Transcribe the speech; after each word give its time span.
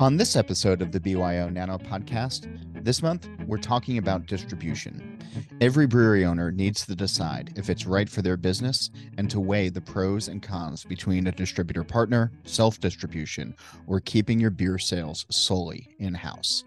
On 0.00 0.16
this 0.16 0.34
episode 0.34 0.80
of 0.80 0.92
the 0.92 0.98
BYO 0.98 1.50
Nano 1.50 1.76
podcast, 1.76 2.48
this 2.82 3.02
month 3.02 3.28
we're 3.46 3.58
talking 3.58 3.98
about 3.98 4.24
distribution. 4.24 5.18
Every 5.60 5.86
brewery 5.86 6.24
owner 6.24 6.50
needs 6.50 6.86
to 6.86 6.94
decide 6.94 7.52
if 7.56 7.68
it's 7.68 7.84
right 7.84 8.08
for 8.08 8.22
their 8.22 8.38
business 8.38 8.88
and 9.18 9.28
to 9.28 9.38
weigh 9.38 9.68
the 9.68 9.82
pros 9.82 10.28
and 10.28 10.42
cons 10.42 10.84
between 10.84 11.26
a 11.26 11.32
distributor 11.32 11.84
partner, 11.84 12.32
self 12.44 12.80
distribution, 12.80 13.54
or 13.86 14.00
keeping 14.00 14.40
your 14.40 14.48
beer 14.48 14.78
sales 14.78 15.26
solely 15.30 15.94
in 15.98 16.14
house. 16.14 16.64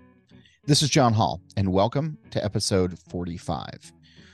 This 0.67 0.83
is 0.83 0.91
John 0.91 1.13
Holl, 1.13 1.41
and 1.57 1.73
welcome 1.73 2.19
to 2.29 2.45
episode 2.45 2.99
45. 3.09 3.93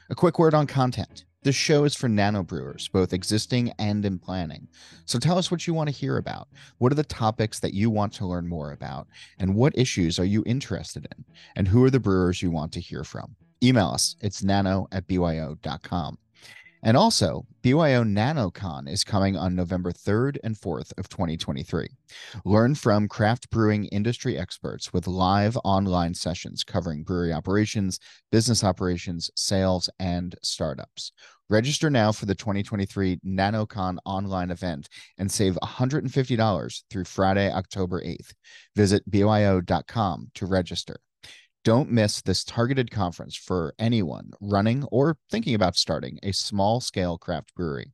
A 0.10 0.16
quick 0.16 0.40
word 0.40 0.54
on 0.54 0.68
content. 0.68 1.24
This 1.42 1.56
show 1.56 1.86
is 1.86 1.96
for 1.96 2.10
nano 2.10 2.44
brewers, 2.44 2.90
both 2.90 3.14
existing 3.14 3.72
and 3.80 4.04
in 4.04 4.20
planning. 4.20 4.68
So 5.06 5.18
tell 5.18 5.38
us 5.38 5.50
what 5.50 5.66
you 5.66 5.74
want 5.74 5.88
to 5.88 5.96
hear 5.96 6.18
about. 6.18 6.50
What 6.80 6.92
are 6.92 6.96
the 6.96 7.04
topics 7.06 7.62
that 7.62 7.74
you 7.74 7.90
want 7.90 8.12
to 8.16 8.26
learn 8.26 8.46
more 8.46 8.74
about? 8.74 9.08
And 9.38 9.56
what 9.56 9.78
issues 9.78 10.20
are 10.20 10.26
you 10.26 10.44
interested 10.46 11.08
in? 11.16 11.24
And 11.56 11.66
who 11.66 11.82
are 11.86 11.90
the 11.90 12.00
brewers 12.00 12.42
you 12.42 12.52
want 12.52 12.74
to 12.74 12.82
hear 12.82 13.06
from? 13.06 13.38
Email 13.64 13.88
us. 13.88 14.18
It's 14.20 14.44
nano 14.44 14.90
at 14.92 15.08
byo.com. 15.08 16.18
And 16.82 16.96
also, 16.96 17.46
BYO 17.62 18.04
NanoCon 18.04 18.90
is 18.90 19.04
coming 19.04 19.36
on 19.36 19.56
November 19.56 19.92
3rd 19.92 20.38
and 20.44 20.56
4th 20.56 20.94
of 20.98 21.10
2023. 21.10 21.88
Learn 22.46 22.74
from 22.74 23.10
craft 23.10 23.50
brewing 23.50 23.86
industry 23.86 24.38
experts 24.38 24.94
with 24.94 25.06
live 25.06 25.58
online 25.66 26.14
sessions 26.14 26.64
covering 26.64 27.04
brewery 27.04 27.34
operations, 27.34 28.00
business 28.32 28.64
operations, 28.64 29.30
sales, 29.36 29.90
and 30.00 30.36
startups. 30.42 31.12
Register 31.50 31.90
now 31.90 32.12
for 32.12 32.28
the 32.28 32.36
2023 32.36 33.20
NanoCon 33.26 33.98
online 34.06 34.52
event 34.52 34.88
and 35.18 35.30
save 35.30 35.58
$150 35.64 36.84
through 36.90 37.06
Friday, 37.06 37.52
October 37.52 38.02
8th. 38.02 38.34
Visit 38.76 39.10
byo.com 39.10 40.32
to 40.36 40.46
register. 40.46 40.98
Don't 41.66 41.92
miss 41.92 42.22
this 42.22 42.46
targeted 42.46 42.90
conference 42.90 43.36
for 43.36 43.74
anyone 43.78 44.32
running 44.40 44.86
or 44.92 45.18
thinking 45.30 45.56
about 45.56 45.76
starting 45.76 46.18
a 46.24 46.32
small 46.32 46.80
scale 46.80 47.18
craft 47.18 47.54
brewery. 47.54 47.92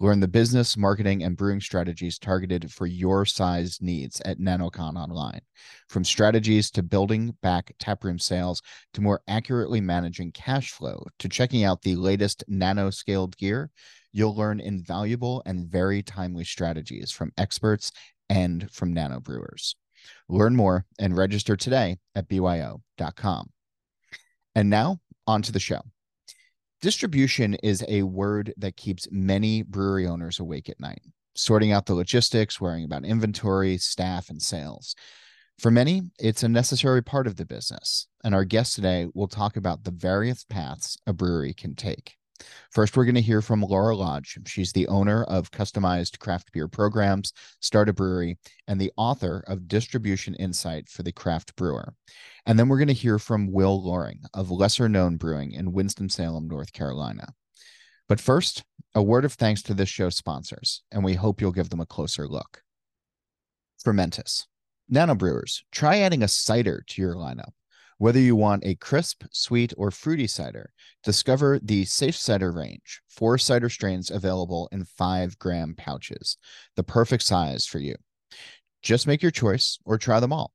Learn 0.00 0.18
the 0.18 0.26
business, 0.26 0.78
marketing, 0.78 1.22
and 1.22 1.36
brewing 1.36 1.60
strategies 1.60 2.18
targeted 2.18 2.72
for 2.72 2.86
your 2.86 3.24
size 3.26 3.78
needs 3.82 4.20
at 4.22 4.40
NanoCon 4.40 4.96
Online. 4.96 5.42
From 5.88 6.04
strategies 6.04 6.70
to 6.72 6.82
building 6.82 7.36
back 7.42 7.72
taproom 7.78 8.18
sales 8.18 8.62
to 8.94 9.02
more 9.02 9.20
accurately 9.28 9.80
managing 9.80 10.32
cash 10.32 10.72
flow 10.72 11.06
to 11.18 11.28
checking 11.28 11.64
out 11.64 11.82
the 11.82 11.96
latest 11.96 12.42
nano 12.48 12.90
scaled 12.90 13.36
gear, 13.36 13.70
you'll 14.10 14.34
learn 14.34 14.58
invaluable 14.58 15.42
and 15.44 15.68
very 15.68 16.02
timely 16.02 16.44
strategies 16.44 17.12
from 17.12 17.30
experts 17.36 17.92
and 18.30 18.70
from 18.72 18.92
nano 18.94 19.20
brewers. 19.20 19.76
Learn 20.28 20.56
more 20.56 20.86
and 20.98 21.16
register 21.16 21.56
today 21.56 21.98
at 22.14 22.28
byo.com. 22.28 23.50
And 24.54 24.70
now, 24.70 25.00
on 25.26 25.42
to 25.42 25.52
the 25.52 25.60
show. 25.60 25.82
Distribution 26.80 27.54
is 27.62 27.84
a 27.88 28.02
word 28.02 28.52
that 28.56 28.76
keeps 28.76 29.06
many 29.10 29.62
brewery 29.62 30.06
owners 30.06 30.40
awake 30.40 30.68
at 30.68 30.80
night, 30.80 31.02
sorting 31.36 31.70
out 31.70 31.86
the 31.86 31.94
logistics, 31.94 32.60
worrying 32.60 32.84
about 32.84 33.04
inventory, 33.04 33.78
staff, 33.78 34.28
and 34.30 34.42
sales. 34.42 34.96
For 35.58 35.70
many, 35.70 36.02
it's 36.18 36.42
a 36.42 36.48
necessary 36.48 37.02
part 37.02 37.28
of 37.28 37.36
the 37.36 37.44
business. 37.44 38.08
And 38.24 38.34
our 38.34 38.44
guest 38.44 38.74
today 38.74 39.06
will 39.14 39.28
talk 39.28 39.56
about 39.56 39.84
the 39.84 39.92
various 39.92 40.44
paths 40.44 40.98
a 41.06 41.12
brewery 41.12 41.54
can 41.54 41.76
take. 41.76 42.16
First, 42.70 42.96
we're 42.96 43.04
going 43.04 43.14
to 43.14 43.20
hear 43.20 43.42
from 43.42 43.62
Laura 43.62 43.94
Lodge. 43.94 44.38
She's 44.46 44.72
the 44.72 44.88
owner 44.88 45.24
of 45.24 45.50
Customized 45.50 46.18
Craft 46.18 46.52
Beer 46.52 46.68
Programs, 46.68 47.32
Start 47.60 47.88
a 47.88 47.92
Brewery, 47.92 48.38
and 48.66 48.80
the 48.80 48.92
author 48.96 49.44
of 49.46 49.68
Distribution 49.68 50.34
Insight 50.34 50.88
for 50.88 51.02
the 51.02 51.12
Craft 51.12 51.54
Brewer. 51.56 51.94
And 52.46 52.58
then 52.58 52.68
we're 52.68 52.78
going 52.78 52.88
to 52.88 52.94
hear 52.94 53.18
from 53.18 53.52
Will 53.52 53.82
Loring 53.82 54.20
of 54.34 54.50
Lesser 54.50 54.88
Known 54.88 55.16
Brewing 55.16 55.52
in 55.52 55.72
Winston-Salem, 55.72 56.48
North 56.48 56.72
Carolina. 56.72 57.28
But 58.08 58.20
first, 58.20 58.64
a 58.94 59.02
word 59.02 59.24
of 59.24 59.34
thanks 59.34 59.62
to 59.62 59.74
this 59.74 59.88
show's 59.88 60.16
sponsors, 60.16 60.82
and 60.90 61.04
we 61.04 61.14
hope 61.14 61.40
you'll 61.40 61.52
give 61.52 61.70
them 61.70 61.80
a 61.80 61.86
closer 61.86 62.26
look. 62.26 62.62
Fermentis. 63.84 64.46
Nano 64.88 65.14
brewers, 65.14 65.64
try 65.70 66.00
adding 66.00 66.22
a 66.22 66.28
cider 66.28 66.84
to 66.88 67.00
your 67.00 67.14
lineup. 67.14 67.52
Whether 67.98 68.20
you 68.20 68.34
want 68.34 68.64
a 68.64 68.74
crisp, 68.74 69.24
sweet, 69.30 69.72
or 69.76 69.90
fruity 69.90 70.26
cider, 70.26 70.72
discover 71.04 71.58
the 71.62 71.84
SafCider 71.84 72.54
range, 72.54 73.00
four 73.08 73.38
cider 73.38 73.68
strains 73.68 74.10
available 74.10 74.68
in 74.72 74.84
five 74.84 75.38
gram 75.38 75.74
pouches, 75.76 76.36
the 76.76 76.82
perfect 76.82 77.22
size 77.22 77.66
for 77.66 77.78
you. 77.78 77.94
Just 78.82 79.06
make 79.06 79.22
your 79.22 79.30
choice 79.30 79.78
or 79.84 79.98
try 79.98 80.20
them 80.20 80.32
all. 80.32 80.52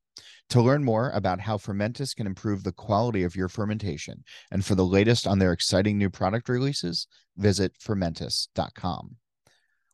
To 0.51 0.61
learn 0.61 0.83
more 0.83 1.11
about 1.11 1.41
how 1.41 1.57
Fermentis 1.57 2.15
can 2.15 2.25
improve 2.25 2.63
the 2.63 2.71
quality 2.71 3.23
of 3.23 3.35
your 3.35 3.49
fermentation 3.49 4.23
and 4.49 4.63
for 4.63 4.75
the 4.75 4.85
latest 4.85 5.27
on 5.27 5.39
their 5.39 5.51
exciting 5.51 5.97
new 5.97 6.09
product 6.09 6.47
releases, 6.47 7.07
visit 7.35 7.73
fermentis.com. 7.79 9.17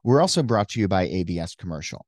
We're 0.03 0.21
also 0.21 0.43
brought 0.43 0.69
to 0.69 0.79
you 0.79 0.87
by 0.87 1.03
ABS 1.07 1.55
Commercial. 1.55 2.05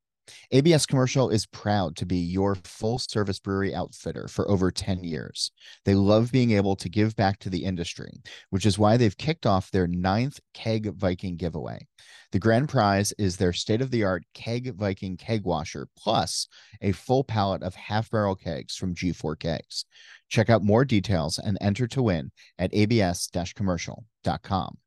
ABS 0.52 0.86
Commercial 0.86 1.30
is 1.30 1.46
proud 1.46 1.96
to 1.98 2.06
be 2.06 2.18
your 2.18 2.56
full 2.56 2.98
service 3.00 3.40
brewery 3.40 3.74
outfitter 3.74 4.28
for 4.28 4.50
over 4.50 4.72
10 4.72 5.04
years. 5.04 5.52
They 5.84 5.96
love 5.96 6.32
being 6.32 6.52
able 6.52 6.76
to 6.78 6.90
give 6.90 7.16
back 7.16 7.40
to 7.40 7.50
the 7.50 7.64
industry, 7.64 8.12
which 8.50 8.66
is 8.66 8.80
why 8.80 8.98
they've 8.98 9.18
kicked 9.18 9.46
off 9.46 9.72
their 9.72 9.88
ninth 9.88 10.40
Keg 10.54 10.94
Viking 10.96 11.38
giveaway. 11.38 11.86
The 12.32 12.40
grand 12.40 12.70
prize 12.70 13.14
is 13.18 13.38
their 13.38 13.54
state 13.54 13.82
of 13.82 13.92
the 13.92 14.04
art 14.04 14.24
Keg 14.34 14.74
Viking 14.76 15.18
keg 15.18 15.44
washer, 15.44 15.88
plus 15.98 16.48
a 16.82 16.92
full 16.92 17.24
pallet 17.24 17.64
of 17.64 17.76
half 17.76 18.10
barrel 18.10 18.36
kegs 18.36 18.76
from 18.76 18.96
G4 18.96 19.40
Kegs. 19.40 19.86
Check 20.30 20.50
out 20.50 20.64
more 20.64 20.86
details 20.86 21.38
and 21.40 21.58
enter 21.62 21.88
to 21.88 22.02
win 22.02 22.32
at 22.58 22.74
abs 22.74 23.30
commercial.com. 23.56 24.78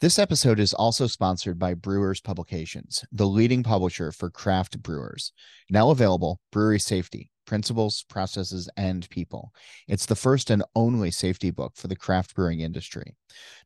This 0.00 0.18
episode 0.18 0.58
is 0.58 0.72
also 0.72 1.06
sponsored 1.06 1.58
by 1.58 1.74
Brewers 1.74 2.22
Publications, 2.22 3.04
the 3.12 3.26
leading 3.26 3.62
publisher 3.62 4.12
for 4.12 4.30
craft 4.30 4.82
brewers. 4.82 5.34
Now 5.68 5.90
available, 5.90 6.40
Brewery 6.50 6.80
Safety 6.80 7.30
Principles, 7.50 8.04
Processes, 8.08 8.70
and 8.76 9.10
People. 9.10 9.52
It's 9.88 10.06
the 10.06 10.14
first 10.14 10.50
and 10.50 10.62
only 10.76 11.10
safety 11.10 11.50
book 11.50 11.72
for 11.74 11.88
the 11.88 11.96
craft 11.96 12.36
brewing 12.36 12.60
industry. 12.60 13.16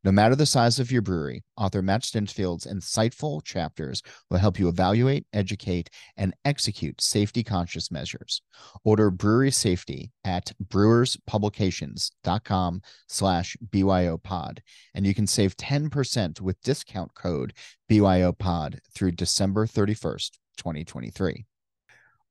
No 0.03 0.11
matter 0.11 0.35
the 0.35 0.47
size 0.47 0.79
of 0.79 0.91
your 0.91 1.03
brewery, 1.03 1.45
author 1.59 1.83
Matt 1.83 2.01
Stinchfield's 2.01 2.67
insightful 2.67 3.45
chapters 3.45 4.01
will 4.31 4.39
help 4.39 4.59
you 4.59 4.69
evaluate, 4.69 5.27
educate, 5.35 5.91
and 6.17 6.33
execute 6.47 7.03
safety 7.03 7.43
conscious 7.43 7.91
measures. 7.91 8.41
Order 8.85 9.11
Brewery 9.11 9.51
Safety 9.51 10.13
at 10.25 10.53
brewerspublications.com 10.67 12.81
slash 13.07 13.55
BYOPod, 13.69 14.61
and 14.95 15.07
you 15.07 15.13
can 15.13 15.27
save 15.27 15.59
10% 15.59 16.41
with 16.41 16.63
discount 16.63 17.15
code 17.15 17.53
BYOPod 17.91 18.79
through 18.95 19.11
December 19.11 19.67
31st, 19.67 20.39
2023. 20.57 21.45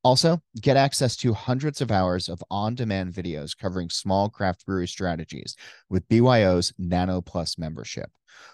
Also, 0.04 0.42
get 0.62 0.76
access 0.76 1.16
to 1.16 1.34
hundreds 1.34 1.80
of 1.80 1.90
hours 1.90 2.28
of 2.28 2.44
on 2.52 2.76
demand 2.76 3.14
videos 3.14 3.58
covering 3.58 3.90
small 3.90 4.30
craft 4.30 4.66
brewery 4.66 4.88
strategies 4.88 5.56
with 5.90 6.08
BYO's 6.10 6.74
Nano 6.78 7.22
Plus 7.22 7.58
membership. 7.58 8.10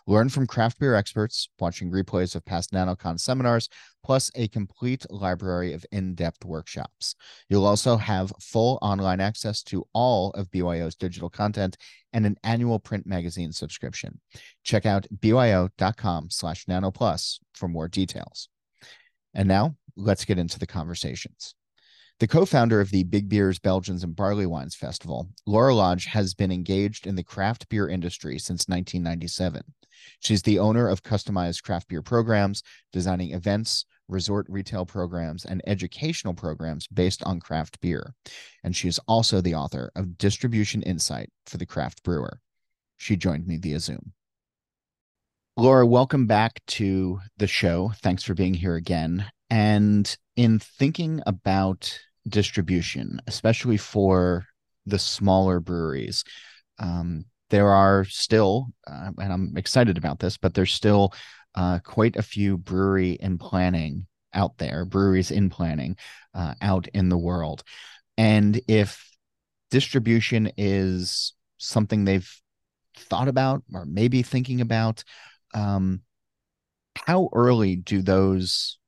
Learn 0.07 0.29
from 0.29 0.47
craft 0.47 0.79
beer 0.79 0.95
experts, 0.95 1.49
watching 1.59 1.91
replays 1.91 2.35
of 2.35 2.45
past 2.45 2.71
NanoCon 2.71 3.19
seminars, 3.19 3.69
plus 4.03 4.29
a 4.35 4.47
complete 4.49 5.05
library 5.09 5.73
of 5.73 5.85
in 5.91 6.15
depth 6.15 6.45
workshops. 6.45 7.15
You'll 7.49 7.65
also 7.65 7.97
have 7.97 8.33
full 8.39 8.77
online 8.81 9.19
access 9.19 9.63
to 9.63 9.85
all 9.93 10.31
of 10.31 10.51
BYO's 10.51 10.95
digital 10.95 11.29
content 11.29 11.77
and 12.13 12.25
an 12.25 12.37
annual 12.43 12.79
print 12.79 13.05
magazine 13.05 13.51
subscription. 13.51 14.19
Check 14.63 14.85
out 14.85 15.07
byo.com 15.19 16.29
slash 16.29 16.65
nanoplus 16.65 17.39
for 17.53 17.67
more 17.67 17.87
details. 17.87 18.49
And 19.33 19.47
now 19.47 19.75
let's 19.99 20.25
get 20.25 20.39
into 20.39 20.59
the 20.59 20.67
conversations. 20.67 21.55
The 22.19 22.27
co 22.27 22.45
founder 22.45 22.81
of 22.81 22.89
the 22.89 23.03
Big 23.03 23.29
Beers, 23.29 23.59
Belgians, 23.59 24.03
and 24.03 24.15
Barley 24.15 24.45
Wines 24.45 24.75
Festival, 24.75 25.29
Laura 25.45 25.73
Lodge, 25.73 26.05
has 26.05 26.33
been 26.33 26.51
engaged 26.51 27.07
in 27.07 27.15
the 27.15 27.23
craft 27.23 27.69
beer 27.69 27.87
industry 27.87 28.37
since 28.39 28.67
1997. 28.67 29.61
She's 30.19 30.41
the 30.41 30.59
owner 30.59 30.87
of 30.87 31.03
customized 31.03 31.63
craft 31.63 31.87
beer 31.87 32.01
programs, 32.01 32.61
designing 32.91 33.31
events, 33.31 33.85
resort 34.09 34.47
retail 34.49 34.85
programs, 34.85 35.45
and 35.45 35.61
educational 35.65 36.33
programs 36.33 36.87
based 36.87 37.23
on 37.23 37.39
craft 37.39 37.79
beer. 37.79 38.15
And 38.63 38.75
she 38.75 38.87
is 38.87 38.99
also 39.07 39.39
the 39.39 39.55
author 39.55 39.91
of 39.95 40.17
Distribution 40.17 40.81
Insight 40.81 41.29
for 41.45 41.57
the 41.57 41.65
Craft 41.65 42.03
Brewer. 42.03 42.41
She 42.97 43.15
joined 43.15 43.47
me 43.47 43.57
via 43.57 43.79
Zoom. 43.79 44.11
Laura, 45.55 45.85
welcome 45.85 46.25
back 46.25 46.59
to 46.67 47.19
the 47.37 47.47
show. 47.47 47.91
Thanks 48.01 48.23
for 48.23 48.33
being 48.33 48.53
here 48.53 48.75
again. 48.75 49.25
And 49.49 50.15
in 50.35 50.59
thinking 50.59 51.21
about 51.25 51.99
distribution, 52.27 53.21
especially 53.27 53.77
for 53.77 54.45
the 54.85 54.99
smaller 54.99 55.59
breweries, 55.59 56.23
um, 56.77 57.25
there 57.49 57.69
are 57.69 58.05
still, 58.05 58.67
uh, 58.87 59.11
and 59.17 59.33
I'm 59.33 59.57
excited 59.57 59.97
about 59.97 60.19
this, 60.19 60.37
but 60.37 60.53
there's 60.53 60.73
still 60.73 61.13
uh, 61.55 61.79
quite 61.79 62.15
a 62.15 62.21
few 62.21 62.57
brewery 62.57 63.13
in 63.13 63.37
planning 63.37 64.05
out 64.33 64.57
there, 64.57 64.85
breweries 64.85 65.31
in 65.31 65.49
planning 65.49 65.97
uh, 66.33 66.53
out 66.61 66.87
in 66.93 67.09
the 67.09 67.17
world. 67.17 67.63
And 68.17 68.61
if 68.67 69.09
distribution 69.71 70.51
is 70.57 71.33
something 71.57 72.05
they've 72.05 72.31
thought 72.97 73.27
about 73.27 73.63
or 73.73 73.85
maybe 73.85 74.21
thinking 74.21 74.61
about, 74.61 75.03
um, 75.53 76.01
how 76.95 77.29
early 77.33 77.75
do 77.75 78.01
those 78.01 78.78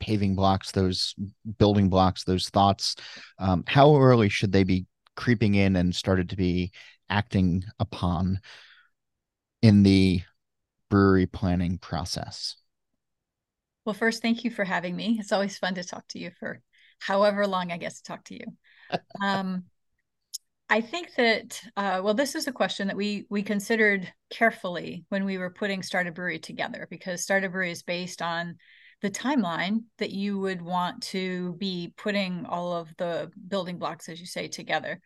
paving 0.00 0.34
blocks, 0.34 0.72
those 0.72 1.14
building 1.58 1.88
blocks, 1.88 2.24
those 2.24 2.48
thoughts, 2.48 2.96
um, 3.38 3.64
how 3.66 3.96
early 3.96 4.28
should 4.28 4.52
they 4.52 4.64
be 4.64 4.86
creeping 5.16 5.54
in 5.54 5.76
and 5.76 5.94
started 5.94 6.28
to 6.30 6.36
be 6.36 6.72
acting 7.08 7.64
upon 7.78 8.40
in 9.62 9.82
the 9.82 10.20
brewery 10.90 11.26
planning 11.26 11.78
process? 11.78 12.56
Well, 13.84 13.94
first, 13.94 14.20
thank 14.20 14.44
you 14.44 14.50
for 14.50 14.64
having 14.64 14.96
me. 14.96 15.16
It's 15.20 15.32
always 15.32 15.58
fun 15.58 15.74
to 15.76 15.84
talk 15.84 16.06
to 16.08 16.18
you 16.18 16.30
for 16.38 16.60
however 16.98 17.46
long 17.46 17.70
I 17.70 17.78
get 17.78 17.94
to 17.94 18.02
talk 18.02 18.24
to 18.24 18.34
you. 18.34 18.46
um, 19.22 19.64
I 20.68 20.80
think 20.80 21.14
that 21.16 21.62
uh, 21.76 22.00
well, 22.02 22.14
this 22.14 22.34
is 22.34 22.48
a 22.48 22.52
question 22.52 22.88
that 22.88 22.96
we 22.96 23.26
we 23.30 23.42
considered 23.42 24.12
carefully 24.30 25.04
when 25.08 25.24
we 25.24 25.38
were 25.38 25.50
putting 25.50 25.82
Start 25.82 26.08
a 26.08 26.12
Brewery 26.12 26.40
together 26.40 26.88
because 26.90 27.22
Start 27.22 27.44
a 27.44 27.48
Brewery 27.48 27.70
is 27.70 27.84
based 27.84 28.20
on 28.20 28.56
the 29.02 29.10
timeline 29.10 29.84
that 29.98 30.10
you 30.10 30.38
would 30.38 30.62
want 30.62 31.02
to 31.02 31.54
be 31.54 31.92
putting 31.96 32.46
all 32.46 32.72
of 32.72 32.88
the 32.96 33.30
building 33.48 33.78
blocks, 33.78 34.08
as 34.08 34.18
you 34.20 34.26
say, 34.26 34.48
together. 34.48 35.00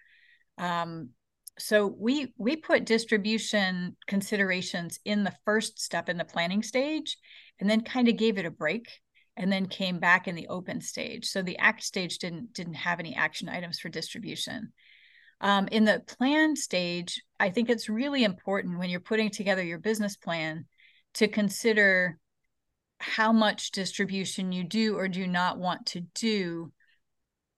Um, 0.59 1.11
so 1.59 1.87
we 1.87 2.33
we 2.39 2.57
put 2.57 2.87
distribution 2.87 3.97
considerations 4.07 4.99
in 5.05 5.25
the 5.25 5.35
first 5.45 5.81
step 5.81 6.09
in 6.09 6.17
the 6.17 6.25
planning 6.25 6.63
stage, 6.63 7.19
and 7.59 7.69
then 7.69 7.83
kind 7.83 8.09
of 8.09 8.17
gave 8.17 8.39
it 8.39 8.47
a 8.47 8.51
break, 8.51 8.89
and 9.37 9.53
then 9.53 9.67
came 9.67 9.99
back 9.99 10.29
in 10.29 10.35
the 10.35 10.49
open 10.49 10.81
stage. 10.81 11.27
So 11.27 11.43
the 11.43 11.59
act 11.59 11.83
stage 11.83 12.19
didn't 12.19 12.53
didn't 12.53 12.75
have 12.75 13.01
any 13.01 13.15
action 13.15 13.49
items 13.49 13.81
for 13.81 13.89
distribution. 13.89 14.73
Um, 15.43 15.69
in 15.69 15.85
the 15.85 16.03
plan 16.07 16.55
stage, 16.55 17.23
I 17.39 17.51
think 17.51 17.71
it's 17.71 17.89
really 17.89 18.25
important 18.25 18.79
when 18.79 18.91
you're 18.91 19.01
putting 19.01 19.31
together 19.31 19.63
your 19.63 19.79
business 19.79 20.17
plan 20.17 20.67
to 21.15 21.29
consider 21.29 22.19
how 23.01 23.33
much 23.33 23.71
distribution 23.71 24.53
you 24.53 24.63
do 24.63 24.97
or 24.97 25.09
do 25.09 25.27
not 25.27 25.59
want 25.59 25.87
to 25.87 26.01
do 26.15 26.71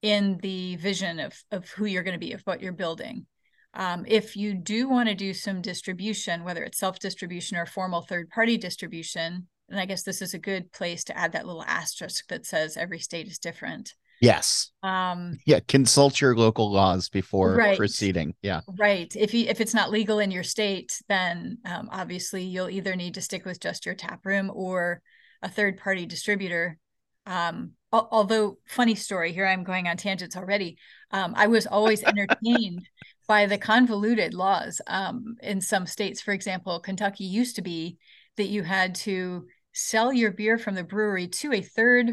in 0.01 0.37
the 0.41 0.77
vision 0.77 1.19
of, 1.19 1.33
of 1.51 1.69
who 1.69 1.85
you're 1.85 2.03
going 2.03 2.19
to 2.19 2.25
be, 2.25 2.33
of 2.33 2.41
what 2.41 2.61
you're 2.61 2.71
building. 2.71 3.25
Um, 3.73 4.05
if 4.07 4.35
you 4.35 4.53
do 4.53 4.87
want 4.87 5.09
to 5.09 5.15
do 5.15 5.33
some 5.33 5.61
distribution, 5.61 6.43
whether 6.43 6.63
it's 6.63 6.79
self 6.79 6.99
distribution 6.99 7.57
or 7.57 7.65
formal 7.65 8.01
third 8.01 8.29
party 8.29 8.57
distribution, 8.57 9.47
and 9.69 9.79
I 9.79 9.85
guess 9.85 10.03
this 10.03 10.21
is 10.21 10.33
a 10.33 10.39
good 10.39 10.71
place 10.71 11.03
to 11.05 11.17
add 11.17 11.33
that 11.33 11.45
little 11.45 11.63
asterisk 11.63 12.27
that 12.27 12.45
says 12.45 12.77
every 12.77 12.99
state 12.99 13.27
is 13.27 13.39
different. 13.39 13.93
Yes. 14.21 14.71
Um, 14.83 15.39
yeah. 15.45 15.59
Consult 15.67 16.21
your 16.21 16.35
local 16.35 16.71
laws 16.71 17.09
before 17.09 17.55
right. 17.55 17.77
proceeding. 17.77 18.35
Yeah. 18.41 18.61
Right. 18.77 19.13
If 19.17 19.33
you 19.33 19.47
if 19.49 19.59
it's 19.59 19.73
not 19.73 19.91
legal 19.91 20.19
in 20.19 20.31
your 20.31 20.43
state, 20.43 21.01
then 21.09 21.57
um, 21.65 21.89
obviously 21.91 22.43
you'll 22.43 22.69
either 22.69 22.95
need 22.95 23.15
to 23.15 23.21
stick 23.21 23.43
with 23.43 23.59
just 23.59 23.85
your 23.85 23.95
tap 23.95 24.25
room 24.25 24.49
or 24.53 25.01
a 25.43 25.49
third 25.49 25.77
party 25.77 26.05
distributor. 26.05 26.79
Um, 27.25 27.73
although 27.91 28.57
funny 28.65 28.95
story 28.95 29.33
here, 29.33 29.45
I'm 29.45 29.63
going 29.63 29.87
on 29.87 29.97
tangents 29.97 30.35
already. 30.35 30.77
Um, 31.11 31.33
I 31.37 31.47
was 31.47 31.67
always 31.67 32.03
entertained 32.03 32.87
by 33.27 33.45
the 33.45 33.57
convoluted 33.57 34.33
laws 34.33 34.81
um, 34.87 35.35
in 35.41 35.61
some 35.61 35.85
states. 35.85 36.21
For 36.21 36.33
example, 36.33 36.79
Kentucky 36.79 37.25
used 37.25 37.55
to 37.57 37.61
be 37.61 37.97
that 38.37 38.47
you 38.47 38.63
had 38.63 38.95
to 38.95 39.45
sell 39.73 40.11
your 40.11 40.31
beer 40.31 40.57
from 40.57 40.75
the 40.75 40.83
brewery 40.83 41.27
to 41.27 41.53
a 41.53 41.61
third 41.61 42.11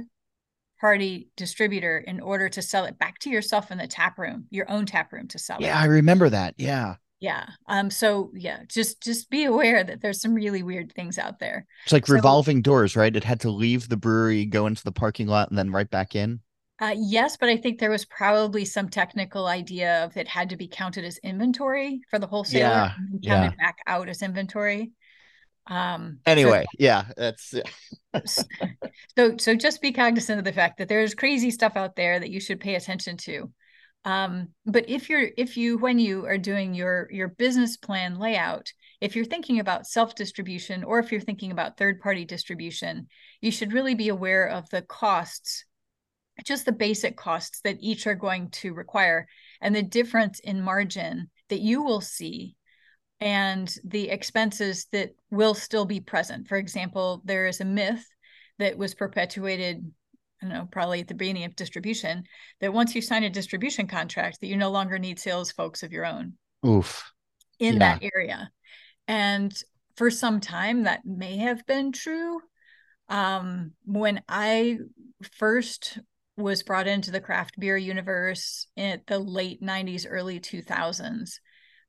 party 0.80 1.28
distributor 1.36 1.98
in 1.98 2.20
order 2.20 2.48
to 2.48 2.62
sell 2.62 2.84
it 2.84 2.98
back 2.98 3.18
to 3.20 3.30
yourself 3.30 3.70
in 3.70 3.78
the 3.78 3.86
tap 3.86 4.18
room, 4.18 4.46
your 4.50 4.70
own 4.70 4.86
tap 4.86 5.12
room 5.12 5.28
to 5.28 5.38
sell 5.38 5.58
yeah, 5.60 5.68
it. 5.68 5.70
Yeah, 5.70 5.80
I 5.80 5.84
remember 5.86 6.28
that. 6.28 6.54
Yeah. 6.56 6.96
Yeah. 7.20 7.46
Um 7.68 7.90
so 7.90 8.32
yeah, 8.34 8.60
just 8.66 9.02
just 9.02 9.30
be 9.30 9.44
aware 9.44 9.84
that 9.84 10.00
there's 10.00 10.20
some 10.20 10.34
really 10.34 10.62
weird 10.62 10.92
things 10.92 11.18
out 11.18 11.38
there. 11.38 11.66
It's 11.84 11.92
like 11.92 12.06
so, 12.06 12.14
revolving 12.14 12.62
doors, 12.62 12.96
right? 12.96 13.14
It 13.14 13.24
had 13.24 13.40
to 13.40 13.50
leave 13.50 13.88
the 13.88 13.96
brewery, 13.96 14.46
go 14.46 14.66
into 14.66 14.82
the 14.82 14.92
parking 14.92 15.26
lot 15.26 15.50
and 15.50 15.58
then 15.58 15.70
right 15.70 15.88
back 15.88 16.16
in. 16.16 16.40
Uh, 16.80 16.94
yes, 16.96 17.36
but 17.36 17.50
I 17.50 17.58
think 17.58 17.78
there 17.78 17.90
was 17.90 18.06
probably 18.06 18.64
some 18.64 18.88
technical 18.88 19.46
idea 19.46 20.02
of 20.02 20.16
it 20.16 20.26
had 20.26 20.48
to 20.48 20.56
be 20.56 20.66
counted 20.66 21.04
as 21.04 21.18
inventory 21.18 22.00
for 22.08 22.18
the 22.18 22.26
wholesaler 22.26 22.62
yeah, 22.62 22.92
counted 23.22 23.22
yeah. 23.22 23.50
back 23.58 23.76
out 23.86 24.08
as 24.08 24.22
inventory. 24.22 24.92
Um, 25.66 26.20
anyway, 26.24 26.62
so, 26.62 26.76
yeah, 26.78 27.04
that's 27.18 27.54
so. 29.14 29.36
So 29.36 29.54
just 29.54 29.82
be 29.82 29.92
cognizant 29.92 30.38
of 30.38 30.44
the 30.46 30.54
fact 30.54 30.78
that 30.78 30.88
there's 30.88 31.14
crazy 31.14 31.50
stuff 31.50 31.76
out 31.76 31.96
there 31.96 32.18
that 32.18 32.30
you 32.30 32.40
should 32.40 32.60
pay 32.60 32.76
attention 32.76 33.18
to. 33.18 33.52
Um, 34.04 34.48
but 34.64 34.88
if 34.88 35.10
you're 35.10 35.28
if 35.36 35.56
you 35.56 35.76
when 35.76 35.98
you 35.98 36.26
are 36.26 36.38
doing 36.38 36.74
your 36.74 37.08
your 37.10 37.28
business 37.28 37.76
plan 37.76 38.18
layout, 38.18 38.72
if 39.00 39.14
you're 39.14 39.24
thinking 39.24 39.60
about 39.60 39.86
self 39.86 40.14
distribution 40.14 40.84
or 40.84 40.98
if 40.98 41.12
you're 41.12 41.20
thinking 41.20 41.52
about 41.52 41.76
third 41.76 42.00
party 42.00 42.24
distribution, 42.24 43.08
you 43.40 43.50
should 43.50 43.72
really 43.72 43.94
be 43.94 44.08
aware 44.08 44.46
of 44.46 44.68
the 44.70 44.82
costs 44.82 45.64
just 46.44 46.64
the 46.64 46.72
basic 46.72 47.16
costs 47.16 47.60
that 47.62 47.78
each 47.80 48.06
are 48.06 48.14
going 48.14 48.50
to 48.50 48.74
require 48.74 49.26
and 49.60 49.74
the 49.74 49.82
difference 49.82 50.40
in 50.40 50.62
margin 50.62 51.30
that 51.48 51.60
you 51.60 51.82
will 51.82 52.00
see 52.00 52.56
and 53.20 53.74
the 53.84 54.08
expenses 54.08 54.86
that 54.92 55.10
will 55.30 55.54
still 55.54 55.84
be 55.84 56.00
present. 56.00 56.48
For 56.48 56.56
example, 56.56 57.20
there 57.24 57.46
is 57.46 57.60
a 57.60 57.66
myth 57.66 58.06
that 58.58 58.78
was 58.78 58.94
perpetuated, 58.94 59.92
I 60.42 60.46
don't 60.46 60.54
know, 60.54 60.68
probably 60.70 61.00
at 61.00 61.08
the 61.08 61.14
beginning 61.14 61.44
of 61.44 61.56
distribution, 61.56 62.24
that 62.60 62.72
once 62.72 62.94
you 62.94 63.02
sign 63.02 63.24
a 63.24 63.30
distribution 63.30 63.86
contract, 63.86 64.40
that 64.40 64.46
you 64.46 64.56
no 64.56 64.70
longer 64.70 64.98
need 64.98 65.18
sales 65.18 65.50
folks 65.50 65.82
of 65.82 65.92
your 65.92 66.06
own. 66.06 66.34
Oof. 66.66 67.12
In 67.58 67.74
yeah. 67.74 67.78
that 67.98 68.10
area. 68.14 68.50
And 69.06 69.52
for 69.96 70.10
some 70.10 70.40
time 70.40 70.84
that 70.84 71.04
may 71.04 71.36
have 71.36 71.66
been 71.66 71.92
true. 71.92 72.40
Um, 73.08 73.72
when 73.84 74.22
I 74.28 74.78
first 75.32 75.98
was 76.36 76.62
brought 76.62 76.86
into 76.86 77.10
the 77.10 77.20
craft 77.20 77.58
beer 77.58 77.76
universe 77.76 78.66
in 78.76 79.02
the 79.06 79.18
late 79.18 79.62
90s, 79.62 80.06
early 80.08 80.40
2000s, 80.40 81.40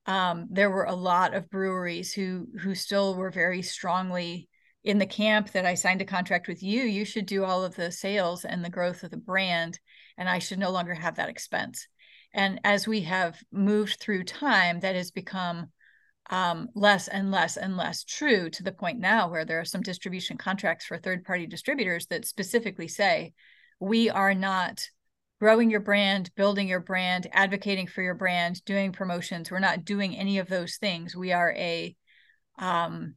um, 0.08 0.48
there 0.50 0.70
were 0.70 0.86
a 0.86 0.96
lot 0.96 1.34
of 1.34 1.50
breweries 1.50 2.14
who 2.14 2.48
who 2.60 2.76
still 2.76 3.16
were 3.16 3.32
very 3.32 3.62
strongly 3.62 4.50
in 4.84 4.98
the 4.98 5.06
camp 5.06 5.52
that 5.52 5.66
I 5.66 5.76
signed 5.76 6.02
a 6.02 6.06
contract 6.06 6.48
with 6.48 6.64
you. 6.64 6.84
You 6.84 7.06
should 7.06 7.26
do 7.26 7.44
all 7.44 7.64
of 7.64 7.76
the 7.76 7.92
sales 7.92 8.46
and 8.46 8.64
the 8.64 8.70
growth 8.70 9.04
of 9.04 9.12
the 9.12 9.18
brand, 9.18 9.80
and 10.18 10.28
I 10.28 10.40
should 10.40 10.60
no 10.60 10.72
longer 10.72 10.94
have 10.94 11.16
that 11.16 11.30
expense. 11.30 11.88
And 12.34 12.60
as 12.64 12.88
we 12.88 13.02
have 13.02 13.38
moved 13.52 14.00
through 14.00 14.24
time, 14.24 14.80
that 14.80 14.96
has 14.96 15.12
become 15.12 15.68
um, 16.30 16.70
less 16.76 17.08
and 17.08 17.30
less 17.30 17.58
and 17.58 17.76
less 17.76 18.04
true 18.04 18.50
to 18.50 18.64
the 18.64 18.72
point 18.72 19.00
now 19.00 19.30
where 19.30 19.44
there 19.44 19.60
are 19.60 19.66
some 19.66 19.82
distribution 19.82 20.38
contracts 20.38 20.86
for 20.86 20.98
third 20.98 21.26
party 21.26 21.46
distributors 21.46 22.08
that 22.08 22.26
specifically 22.26 22.88
say, 22.88 23.34
we 23.80 24.10
are 24.10 24.34
not 24.34 24.88
growing 25.40 25.70
your 25.70 25.80
brand, 25.80 26.32
building 26.36 26.68
your 26.68 26.80
brand, 26.80 27.28
advocating 27.34 27.88
for 27.88 28.02
your 28.02 28.14
brand, 28.14 28.64
doing 28.64 28.92
promotions. 28.92 29.52
We're 29.52 29.60
not 29.60 29.84
doing 29.84 30.16
any 30.16 30.38
of 30.38 30.48
those 30.48 30.78
things. 30.78 31.16
We 31.16 31.34
are 31.34 31.52
a 31.52 31.96
um, 32.60 33.16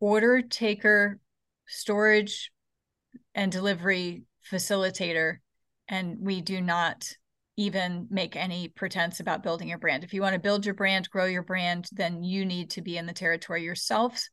order 0.00 0.42
taker, 0.42 1.18
storage, 1.66 2.50
and 3.34 3.50
delivery 3.52 4.22
facilitator, 4.50 5.36
and 5.88 6.16
we 6.20 6.40
do 6.40 6.60
not 6.60 7.08
even 7.56 8.06
make 8.10 8.36
any 8.36 8.68
pretense 8.68 9.20
about 9.20 9.42
building 9.42 9.68
your 9.68 9.78
brand. 9.78 10.04
If 10.04 10.12
you 10.12 10.20
want 10.20 10.34
to 10.34 10.40
build 10.40 10.66
your 10.66 10.74
brand, 10.74 11.08
grow 11.08 11.24
your 11.24 11.42
brand, 11.42 11.88
then 11.92 12.22
you 12.22 12.44
need 12.44 12.70
to 12.70 12.82
be 12.82 12.98
in 12.98 13.06
the 13.06 13.12
territory 13.12 13.62
yourselves 13.62 14.30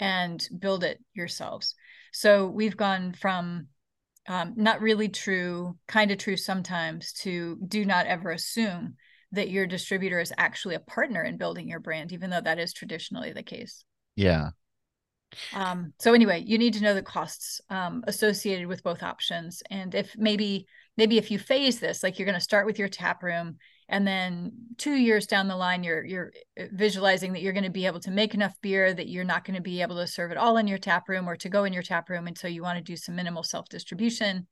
and 0.00 0.46
build 0.58 0.82
it 0.82 1.02
yourselves. 1.14 1.74
So 2.12 2.46
we've 2.46 2.76
gone 2.76 3.12
from 3.12 3.68
um, 4.28 4.54
not 4.56 4.80
really 4.80 5.08
true, 5.08 5.76
kind 5.86 6.10
of 6.10 6.18
true 6.18 6.36
sometimes, 6.36 7.12
to 7.20 7.56
do 7.66 7.84
not 7.84 8.06
ever 8.06 8.30
assume 8.30 8.96
that 9.32 9.50
your 9.50 9.66
distributor 9.66 10.18
is 10.18 10.32
actually 10.36 10.74
a 10.74 10.80
partner 10.80 11.22
in 11.22 11.36
building 11.36 11.68
your 11.68 11.80
brand, 11.80 12.12
even 12.12 12.30
though 12.30 12.40
that 12.40 12.58
is 12.58 12.72
traditionally 12.72 13.32
the 13.32 13.42
case. 13.42 13.84
Yeah. 14.16 14.50
Um, 15.54 15.92
so 15.98 16.14
anyway, 16.14 16.42
you 16.46 16.58
need 16.58 16.74
to 16.74 16.82
know 16.82 16.94
the 16.94 17.02
costs 17.02 17.60
um, 17.68 18.04
associated 18.06 18.66
with 18.66 18.82
both 18.82 19.02
options, 19.02 19.62
and 19.70 19.94
if 19.94 20.16
maybe 20.16 20.66
maybe 20.96 21.18
if 21.18 21.30
you 21.30 21.38
phase 21.38 21.78
this, 21.78 22.02
like 22.02 22.18
you're 22.18 22.26
going 22.26 22.38
to 22.38 22.40
start 22.40 22.66
with 22.66 22.78
your 22.78 22.88
tap 22.88 23.22
room 23.22 23.56
and 23.88 24.06
then 24.06 24.50
two 24.78 24.94
years 24.94 25.28
down 25.28 25.46
the 25.46 25.54
line 25.54 25.84
you're 25.84 26.04
you're 26.04 26.32
uh, 26.58 26.64
visualizing 26.72 27.32
that 27.32 27.40
you're 27.40 27.52
going 27.52 27.62
to 27.62 27.70
be 27.70 27.86
able 27.86 28.00
to 28.00 28.10
make 28.10 28.34
enough 28.34 28.54
beer 28.60 28.92
that 28.92 29.08
you're 29.08 29.22
not 29.22 29.44
going 29.44 29.54
to 29.54 29.62
be 29.62 29.80
able 29.80 29.94
to 29.94 30.08
serve 30.08 30.32
it 30.32 30.36
all 30.36 30.56
in 30.56 30.66
your 30.66 30.76
tap 30.76 31.08
room 31.08 31.28
or 31.28 31.36
to 31.36 31.48
go 31.48 31.62
in 31.62 31.72
your 31.72 31.84
tap 31.84 32.08
room 32.08 32.26
and 32.26 32.36
so 32.36 32.48
you 32.48 32.62
want 32.62 32.76
to 32.76 32.82
do 32.82 32.96
some 32.96 33.14
minimal 33.14 33.44
self 33.44 33.68
distribution 33.68 34.44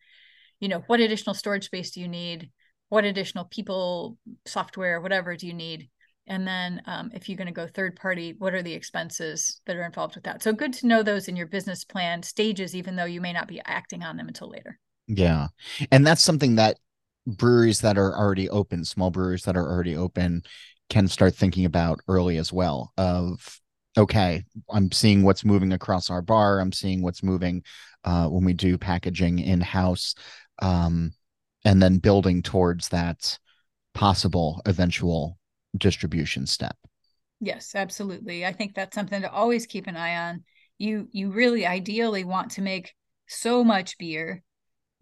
you 0.61 0.69
know 0.69 0.83
what 0.87 1.01
additional 1.01 1.35
storage 1.35 1.65
space 1.65 1.91
do 1.91 2.01
you 2.01 2.09
need? 2.09 2.51
What 2.89 3.05
additional 3.05 3.45
people 3.45 4.17
software 4.47 5.01
whatever 5.01 5.37
do 5.37 5.47
you 5.47 5.55
need 5.55 5.91
And 6.27 6.47
then 6.47 6.83
um, 6.87 7.11
if 7.15 7.29
you're 7.29 7.37
going 7.37 7.49
to 7.49 7.53
go 7.53 7.67
third 7.67 7.97
party, 7.97 8.35
what 8.39 8.55
are 8.55 8.63
the 8.63 8.73
expenses 8.73 9.61
that 9.67 9.77
are 9.77 9.85
involved 9.85 10.15
with 10.15 10.25
that? 10.25 10.43
So 10.43 10.53
good 10.53 10.73
to 10.75 10.87
know 10.87 11.03
those 11.03 11.29
in 11.29 11.37
your 11.37 11.47
business 11.47 11.85
plan 11.85 12.23
stages, 12.23 12.75
even 12.75 12.97
though 12.97 13.05
you 13.05 13.21
may 13.21 13.33
not 13.33 13.49
be 13.49 13.61
acting 13.65 14.03
on 14.03 14.17
them 14.17 14.29
until 14.29 14.49
later. 14.49 14.79
Yeah. 15.07 15.49
And 15.91 16.07
that's 16.07 16.23
something 16.23 16.57
that 16.57 16.79
breweries 17.27 17.81
that 17.83 17.99
are 17.99 18.17
already 18.17 18.49
open, 18.49 18.85
small 18.85 19.11
breweries 19.11 19.43
that 19.43 19.57
are 19.57 19.71
already 19.71 19.97
open, 19.97 20.45
can 20.91 21.09
start 21.09 21.35
thinking 21.35 21.65
about 21.65 22.01
early 22.09 22.37
as 22.37 22.53
well 22.53 22.93
of 22.97 23.61
okay 23.97 24.45
i'm 24.71 24.91
seeing 24.93 25.23
what's 25.23 25.45
moving 25.45 25.73
across 25.73 26.11
our 26.11 26.23
bar 26.23 26.61
i'm 26.61 26.73
seeing 26.73 27.03
what's 27.03 27.23
moving 27.23 27.63
uh, 28.05 28.29
when 28.29 28.45
we 28.45 28.53
do 28.53 28.77
packaging 28.77 29.39
in 29.39 29.61
house 29.61 30.15
um, 30.61 31.13
and 31.65 31.83
then 31.83 31.97
building 31.97 32.43
towards 32.43 32.91
that 32.91 33.39
possible 33.95 34.61
eventual 34.67 35.39
distribution 35.77 36.47
step. 36.47 36.77
Yes 37.41 37.75
absolutely. 37.75 38.47
I 38.47 38.53
think 38.53 38.75
that's 38.75 38.95
something 38.95 39.23
to 39.23 39.31
always 39.31 39.67
keep 39.67 39.87
an 39.87 39.97
eye 39.97 40.29
on. 40.29 40.45
You 40.79 41.09
you 41.13 41.31
really 41.31 41.67
ideally 41.67 42.25
want 42.25 42.53
to 42.53 42.63
make 42.63 42.95
so 43.27 43.65
much 43.65 43.99
beer 43.99 44.43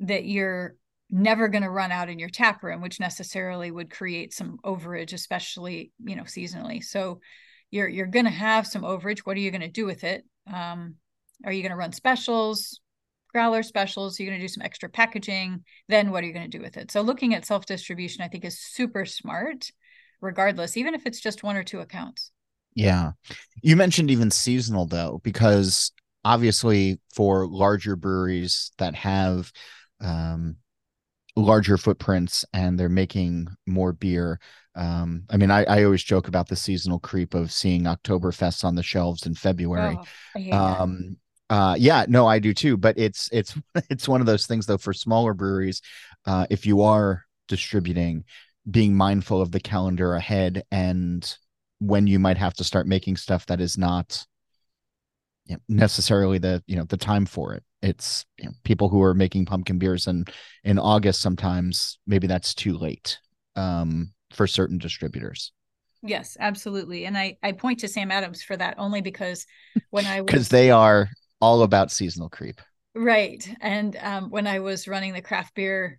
that 0.00 0.24
you're 0.24 0.76
never 1.10 1.48
going 1.48 1.62
to 1.62 1.70
run 1.70 1.92
out 1.92 2.08
in 2.08 2.18
your 2.18 2.30
tap 2.30 2.62
room 2.62 2.80
which 2.80 2.98
necessarily 2.98 3.70
would 3.70 3.90
create 3.90 4.32
some 4.32 4.56
overage 4.64 5.12
especially 5.12 5.92
you 5.98 6.16
know 6.16 6.24
seasonally. 6.24 6.82
So 6.82 7.20
you're 7.70 7.88
you're 7.88 8.06
going 8.06 8.24
to 8.24 8.30
have 8.30 8.66
some 8.66 8.82
overage. 8.82 9.20
What 9.20 9.36
are 9.36 9.40
you 9.40 9.50
going 9.50 9.60
to 9.62 9.68
do 9.68 9.86
with 9.86 10.04
it? 10.04 10.24
Um, 10.52 10.96
are 11.44 11.52
you 11.52 11.62
going 11.62 11.70
to 11.70 11.76
run 11.76 11.92
specials 11.92 12.80
growler 13.32 13.62
specials? 13.62 14.20
You're 14.20 14.28
going 14.28 14.40
to 14.40 14.44
do 14.44 14.52
some 14.52 14.62
extra 14.62 14.90
packaging? 14.90 15.64
Then 15.88 16.10
what 16.10 16.22
are 16.22 16.26
you 16.26 16.34
going 16.34 16.50
to 16.50 16.58
do 16.58 16.62
with 16.62 16.76
it? 16.76 16.90
So 16.90 17.00
looking 17.00 17.34
at 17.34 17.46
self 17.46 17.66
distribution 17.66 18.22
i 18.22 18.28
think 18.28 18.44
is 18.44 18.60
super 18.60 19.04
smart 19.04 19.70
regardless 20.22 20.76
even 20.76 20.94
if 20.94 21.04
it's 21.04 21.20
just 21.20 21.42
one 21.42 21.56
or 21.56 21.64
two 21.64 21.80
accounts 21.80 22.30
yeah 22.74 23.12
you 23.62 23.76
mentioned 23.76 24.10
even 24.10 24.30
seasonal 24.30 24.86
though 24.86 25.20
because 25.22 25.92
obviously 26.24 26.98
for 27.14 27.46
larger 27.46 27.96
breweries 27.96 28.70
that 28.78 28.94
have 28.94 29.52
um, 30.00 30.56
larger 31.36 31.76
footprints 31.76 32.44
and 32.52 32.78
they're 32.78 32.88
making 32.88 33.48
more 33.66 33.92
beer. 33.92 34.38
Um, 34.74 35.24
I 35.30 35.36
mean, 35.36 35.50
I, 35.50 35.64
I 35.64 35.84
always 35.84 36.02
joke 36.02 36.28
about 36.28 36.48
the 36.48 36.56
seasonal 36.56 36.98
creep 36.98 37.34
of 37.34 37.52
seeing 37.52 37.84
Oktoberfest 37.84 38.64
on 38.64 38.74
the 38.74 38.82
shelves 38.82 39.26
in 39.26 39.34
February. 39.34 39.98
Oh, 40.36 40.52
um, 40.52 41.16
uh, 41.50 41.76
yeah, 41.78 42.06
no, 42.08 42.26
I 42.26 42.38
do 42.38 42.54
too. 42.54 42.76
But 42.76 42.98
it's 42.98 43.28
it's 43.32 43.54
it's 43.90 44.08
one 44.08 44.20
of 44.20 44.26
those 44.26 44.46
things 44.46 44.66
though 44.66 44.78
for 44.78 44.92
smaller 44.92 45.34
breweries. 45.34 45.82
Uh, 46.24 46.46
if 46.50 46.66
you 46.66 46.82
are 46.82 47.24
distributing, 47.48 48.24
being 48.70 48.94
mindful 48.94 49.40
of 49.40 49.50
the 49.50 49.60
calendar 49.60 50.14
ahead 50.14 50.62
and 50.70 51.36
when 51.78 52.06
you 52.06 52.18
might 52.18 52.38
have 52.38 52.54
to 52.54 52.64
start 52.64 52.86
making 52.86 53.16
stuff 53.16 53.46
that 53.46 53.60
is 53.60 53.76
not 53.76 54.24
you 55.46 55.56
know, 55.56 55.60
necessarily 55.68 56.38
the 56.38 56.62
you 56.66 56.76
know 56.76 56.84
the 56.84 56.96
time 56.96 57.26
for 57.26 57.54
it. 57.54 57.64
It's 57.82 58.24
you 58.38 58.44
know, 58.44 58.52
people 58.62 58.88
who 58.88 59.02
are 59.02 59.14
making 59.14 59.46
pumpkin 59.46 59.78
beers 59.78 60.06
and 60.06 60.30
in 60.62 60.78
august 60.78 61.20
sometimes 61.20 61.98
maybe 62.06 62.28
that's 62.28 62.54
too 62.54 62.78
late 62.78 63.18
um, 63.56 64.12
for 64.32 64.46
certain 64.46 64.78
distributors. 64.78 65.52
Yes 66.04 66.36
absolutely. 66.38 67.04
And 67.06 67.18
i 67.18 67.36
i 67.42 67.52
point 67.52 67.80
to 67.80 67.88
sam 67.88 68.12
adams 68.12 68.42
for 68.42 68.56
that 68.56 68.76
only 68.78 69.00
because 69.00 69.46
when 69.90 70.06
i 70.06 70.20
was 70.20 70.26
because 70.26 70.48
they 70.48 70.70
are 70.70 71.08
all 71.40 71.62
about 71.62 71.90
seasonal 71.90 72.28
creep. 72.28 72.60
Right. 72.94 73.48
And 73.60 73.96
um, 74.00 74.30
when 74.30 74.46
i 74.46 74.60
was 74.60 74.86
running 74.86 75.12
the 75.12 75.22
craft 75.22 75.54
beer 75.56 75.98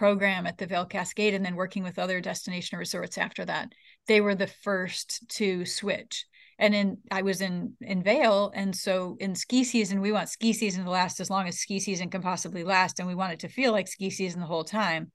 program 0.00 0.46
at 0.46 0.56
the 0.56 0.66
Vail 0.66 0.86
Cascade 0.86 1.34
and 1.34 1.44
then 1.44 1.56
working 1.56 1.82
with 1.82 1.98
other 1.98 2.22
destination 2.22 2.78
resorts 2.78 3.18
after 3.18 3.44
that, 3.44 3.68
they 4.06 4.22
were 4.22 4.34
the 4.34 4.46
first 4.46 5.28
to 5.28 5.66
switch 5.66 6.24
and 6.60 6.74
in 6.74 6.98
I 7.10 7.22
was 7.22 7.40
in 7.40 7.74
in 7.80 8.02
Vail, 8.02 8.52
and 8.54 8.76
so 8.76 9.16
in 9.18 9.34
ski 9.34 9.64
season 9.64 10.00
we 10.00 10.12
want 10.12 10.28
ski 10.28 10.52
season 10.52 10.84
to 10.84 10.90
last 10.90 11.18
as 11.18 11.30
long 11.30 11.48
as 11.48 11.58
ski 11.58 11.80
season 11.80 12.10
can 12.10 12.22
possibly 12.22 12.64
last, 12.64 12.98
and 12.98 13.08
we 13.08 13.14
want 13.14 13.32
it 13.32 13.40
to 13.40 13.48
feel 13.48 13.72
like 13.72 13.88
ski 13.88 14.10
season 14.10 14.40
the 14.40 14.46
whole 14.46 14.64
time. 14.64 15.10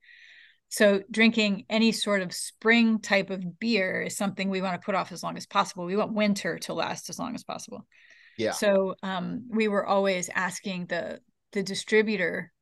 So 0.68 1.02
drinking 1.08 1.64
any 1.70 1.92
sort 1.92 2.22
of 2.22 2.32
spring 2.32 2.98
type 3.00 3.30
of 3.30 3.60
beer 3.60 4.02
is 4.02 4.16
something 4.16 4.50
we 4.50 4.60
want 4.60 4.80
to 4.80 4.84
put 4.84 4.96
off 4.96 5.12
as 5.12 5.22
long 5.22 5.36
as 5.36 5.46
possible. 5.46 5.86
We 5.86 5.96
want 5.96 6.14
winter 6.14 6.58
to 6.58 6.74
last 6.74 7.08
as 7.08 7.18
long 7.20 7.36
as 7.36 7.44
possible. 7.44 7.86
Yeah. 8.36 8.50
So 8.50 8.96
um, 9.04 9.46
we 9.48 9.68
were 9.68 9.86
always 9.86 10.28
asking 10.34 10.86
the 10.86 11.20
the 11.52 11.62
distributor 11.62 12.52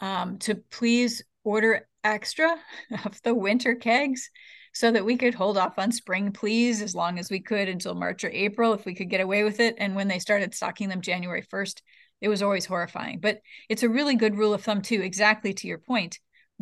um, 0.00 0.38
to 0.38 0.54
please 0.54 1.24
order 1.44 1.86
extra 2.04 2.56
of 3.04 3.20
the 3.22 3.34
winter 3.34 3.74
kegs 3.74 4.30
so 4.74 4.90
that 4.90 5.04
we 5.04 5.16
could 5.16 5.34
hold 5.34 5.58
off 5.58 5.78
on 5.78 5.92
spring 5.92 6.32
please 6.32 6.80
as 6.80 6.94
long 6.94 7.18
as 7.18 7.30
we 7.30 7.40
could 7.40 7.68
until 7.68 7.94
March 7.94 8.24
or 8.24 8.30
April 8.30 8.72
if 8.72 8.86
we 8.86 8.94
could 8.94 9.10
get 9.10 9.20
away 9.20 9.44
with 9.44 9.60
it. 9.60 9.74
And 9.78 9.94
when 9.94 10.08
they 10.08 10.18
started 10.18 10.54
stocking 10.54 10.88
them 10.88 11.02
January 11.02 11.42
1st, 11.42 11.82
it 12.22 12.28
was 12.28 12.42
always 12.42 12.64
horrifying. 12.64 13.18
But 13.20 13.40
it's 13.68 13.82
a 13.82 13.88
really 13.88 14.14
good 14.14 14.36
rule 14.36 14.54
of 14.54 14.62
thumb, 14.62 14.80
too, 14.80 15.02
exactly 15.02 15.52
to 15.54 15.66
your 15.66 15.78
point. 15.78 16.18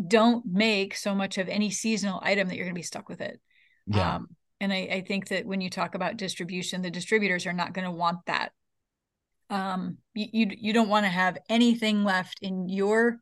Don't 0.09 0.45
make 0.47 0.97
so 0.97 1.15
much 1.15 1.39
of 1.39 1.49
any 1.49 1.71
seasonal 1.71 2.21
item 2.23 2.49
that 2.49 2.57
you're 2.57 2.65
going 2.65 2.75
to 2.75 2.79
be 2.79 2.83
stuck 2.83 3.09
with 3.09 3.21
it. 3.21 3.39
Yeah. 3.87 4.17
Um, 4.17 4.29
and 4.61 4.73
I, 4.73 4.89
I, 4.91 5.05
think 5.07 5.29
that 5.29 5.47
when 5.47 5.61
you 5.61 5.71
talk 5.71 5.95
about 5.95 6.17
distribution, 6.17 6.83
the 6.83 6.91
distributors 6.91 7.47
are 7.47 7.53
not 7.53 7.73
going 7.73 7.87
to 7.87 7.91
want 7.91 8.19
that. 8.27 8.53
Um, 9.49 9.99
you, 10.15 10.27
you, 10.33 10.47
you 10.59 10.73
don't 10.73 10.89
want 10.89 11.05
to 11.05 11.11
have 11.11 11.39
anything 11.49 12.05
left 12.05 12.39
in 12.43 12.69
your 12.69 13.21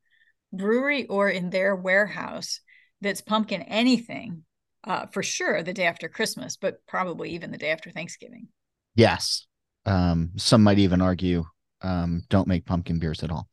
brewery 0.53 1.07
or 1.07 1.29
in 1.29 1.51
their 1.51 1.75
warehouse 1.75 2.61
that's 3.01 3.21
pumpkin 3.21 3.63
anything 3.63 4.45
uh, 4.85 5.07
for 5.07 5.23
sure 5.23 5.63
the 5.63 5.73
day 5.73 5.85
after 5.85 6.09
Christmas, 6.09 6.57
but 6.57 6.85
probably 6.87 7.31
even 7.31 7.51
the 7.51 7.59
day 7.59 7.71
after 7.71 7.91
Thanksgiving. 7.91 8.49
Yes. 8.95 9.47
Um, 9.87 10.33
some 10.37 10.63
might 10.63 10.79
even 10.79 11.01
argue 11.01 11.45
um, 11.83 12.23
don't 12.29 12.49
make 12.49 12.67
pumpkin 12.67 12.99
beers 12.99 13.23
at 13.23 13.31
all. 13.31 13.49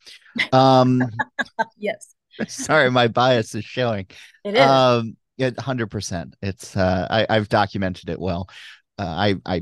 Um, 0.51 1.03
yes. 1.77 2.15
Sorry, 2.47 2.89
my 2.91 3.07
bias 3.07 3.55
is 3.55 3.65
showing. 3.65 4.07
It 4.43 4.55
is. 4.55 4.61
Um, 4.61 5.17
hundred 5.57 5.87
percent. 5.87 6.35
It's 6.41 6.75
uh, 6.75 7.07
I, 7.09 7.25
I've 7.29 7.49
documented 7.49 8.09
it 8.09 8.19
well. 8.19 8.49
Uh, 8.97 9.03
I 9.05 9.35
I 9.45 9.61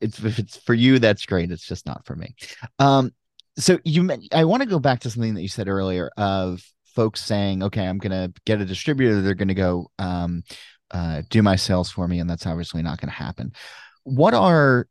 it's 0.00 0.22
if 0.22 0.38
it's 0.38 0.56
for 0.56 0.74
you, 0.74 0.98
that's 0.98 1.26
great. 1.26 1.50
It's 1.50 1.66
just 1.66 1.86
not 1.86 2.06
for 2.06 2.16
me. 2.16 2.34
Um, 2.78 3.12
so 3.58 3.78
you 3.84 4.02
meant, 4.02 4.32
I 4.32 4.44
want 4.44 4.62
to 4.62 4.68
go 4.68 4.78
back 4.78 5.00
to 5.00 5.10
something 5.10 5.34
that 5.34 5.42
you 5.42 5.48
said 5.48 5.68
earlier 5.68 6.10
of 6.16 6.62
folks 6.94 7.24
saying, 7.24 7.62
okay, 7.62 7.86
I'm 7.86 7.98
going 7.98 8.12
to 8.12 8.32
get 8.44 8.60
a 8.60 8.64
distributor. 8.64 9.20
They're 9.20 9.34
going 9.34 9.48
to 9.48 9.54
go 9.54 9.90
um, 9.98 10.42
uh, 10.90 11.22
do 11.28 11.42
my 11.42 11.56
sales 11.56 11.90
for 11.90 12.06
me. 12.08 12.20
And 12.20 12.30
that's 12.30 12.46
obviously 12.46 12.82
not 12.82 13.00
going 13.00 13.08
to 13.08 13.14
happen. 13.14 13.52
What 14.04 14.34
are 14.34 14.86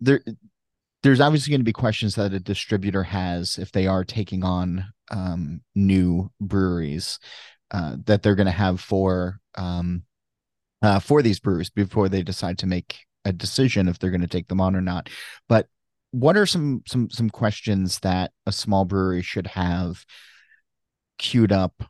there? 0.00 0.22
There's 1.02 1.20
obviously 1.20 1.52
going 1.52 1.60
to 1.60 1.64
be 1.64 1.72
questions 1.72 2.16
that 2.16 2.32
a 2.32 2.40
distributor 2.40 3.04
has 3.04 3.58
if 3.58 3.70
they 3.70 3.86
are 3.86 4.04
taking 4.04 4.42
on 4.42 4.84
um, 5.10 5.60
new 5.74 6.30
breweries 6.40 7.20
uh, 7.70 7.96
that 8.06 8.22
they're 8.22 8.34
going 8.34 8.46
to 8.46 8.52
have 8.52 8.80
for 8.80 9.40
um, 9.56 10.02
uh, 10.82 10.98
for 10.98 11.22
these 11.22 11.38
breweries 11.38 11.70
before 11.70 12.08
they 12.08 12.22
decide 12.22 12.58
to 12.58 12.66
make 12.66 12.98
a 13.24 13.32
decision 13.32 13.88
if 13.88 13.98
they're 13.98 14.10
going 14.10 14.20
to 14.20 14.26
take 14.26 14.48
them 14.48 14.60
on 14.60 14.74
or 14.74 14.80
not. 14.80 15.08
But 15.48 15.68
what 16.10 16.36
are 16.36 16.46
some 16.46 16.82
some 16.86 17.10
some 17.10 17.30
questions 17.30 17.98
that 18.00 18.32
a 18.46 18.52
small 18.52 18.84
brewery 18.84 19.22
should 19.22 19.48
have 19.48 20.04
queued 21.18 21.52
up 21.52 21.82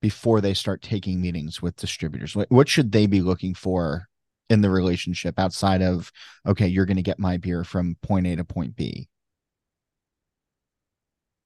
before 0.00 0.40
they 0.40 0.54
start 0.54 0.82
taking 0.82 1.20
meetings 1.20 1.60
with 1.60 1.76
distributors? 1.76 2.34
What, 2.34 2.50
what 2.50 2.68
should 2.68 2.92
they 2.92 3.06
be 3.06 3.20
looking 3.20 3.54
for 3.54 4.08
in 4.48 4.62
the 4.62 4.70
relationship 4.70 5.38
outside 5.38 5.82
of, 5.82 6.10
okay, 6.46 6.66
you're 6.66 6.86
going 6.86 6.96
to 6.96 7.02
get 7.02 7.18
my 7.18 7.36
beer 7.36 7.64
from 7.64 7.96
point 8.02 8.26
A 8.26 8.36
to 8.36 8.44
point 8.44 8.74
B? 8.76 9.08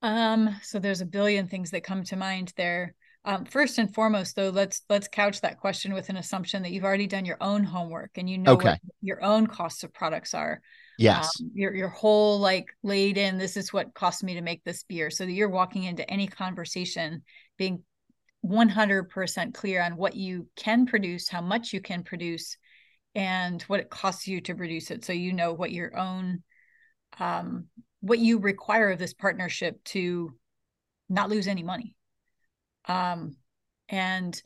Um, 0.02 0.56
so 0.62 0.78
there's 0.78 1.00
a 1.00 1.06
billion 1.06 1.48
things 1.48 1.70
that 1.70 1.82
come 1.82 2.04
to 2.04 2.16
mind 2.16 2.52
there. 2.56 2.94
Um, 3.24 3.46
first 3.46 3.78
and 3.78 3.92
foremost, 3.92 4.36
though, 4.36 4.50
let's 4.50 4.82
let's 4.90 5.08
couch 5.08 5.40
that 5.40 5.58
question 5.58 5.94
with 5.94 6.10
an 6.10 6.18
assumption 6.18 6.62
that 6.62 6.72
you've 6.72 6.84
already 6.84 7.06
done 7.06 7.24
your 7.24 7.38
own 7.40 7.64
homework 7.64 8.10
and 8.16 8.28
you 8.28 8.36
know 8.36 8.52
okay. 8.52 8.70
what 8.70 8.80
your 9.00 9.24
own 9.24 9.46
costs 9.46 9.82
of 9.82 9.94
products 9.94 10.34
are. 10.34 10.60
Yes. 10.98 11.30
Um, 11.40 11.50
your 11.54 11.74
your 11.74 11.88
whole 11.88 12.38
like 12.38 12.68
laid 12.82 13.18
in 13.18 13.38
this 13.38 13.56
is 13.56 13.72
what 13.72 13.94
cost 13.94 14.22
me 14.22 14.34
to 14.34 14.40
make 14.40 14.62
this 14.64 14.84
beer 14.84 15.10
so 15.10 15.24
that 15.24 15.32
you're 15.32 15.48
walking 15.48 15.84
into 15.84 16.08
any 16.08 16.26
conversation 16.26 17.22
being 17.58 17.82
100% 18.44 19.54
clear 19.54 19.82
on 19.82 19.96
what 19.96 20.14
you 20.14 20.46
can 20.54 20.86
produce, 20.86 21.28
how 21.28 21.40
much 21.40 21.72
you 21.72 21.80
can 21.80 22.02
produce 22.02 22.56
and 23.14 23.62
what 23.62 23.80
it 23.80 23.90
costs 23.90 24.26
you 24.26 24.40
to 24.40 24.54
produce 24.54 24.90
it 24.90 25.04
so 25.04 25.12
you 25.12 25.32
know 25.32 25.52
what 25.52 25.70
your 25.70 25.96
own 25.96 26.42
um 27.20 27.66
what 28.00 28.18
you 28.18 28.38
require 28.38 28.90
of 28.90 28.98
this 28.98 29.14
partnership 29.14 29.82
to 29.84 30.34
not 31.08 31.30
lose 31.30 31.46
any 31.46 31.62
money. 31.62 31.94
Um 32.86 33.36
and 33.88 34.40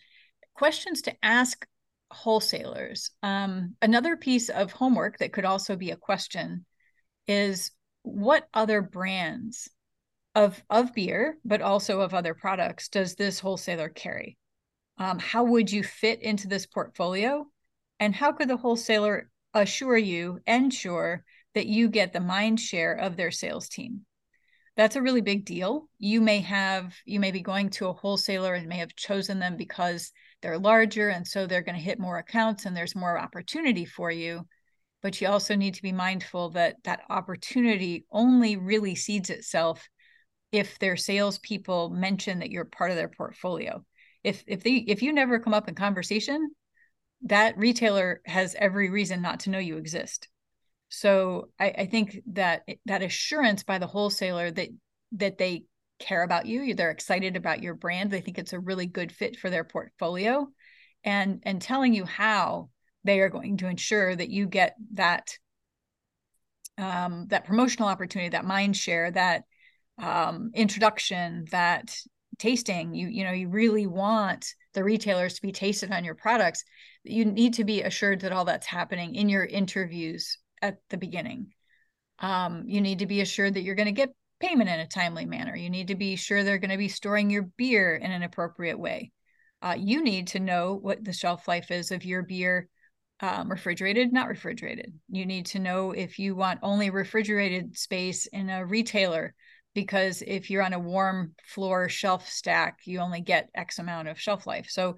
questions 0.54 1.02
to 1.02 1.14
ask 1.22 1.66
wholesalers. 2.10 3.10
Um, 3.22 3.76
another 3.82 4.16
piece 4.16 4.48
of 4.48 4.72
homework 4.72 5.18
that 5.18 5.32
could 5.32 5.44
also 5.44 5.76
be 5.76 5.90
a 5.90 5.96
question 5.96 6.64
is 7.26 7.70
what 8.02 8.48
other 8.54 8.80
brands 8.80 9.68
of 10.34 10.62
of 10.70 10.94
beer, 10.94 11.38
but 11.44 11.62
also 11.62 12.00
of 12.00 12.14
other 12.14 12.34
products, 12.34 12.88
does 12.88 13.14
this 13.14 13.40
wholesaler 13.40 13.88
carry? 13.88 14.38
Um, 14.98 15.18
how 15.18 15.44
would 15.44 15.70
you 15.70 15.82
fit 15.82 16.22
into 16.22 16.48
this 16.48 16.66
portfolio? 16.66 17.46
And 18.00 18.14
how 18.14 18.32
could 18.32 18.48
the 18.48 18.56
wholesaler 18.56 19.30
assure 19.54 19.96
you, 19.96 20.40
ensure 20.46 21.24
that 21.54 21.66
you 21.66 21.88
get 21.88 22.12
the 22.12 22.20
mind 22.20 22.60
share 22.60 22.94
of 22.94 23.16
their 23.16 23.30
sales 23.30 23.68
team? 23.68 24.02
That's 24.76 24.96
a 24.96 25.02
really 25.02 25.22
big 25.22 25.44
deal. 25.44 25.88
You 25.98 26.20
may 26.20 26.40
have, 26.40 26.94
you 27.04 27.18
may 27.18 27.32
be 27.32 27.40
going 27.40 27.70
to 27.70 27.88
a 27.88 27.92
wholesaler 27.92 28.54
and 28.54 28.68
may 28.68 28.78
have 28.78 28.94
chosen 28.94 29.40
them 29.40 29.56
because 29.56 30.12
they're 30.42 30.58
larger 30.58 31.08
and 31.08 31.26
so 31.26 31.46
they're 31.46 31.62
going 31.62 31.76
to 31.76 31.82
hit 31.82 31.98
more 31.98 32.18
accounts 32.18 32.64
and 32.64 32.76
there's 32.76 32.94
more 32.94 33.18
opportunity 33.18 33.84
for 33.84 34.10
you. 34.10 34.46
But 35.02 35.20
you 35.20 35.28
also 35.28 35.54
need 35.54 35.74
to 35.74 35.82
be 35.82 35.92
mindful 35.92 36.50
that 36.50 36.76
that 36.84 37.02
opportunity 37.08 38.04
only 38.10 38.56
really 38.56 38.94
seeds 38.94 39.30
itself 39.30 39.88
if 40.50 40.78
their 40.78 40.96
salespeople 40.96 41.90
mention 41.90 42.40
that 42.40 42.50
you're 42.50 42.64
part 42.64 42.90
of 42.90 42.96
their 42.96 43.08
portfolio. 43.08 43.84
If 44.24 44.42
if 44.46 44.62
they 44.64 44.76
if 44.76 45.02
you 45.02 45.12
never 45.12 45.38
come 45.38 45.54
up 45.54 45.68
in 45.68 45.74
conversation, 45.74 46.50
that 47.22 47.56
retailer 47.56 48.20
has 48.24 48.56
every 48.58 48.90
reason 48.90 49.22
not 49.22 49.40
to 49.40 49.50
know 49.50 49.58
you 49.58 49.76
exist. 49.76 50.28
So 50.88 51.50
I, 51.60 51.74
I 51.78 51.86
think 51.86 52.18
that 52.32 52.62
that 52.86 53.02
assurance 53.02 53.62
by 53.62 53.78
the 53.78 53.86
wholesaler 53.86 54.50
that 54.50 54.68
that 55.12 55.38
they 55.38 55.64
care 55.98 56.22
about 56.22 56.46
you, 56.46 56.74
they're 56.74 56.90
excited 56.90 57.36
about 57.36 57.62
your 57.62 57.74
brand, 57.74 58.10
they 58.10 58.20
think 58.20 58.38
it's 58.38 58.52
a 58.52 58.58
really 58.60 58.86
good 58.86 59.12
fit 59.12 59.36
for 59.36 59.50
their 59.50 59.64
portfolio, 59.64 60.48
and 61.04 61.40
and 61.44 61.60
telling 61.60 61.94
you 61.94 62.04
how 62.04 62.70
they 63.04 63.20
are 63.20 63.28
going 63.28 63.56
to 63.58 63.68
ensure 63.68 64.14
that 64.14 64.30
you 64.30 64.46
get 64.46 64.76
that 64.94 65.36
um, 66.76 67.26
that 67.28 67.44
promotional 67.44 67.88
opportunity, 67.88 68.30
that 68.30 68.44
mind 68.44 68.76
share, 68.76 69.10
that 69.10 69.44
um, 70.00 70.50
introduction, 70.54 71.46
that 71.50 71.96
tasting. 72.38 72.94
You 72.94 73.08
you 73.08 73.24
know 73.24 73.32
you 73.32 73.48
really 73.48 73.86
want 73.86 74.46
the 74.74 74.84
retailers 74.84 75.34
to 75.34 75.42
be 75.42 75.52
tasted 75.52 75.90
on 75.90 76.04
your 76.04 76.14
products. 76.14 76.64
You 77.04 77.24
need 77.24 77.54
to 77.54 77.64
be 77.64 77.82
assured 77.82 78.20
that 78.20 78.32
all 78.32 78.44
that's 78.44 78.66
happening 78.66 79.14
in 79.14 79.28
your 79.28 79.44
interviews 79.44 80.38
at 80.62 80.78
the 80.90 80.96
beginning. 80.96 81.52
Um, 82.20 82.64
you 82.66 82.80
need 82.80 83.00
to 83.00 83.06
be 83.06 83.20
assured 83.20 83.54
that 83.54 83.62
you're 83.62 83.74
going 83.74 83.86
to 83.86 83.92
get 83.92 84.14
payment 84.40 84.70
in 84.70 84.80
a 84.80 84.86
timely 84.86 85.26
manner. 85.26 85.56
You 85.56 85.70
need 85.70 85.88
to 85.88 85.94
be 85.94 86.16
sure 86.16 86.42
they're 86.42 86.58
going 86.58 86.70
to 86.70 86.76
be 86.76 86.88
storing 86.88 87.30
your 87.30 87.42
beer 87.56 87.96
in 87.96 88.10
an 88.10 88.22
appropriate 88.22 88.78
way. 88.78 89.12
Uh, 89.60 89.76
you 89.78 90.02
need 90.02 90.28
to 90.28 90.40
know 90.40 90.78
what 90.80 91.04
the 91.04 91.12
shelf 91.12 91.48
life 91.48 91.70
is 91.70 91.90
of 91.90 92.04
your 92.04 92.22
beer, 92.22 92.68
um, 93.20 93.50
refrigerated, 93.50 94.12
not 94.12 94.28
refrigerated. 94.28 94.92
You 95.08 95.26
need 95.26 95.46
to 95.46 95.58
know 95.58 95.90
if 95.90 96.18
you 96.18 96.36
want 96.36 96.60
only 96.62 96.90
refrigerated 96.90 97.76
space 97.76 98.26
in 98.26 98.48
a 98.48 98.64
retailer, 98.64 99.34
because 99.74 100.22
if 100.26 100.50
you're 100.50 100.62
on 100.62 100.72
a 100.72 100.78
warm 100.78 101.34
floor 101.44 101.88
shelf 101.88 102.28
stack, 102.28 102.78
you 102.84 103.00
only 103.00 103.20
get 103.20 103.50
X 103.54 103.80
amount 103.80 104.08
of 104.08 104.20
shelf 104.20 104.46
life. 104.46 104.68
So 104.70 104.96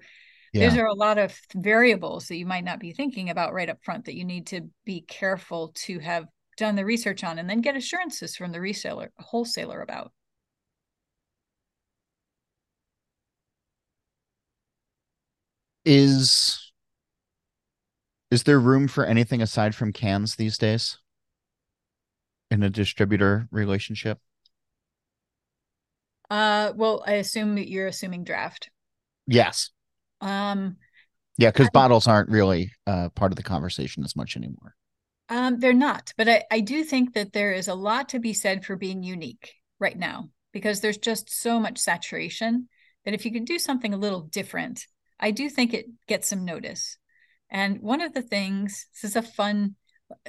yeah. 0.53 0.69
those 0.69 0.77
are 0.77 0.85
a 0.85 0.93
lot 0.93 1.17
of 1.17 1.35
variables 1.55 2.27
that 2.27 2.37
you 2.37 2.45
might 2.45 2.63
not 2.63 2.79
be 2.79 2.93
thinking 2.93 3.29
about 3.29 3.53
right 3.53 3.69
up 3.69 3.83
front 3.83 4.05
that 4.05 4.15
you 4.15 4.25
need 4.25 4.47
to 4.47 4.69
be 4.85 5.01
careful 5.01 5.71
to 5.75 5.97
have 5.99 6.25
done 6.57 6.75
the 6.75 6.85
research 6.85 7.23
on 7.23 7.39
and 7.39 7.49
then 7.49 7.61
get 7.61 7.75
assurances 7.75 8.35
from 8.35 8.51
the 8.51 8.59
reseller 8.59 9.09
wholesaler 9.19 9.81
about. 9.81 10.11
Is 15.85 16.71
is 18.29 18.43
there 18.43 18.59
room 18.59 18.87
for 18.87 19.05
anything 19.05 19.41
aside 19.41 19.75
from 19.75 19.91
cans 19.91 20.35
these 20.35 20.57
days? 20.57 20.97
In 22.49 22.63
a 22.63 22.69
distributor 22.69 23.47
relationship? 23.51 24.19
Uh 26.29 26.71
well 26.75 27.03
i 27.05 27.13
assume 27.13 27.57
you're 27.57 27.87
assuming 27.87 28.23
draft. 28.23 28.69
Yes. 29.27 29.69
Um, 30.21 30.77
yeah, 31.37 31.49
because 31.49 31.69
bottles 31.71 32.07
aren't 32.07 32.29
really 32.29 32.71
uh, 32.85 33.09
part 33.09 33.31
of 33.31 33.35
the 33.35 33.43
conversation 33.43 34.03
as 34.03 34.15
much 34.15 34.35
anymore. 34.35 34.75
Um, 35.29 35.59
they're 35.59 35.73
not, 35.73 36.13
but 36.17 36.27
I, 36.27 36.43
I 36.51 36.59
do 36.59 36.83
think 36.83 37.13
that 37.13 37.31
there 37.31 37.53
is 37.53 37.67
a 37.67 37.73
lot 37.73 38.09
to 38.09 38.19
be 38.19 38.33
said 38.33 38.65
for 38.65 38.75
being 38.75 39.01
unique 39.01 39.53
right 39.79 39.97
now 39.97 40.29
because 40.51 40.81
there's 40.81 40.97
just 40.97 41.29
so 41.29 41.59
much 41.59 41.77
saturation 41.77 42.67
that 43.05 43.13
if 43.13 43.25
you 43.25 43.31
can 43.31 43.45
do 43.45 43.57
something 43.57 43.93
a 43.93 43.97
little 43.97 44.21
different, 44.21 44.85
I 45.19 45.31
do 45.31 45.49
think 45.49 45.73
it 45.73 45.85
gets 46.07 46.27
some 46.27 46.45
notice. 46.45 46.97
And 47.49 47.79
one 47.81 48.01
of 48.01 48.13
the 48.13 48.21
things, 48.21 48.87
this 48.93 49.11
is 49.11 49.15
a 49.15 49.21
fun, 49.21 49.75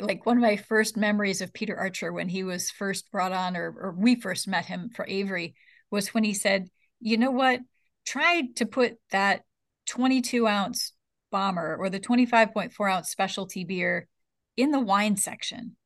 like 0.01 0.27
one 0.27 0.37
of 0.37 0.43
my 0.43 0.57
first 0.57 0.97
memories 0.97 1.41
of 1.41 1.53
Peter 1.53 1.77
Archer 1.77 2.13
when 2.13 2.29
he 2.29 2.45
was 2.45 2.71
first 2.71 3.11
brought 3.11 3.33
on, 3.33 3.57
or, 3.57 3.75
or 3.77 3.95
we 3.97 4.17
first 4.17 4.49
met 4.49 4.67
him 4.67 4.91
for 4.95 5.07
Avery, 5.09 5.55
was 5.91 6.15
when 6.15 6.25
he 6.25 6.35
said, 6.35 6.69
you 7.01 7.17
know 7.17 7.31
what? 7.31 7.61
Try 8.05 8.43
to 8.57 8.67
put 8.67 8.95
that 9.11 9.43
22 9.87 10.47
ounce 10.47 10.93
bomber 11.31 11.77
or 11.77 11.91
the 11.91 12.01
25.4 12.01 12.93
ounce 12.93 13.11
specialty 13.11 13.65
beer 13.65 14.09
in 14.57 14.71
the 14.71 14.81
wine 14.81 15.17
section. 15.17 15.77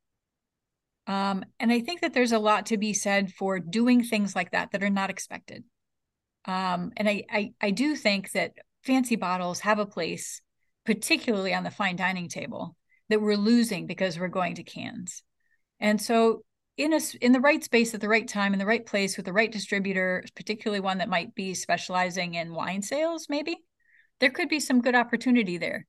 Um, 1.06 1.44
and 1.60 1.70
I 1.70 1.80
think 1.80 2.00
that 2.00 2.14
there's 2.14 2.32
a 2.32 2.38
lot 2.38 2.66
to 2.66 2.76
be 2.76 2.92
said 2.92 3.32
for 3.32 3.60
doing 3.60 4.02
things 4.02 4.34
like 4.34 4.50
that 4.50 4.72
that 4.72 4.82
are 4.82 4.90
not 4.90 5.10
expected. 5.10 5.64
Um, 6.46 6.92
and 6.96 7.08
I, 7.08 7.24
I, 7.30 7.52
I 7.60 7.70
do 7.70 7.94
think 7.94 8.32
that 8.32 8.52
fancy 8.84 9.16
bottles 9.16 9.60
have 9.60 9.78
a 9.78 9.86
place, 9.86 10.40
particularly 10.84 11.54
on 11.54 11.64
the 11.64 11.70
fine 11.70 11.96
dining 11.96 12.28
table, 12.28 12.76
that 13.08 13.20
we're 13.20 13.36
losing 13.36 13.86
because 13.86 14.18
we're 14.18 14.28
going 14.28 14.56
to 14.56 14.62
cans. 14.62 15.22
And 15.78 16.00
so 16.00 16.42
in 16.76 16.92
a 16.92 17.00
in 17.20 17.32
the 17.32 17.40
right 17.40 17.62
space 17.64 17.94
at 17.94 18.00
the 18.00 18.08
right 18.08 18.28
time 18.28 18.52
in 18.52 18.58
the 18.58 18.66
right 18.66 18.84
place 18.84 19.16
with 19.16 19.26
the 19.26 19.32
right 19.32 19.50
distributor, 19.50 20.22
particularly 20.34 20.80
one 20.80 20.98
that 20.98 21.08
might 21.08 21.34
be 21.34 21.54
specializing 21.54 22.34
in 22.34 22.52
wine 22.52 22.82
sales, 22.82 23.26
maybe 23.28 23.56
there 24.20 24.30
could 24.30 24.48
be 24.48 24.60
some 24.60 24.82
good 24.82 24.94
opportunity 24.94 25.58
there. 25.58 25.86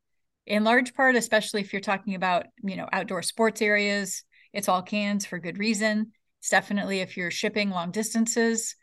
In 0.47 0.63
large 0.63 0.93
part, 0.93 1.15
especially 1.17 1.59
if 1.61 1.73
you're 1.73 1.81
talking 1.81 2.15
about, 2.15 2.45
you 2.63 2.77
know, 2.77 2.87
outdoor 2.93 3.21
sports 3.21 3.61
areas, 3.61 4.23
it's 4.53 4.69
all 4.69 4.81
cans 4.81 5.25
for 5.25 5.39
good 5.39 5.59
reason. 5.59 6.13
It's 6.39 6.49
definitely 6.49 7.01
if 7.01 7.17
you're 7.17 7.31
shipping 7.31 7.69
long 7.69 7.91
distances, 7.91 8.75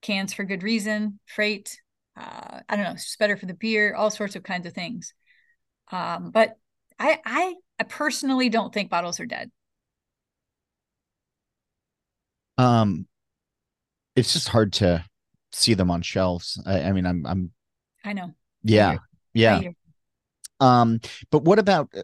cans 0.00 0.32
for 0.32 0.44
good 0.44 0.62
reason, 0.62 1.20
freight. 1.26 1.78
Uh, 2.16 2.60
I 2.66 2.76
don't 2.76 2.84
know, 2.86 2.92
it's 2.92 3.04
just 3.04 3.18
better 3.18 3.36
for 3.36 3.46
the 3.46 3.54
beer, 3.54 3.94
all 3.94 4.10
sorts 4.10 4.36
of 4.36 4.42
kinds 4.42 4.66
of 4.66 4.72
things. 4.72 5.12
Um, 5.90 6.30
but 6.30 6.56
I, 6.98 7.20
I, 7.26 7.54
I 7.78 7.84
personally 7.84 8.48
don't 8.48 8.72
think 8.72 8.90
bottles 8.90 9.20
are 9.20 9.26
dead. 9.26 9.50
Um, 12.58 13.06
it's 14.16 14.32
just 14.32 14.48
hard 14.48 14.72
to 14.74 15.04
see 15.52 15.74
them 15.74 15.90
on 15.90 16.02
shelves. 16.02 16.60
I, 16.66 16.82
I 16.82 16.92
mean, 16.92 17.06
I'm, 17.06 17.26
I'm, 17.26 17.52
I 18.04 18.12
know. 18.12 18.34
Yeah. 18.62 18.98
Yeah. 19.34 19.60
Um, 20.62 21.00
but 21.32 21.42
what 21.42 21.58
about 21.58 21.90
uh, 21.96 22.02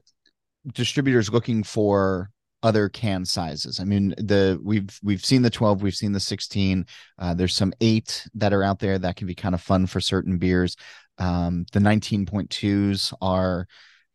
distributors 0.75 1.31
looking 1.31 1.63
for 1.63 2.31
other 2.63 2.89
can 2.89 3.25
sizes? 3.25 3.79
I 3.79 3.85
mean, 3.85 4.15
the 4.19 4.61
we've 4.63 4.99
we've 5.03 5.25
seen 5.25 5.43
the 5.43 5.51
12, 5.51 5.81
we've 5.81 5.95
seen 5.95 6.13
the 6.13 6.21
16. 6.21 6.85
Uh, 7.19 7.35
there's 7.35 7.55
some 7.55 7.73
eight 7.81 8.27
that 8.35 8.53
are 8.53 8.65
out 8.65 8.81
there 8.81 8.99
that 8.99 9.15
can 9.15 9.29
be 9.29 9.35
kind 9.35 9.55
of 9.55 9.63
fun 9.63 9.87
for 9.87 10.01
certain 10.01 10.39
beers. 10.39 10.77
Um, 11.19 11.67
the 11.73 11.81
19.2s 11.81 13.15
are 13.21 13.67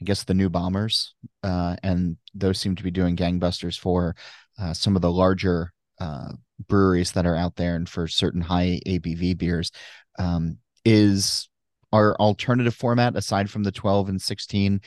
I 0.02 0.04
guess 0.04 0.26
the 0.26 0.34
new 0.34 0.50
bombers, 0.50 1.16
uh, 1.44 1.78
and 1.82 2.18
those 2.34 2.60
seem 2.60 2.76
to 2.76 2.84
be 2.84 2.92
doing 2.92 3.16
gangbusters 3.16 3.80
for 3.80 4.16
uh, 4.60 4.74
some 4.74 4.98
of 4.98 5.02
the 5.02 5.12
larger 5.12 5.72
uh, 6.02 6.34
breweries 6.68 7.14
that 7.14 7.26
are 7.26 7.38
out 7.38 7.56
there, 7.56 7.76
and 7.76 7.88
for 7.88 8.10
certain 8.10 8.42
high 8.42 8.82
ABV 8.86 9.38
beers. 9.38 9.72
Um, 10.20 10.58
is 10.84 11.48
our 11.94 12.16
alternative 12.16 12.74
format 12.74 13.16
aside 13.16 13.50
from 13.50 13.64
the 13.64 13.72
12 13.72 14.10
and 14.10 14.22
16 14.22 14.82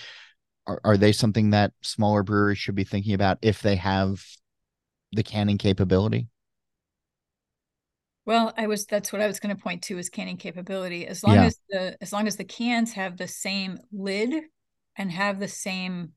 are, 0.66 0.80
are 0.84 0.96
they 0.96 1.12
something 1.12 1.50
that 1.50 1.72
smaller 1.80 2.24
breweries 2.24 2.58
should 2.58 2.74
be 2.74 2.84
thinking 2.84 3.14
about 3.14 3.38
if 3.40 3.62
they 3.62 3.76
have 3.76 4.22
the 5.12 5.22
canning 5.22 5.56
capability? 5.56 6.28
Well 8.26 8.52
i 8.56 8.66
was 8.66 8.86
that's 8.86 9.12
what 9.12 9.22
i 9.22 9.28
was 9.28 9.38
going 9.38 9.54
to 9.54 9.62
point 9.62 9.82
to 9.82 9.98
is 9.98 10.10
canning 10.10 10.36
capability. 10.36 11.06
As 11.06 11.22
long 11.22 11.36
yeah. 11.36 11.44
as 11.44 11.60
the 11.70 11.96
as 12.02 12.12
long 12.12 12.26
as 12.26 12.36
the 12.36 12.44
cans 12.44 12.92
have 12.94 13.16
the 13.16 13.28
same 13.28 13.78
lid 13.92 14.34
and 14.96 15.12
have 15.12 15.38
the 15.38 15.48
same 15.48 16.12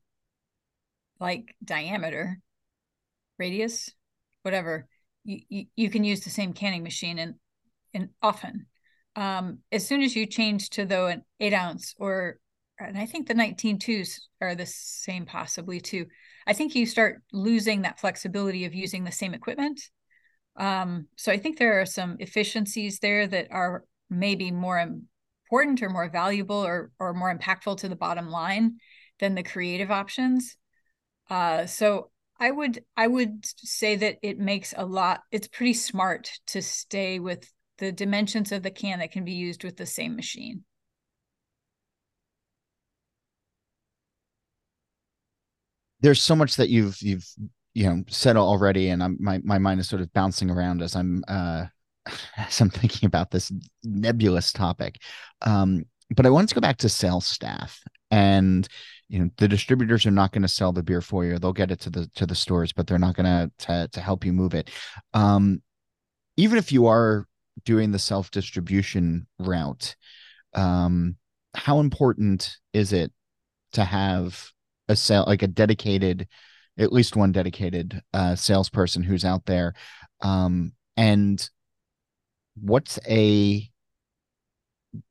like 1.20 1.54
diameter 1.64 2.40
radius 3.38 3.90
whatever 4.42 4.88
you, 5.22 5.40
you, 5.48 5.64
you 5.76 5.90
can 5.90 6.02
use 6.02 6.22
the 6.22 6.30
same 6.30 6.52
canning 6.52 6.82
machine 6.82 7.20
and 7.20 7.34
and 7.94 8.08
often 8.20 8.66
um, 9.16 9.58
as 9.72 9.86
soon 9.86 10.02
as 10.02 10.14
you 10.14 10.26
change 10.26 10.70
to 10.70 10.84
though 10.84 11.06
an 11.06 11.22
eight 11.40 11.52
ounce 11.52 11.94
or 11.98 12.38
and 12.78 12.96
I 12.96 13.06
think 13.06 13.28
the 13.28 13.34
19 13.34 13.78
twos 13.78 14.28
are 14.40 14.54
the 14.54 14.66
same 14.66 15.26
possibly 15.26 15.80
too. 15.80 16.06
I 16.46 16.54
think 16.54 16.74
you 16.74 16.86
start 16.86 17.22
losing 17.32 17.82
that 17.82 18.00
flexibility 18.00 18.64
of 18.64 18.74
using 18.74 19.04
the 19.04 19.12
same 19.12 19.34
equipment. 19.34 19.80
Um, 20.56 21.06
so 21.16 21.30
I 21.30 21.38
think 21.38 21.58
there 21.58 21.80
are 21.80 21.86
some 21.86 22.16
efficiencies 22.20 22.98
there 22.98 23.26
that 23.26 23.48
are 23.50 23.84
maybe 24.08 24.50
more 24.50 24.78
important 24.78 25.82
or 25.82 25.90
more 25.90 26.08
valuable 26.08 26.56
or 26.56 26.90
or 26.98 27.12
more 27.12 27.36
impactful 27.36 27.78
to 27.78 27.88
the 27.88 27.96
bottom 27.96 28.30
line 28.30 28.78
than 29.18 29.34
the 29.34 29.42
creative 29.42 29.90
options. 29.90 30.56
Uh, 31.28 31.66
so 31.66 32.10
I 32.38 32.50
would 32.50 32.82
I 32.96 33.06
would 33.06 33.44
say 33.44 33.96
that 33.96 34.18
it 34.22 34.38
makes 34.38 34.72
a 34.76 34.84
lot. 34.84 35.20
It's 35.30 35.48
pretty 35.48 35.74
smart 35.74 36.30
to 36.48 36.62
stay 36.62 37.18
with 37.18 37.50
the 37.80 37.90
dimensions 37.90 38.52
of 38.52 38.62
the 38.62 38.70
can 38.70 39.00
that 39.00 39.10
can 39.10 39.24
be 39.24 39.32
used 39.32 39.64
with 39.64 39.76
the 39.76 39.86
same 39.86 40.14
machine. 40.14 40.64
there's 46.00 46.22
so 46.22 46.34
much 46.34 46.56
that 46.56 46.68
you've 46.68 47.00
you've 47.00 47.26
you 47.74 47.84
know 47.84 48.02
said 48.08 48.36
already, 48.36 48.88
and 48.88 49.02
I'm 49.02 49.16
my 49.20 49.40
my 49.44 49.58
mind 49.58 49.80
is 49.80 49.88
sort 49.88 50.02
of 50.02 50.12
bouncing 50.12 50.50
around 50.50 50.82
as 50.82 50.96
I'm 50.96 51.22
uh 51.28 51.66
as 52.36 52.60
I'm 52.60 52.70
thinking 52.70 53.06
about 53.06 53.30
this 53.30 53.52
nebulous 53.84 54.52
topic. 54.52 54.98
Um, 55.42 55.84
but 56.14 56.26
I 56.26 56.30
wanted 56.30 56.48
to 56.48 56.54
go 56.56 56.60
back 56.60 56.78
to 56.78 56.88
sales 56.88 57.26
staff 57.26 57.80
and 58.10 58.66
you 59.08 59.18
know 59.20 59.30
the 59.36 59.48
distributors 59.48 60.06
are 60.06 60.10
not 60.10 60.32
going 60.32 60.42
to 60.42 60.48
sell 60.48 60.72
the 60.72 60.82
beer 60.82 61.00
for 61.00 61.24
you 61.24 61.38
they'll 61.38 61.52
get 61.52 61.70
it 61.70 61.78
to 61.78 61.90
the 61.90 62.10
to 62.16 62.26
the 62.26 62.34
stores 62.34 62.72
but 62.72 62.88
they're 62.88 62.98
not 62.98 63.14
going 63.14 63.50
to 63.58 63.88
to 63.92 64.00
help 64.00 64.24
you 64.24 64.32
move 64.32 64.52
it 64.52 64.70
um 65.14 65.62
even 66.36 66.58
if 66.58 66.72
you 66.72 66.86
are 66.86 67.28
doing 67.64 67.90
the 67.90 67.98
self 67.98 68.30
distribution 68.30 69.26
route 69.38 69.96
um 70.54 71.16
how 71.54 71.80
important 71.80 72.56
is 72.72 72.92
it 72.92 73.12
to 73.72 73.84
have 73.84 74.50
a 74.88 74.96
sale 74.96 75.24
like 75.26 75.42
a 75.42 75.48
dedicated 75.48 76.26
at 76.78 76.92
least 76.92 77.16
one 77.16 77.32
dedicated 77.32 78.00
uh 78.14 78.34
salesperson 78.34 79.02
who's 79.02 79.24
out 79.24 79.46
there 79.46 79.74
um 80.22 80.72
and 80.96 81.50
what's 82.54 82.98
a 83.08 83.70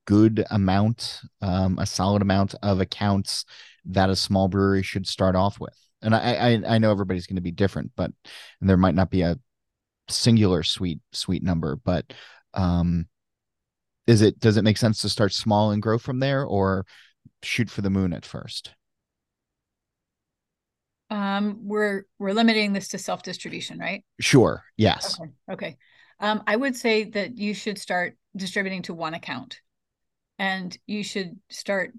good 0.05 0.45
amount, 0.49 1.21
um, 1.41 1.77
a 1.79 1.85
solid 1.85 2.21
amount 2.21 2.55
of 2.61 2.79
accounts 2.79 3.45
that 3.85 4.09
a 4.09 4.15
small 4.15 4.47
brewery 4.47 4.83
should 4.83 5.07
start 5.07 5.35
off 5.35 5.59
with. 5.59 5.75
And 6.01 6.15
I 6.15 6.33
I, 6.33 6.75
I 6.75 6.77
know 6.77 6.91
everybody's 6.91 7.27
going 7.27 7.35
to 7.35 7.41
be 7.41 7.51
different, 7.51 7.91
but 7.95 8.11
and 8.59 8.69
there 8.69 8.77
might 8.77 8.95
not 8.95 9.09
be 9.09 9.21
a 9.21 9.37
singular 10.09 10.63
sweet 10.63 10.99
sweet 11.11 11.43
number, 11.43 11.75
but 11.75 12.13
um, 12.53 13.07
is 14.07 14.21
it 14.21 14.39
does 14.39 14.57
it 14.57 14.63
make 14.63 14.77
sense 14.77 15.01
to 15.01 15.09
start 15.09 15.33
small 15.33 15.71
and 15.71 15.81
grow 15.81 15.97
from 15.97 16.19
there, 16.19 16.43
or 16.43 16.85
shoot 17.43 17.69
for 17.69 17.81
the 17.81 17.89
moon 17.89 18.13
at 18.13 18.25
first? 18.25 18.71
Um, 21.09 21.61
we're 21.63 22.03
we're 22.19 22.33
limiting 22.33 22.73
this 22.73 22.89
to 22.89 22.97
self 22.97 23.23
distribution, 23.23 23.79
right? 23.79 24.03
Sure. 24.19 24.63
Yes. 24.77 25.19
Okay. 25.19 25.31
okay. 25.51 25.77
Um, 26.19 26.43
I 26.45 26.55
would 26.55 26.75
say 26.75 27.05
that 27.05 27.37
you 27.37 27.53
should 27.53 27.77
start 27.77 28.17
distributing 28.35 28.81
to 28.83 28.93
one 28.93 29.13
account 29.13 29.61
and 30.37 30.75
you 30.85 31.03
should 31.03 31.39
start 31.49 31.93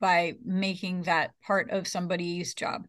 by 0.00 0.34
making 0.44 1.02
that 1.02 1.32
part 1.44 1.70
of 1.70 1.88
somebody's 1.88 2.54
job 2.54 2.86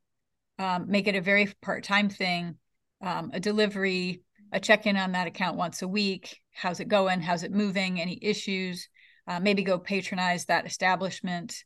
um, 0.59 0.85
make 0.89 1.07
it 1.07 1.15
a 1.15 1.21
very 1.21 1.51
part-time 1.61 2.09
thing 2.09 2.55
um, 3.01 3.31
a 3.33 3.39
delivery 3.39 4.21
a 4.51 4.59
check-in 4.59 4.97
on 4.97 5.11
that 5.13 5.27
account 5.27 5.57
once 5.57 5.81
a 5.81 5.87
week. 5.87 6.39
How's 6.53 6.79
it 6.79 6.87
going? 6.87 7.21
How's 7.21 7.43
it 7.43 7.51
moving? 7.51 7.99
Any 7.99 8.19
issues? 8.21 8.89
Uh, 9.27 9.39
maybe 9.39 9.63
go 9.63 9.77
patronize 9.77 10.45
that 10.45 10.65
establishment. 10.65 11.63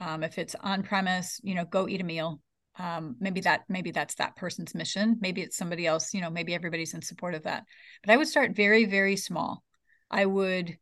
Um, 0.00 0.22
if 0.22 0.38
it's 0.38 0.54
on 0.58 0.82
premise 0.82 1.40
you 1.42 1.54
know 1.54 1.64
go 1.64 1.88
eat 1.88 2.00
a 2.00 2.04
meal. 2.04 2.40
Um, 2.78 3.16
maybe 3.20 3.40
that 3.42 3.62
maybe 3.68 3.90
that's 3.90 4.14
that 4.14 4.36
person's 4.36 4.74
mission. 4.74 5.18
Maybe 5.20 5.42
it's 5.42 5.56
somebody 5.56 5.86
else 5.86 6.14
you 6.14 6.20
know 6.20 6.30
maybe 6.30 6.54
everybody's 6.54 6.94
in 6.94 7.02
support 7.02 7.34
of 7.34 7.42
that. 7.42 7.64
But 8.02 8.12
i 8.12 8.16
would 8.16 8.28
start 8.28 8.56
very 8.56 8.84
very 8.86 9.16
small. 9.16 9.62
I 10.10 10.24
would 10.26 10.76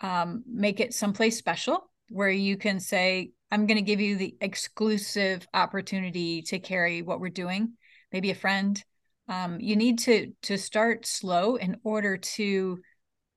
um, 0.00 0.42
make 0.46 0.80
it 0.80 0.94
someplace 0.94 1.36
special 1.36 1.90
where 2.10 2.30
you 2.30 2.56
can 2.56 2.80
say, 2.80 3.30
I'm 3.50 3.66
going 3.66 3.76
to 3.76 3.82
give 3.82 4.00
you 4.00 4.16
the 4.16 4.36
exclusive 4.40 5.46
opportunity 5.54 6.42
to 6.42 6.58
carry 6.58 7.02
what 7.02 7.20
we're 7.20 7.30
doing, 7.30 7.74
maybe 8.12 8.30
a 8.30 8.34
friend. 8.34 8.82
Um, 9.30 9.60
you 9.60 9.76
need 9.76 10.00
to 10.00 10.32
to 10.42 10.58
start 10.58 11.06
slow 11.06 11.54
in 11.54 11.76
order 11.84 12.16
to 12.16 12.80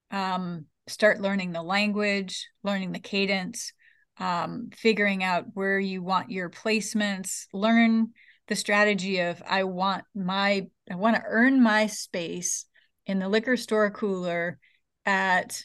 um, 0.10 0.66
start 0.88 1.22
learning 1.22 1.52
the 1.52 1.62
language, 1.62 2.48
learning 2.64 2.92
the 2.92 3.00
cadence, 3.00 3.72
um, 4.18 4.70
figuring 4.76 5.24
out 5.24 5.46
where 5.54 5.80
you 5.80 6.02
want 6.02 6.32
your 6.32 6.50
placements, 6.50 7.46
learn 7.54 8.10
the 8.48 8.56
strategy 8.56 9.20
of 9.20 9.42
I 9.48 9.66
want 9.66 10.04
my 10.16 10.68
I 10.90 10.96
want 10.96 11.16
to 11.16 11.24
earn 11.26 11.62
my 11.62 11.86
space 11.86 12.66
in 13.06 13.20
the 13.20 13.30
liquor 13.30 13.56
store 13.56 13.92
cooler 13.92 14.58
at 15.06 15.64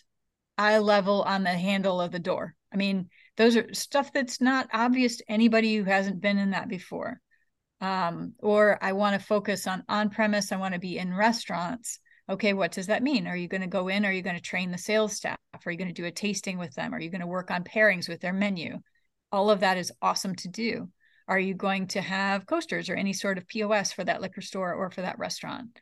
eye 0.59 0.79
level 0.79 1.23
on 1.23 1.43
the 1.43 1.51
handle 1.51 2.03
of 2.03 2.13
the 2.13 2.19
door. 2.19 2.55
I 2.71 2.77
mean, 2.77 3.09
those 3.39 3.57
are 3.57 3.73
stuff 3.73 4.13
that's 4.13 4.43
not 4.43 4.69
obvious 4.75 5.17
to 5.17 5.31
anybody 5.33 5.75
who 5.77 5.85
hasn't 5.85 6.21
been 6.21 6.37
in 6.37 6.51
that 6.51 6.69
before. 6.69 7.23
Um, 7.81 8.35
or 8.41 8.79
I 8.83 8.93
want 8.93 9.19
to 9.19 9.27
focus 9.27 9.67
on 9.67 9.85
on 9.89 10.11
premise, 10.11 10.53
I 10.53 10.57
want 10.57 10.75
to 10.75 10.81
be 10.81 10.99
in 10.99 11.15
restaurants. 11.15 12.01
Okay, 12.31 12.53
what 12.53 12.73
does 12.73 12.89
that 12.89 13.03
mean? 13.03 13.27
Are 13.27 13.37
you 13.37 13.49
going 13.49 13.63
to 13.63 13.67
go 13.67 13.89
in? 13.89 14.05
Are 14.05 14.13
you 14.13 14.23
going 14.23 14.37
to 14.37 14.43
train 14.43 14.71
the 14.71 14.79
sales 14.79 15.15
staff? 15.15 15.39
Are 15.65 15.73
you 15.73 15.79
going 15.79 15.89
to 15.89 15.95
do 15.95 16.05
a 16.05 16.11
tasting 16.11 16.59
with 16.59 16.75
them? 16.75 16.95
Are 16.95 17.01
you 17.01 17.11
going 17.11 17.23
to 17.23 17.27
work 17.27 17.51
on 17.51 17.65
pairings 17.65 18.09
with 18.09 18.21
their 18.21 18.35
menu? 18.35 18.81
All 19.33 19.51
of 19.51 19.61
that 19.61 19.79
is 19.79 19.93
awesome 20.03 20.35
to 20.37 20.49
do. 20.49 20.89
Are 21.27 21.39
you 21.39 21.55
going 21.55 21.87
to 21.89 22.01
have 22.01 22.47
coasters 22.47 22.91
or 22.91 22.97
any 22.97 23.13
sort 23.13 23.39
of 23.39 23.47
POS 23.47 23.93
for 23.93 24.05
that 24.05 24.21
liquor 24.21 24.41
store 24.41 24.75
or 24.75 24.91
for 24.91 25.03
that 25.03 25.19
restaurant? 25.19 25.79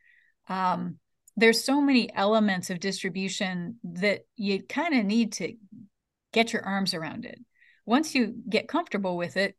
Um, 0.48 0.98
there's 1.36 1.64
so 1.64 1.80
many 1.80 2.12
elements 2.14 2.70
of 2.70 2.80
distribution 2.80 3.76
that 3.84 4.22
you 4.36 4.62
kind 4.62 4.94
of 4.94 5.04
need 5.04 5.32
to 5.34 5.54
get 6.32 6.52
your 6.52 6.64
arms 6.64 6.94
around 6.94 7.24
it 7.24 7.38
once 7.86 8.14
you 8.14 8.34
get 8.48 8.68
comfortable 8.68 9.16
with 9.16 9.36
it 9.36 9.56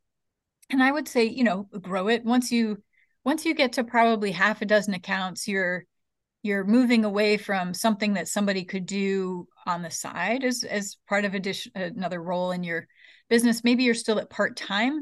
and 0.70 0.84
i 0.84 0.92
would 0.92 1.08
say 1.08 1.26
you 1.26 1.44
know 1.44 1.68
grow 1.82 2.08
it. 2.08 2.24
Once 2.24 2.52
you 2.52 2.82
once 3.24 3.46
you 3.46 3.54
get 3.54 3.74
to 3.74 3.84
probably 3.84 4.32
half 4.32 4.62
a 4.62 4.66
dozen 4.66 4.94
accounts 4.94 5.48
you're 5.48 5.86
you're 6.44 6.64
moving 6.64 7.04
away 7.04 7.38
from 7.38 7.74
something 7.74 8.14
that 8.14 8.28
somebody 8.28 8.64
could 8.64 8.86
do 8.86 9.48
on 9.66 9.82
the 9.82 9.92
side 9.92 10.44
as 10.44 10.64
as 10.64 10.98
part 11.10 11.26
of 11.26 11.34
addition 11.34 11.72
another 11.76 12.22
role 12.22 12.52
in 12.52 12.64
your 12.64 12.88
business. 13.30 13.64
Maybe 13.64 13.84
you're 13.84 13.94
still 13.94 14.20
at 14.20 14.30
part 14.30 14.56
time 14.56 15.02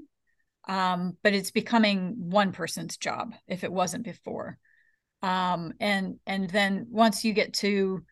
um, 0.68 1.18
but 1.24 1.34
it's 1.34 1.52
becoming 1.52 2.16
one 2.18 2.52
person's 2.52 2.98
job 2.98 3.34
if 3.48 3.64
it 3.64 3.72
wasn't 3.72 4.04
before. 4.04 4.58
Um, 5.22 5.74
and 5.80 6.20
and 6.26 6.50
then 6.50 6.88
once 6.90 7.24
you 7.24 7.34
get 7.34 7.54
to 7.56 8.04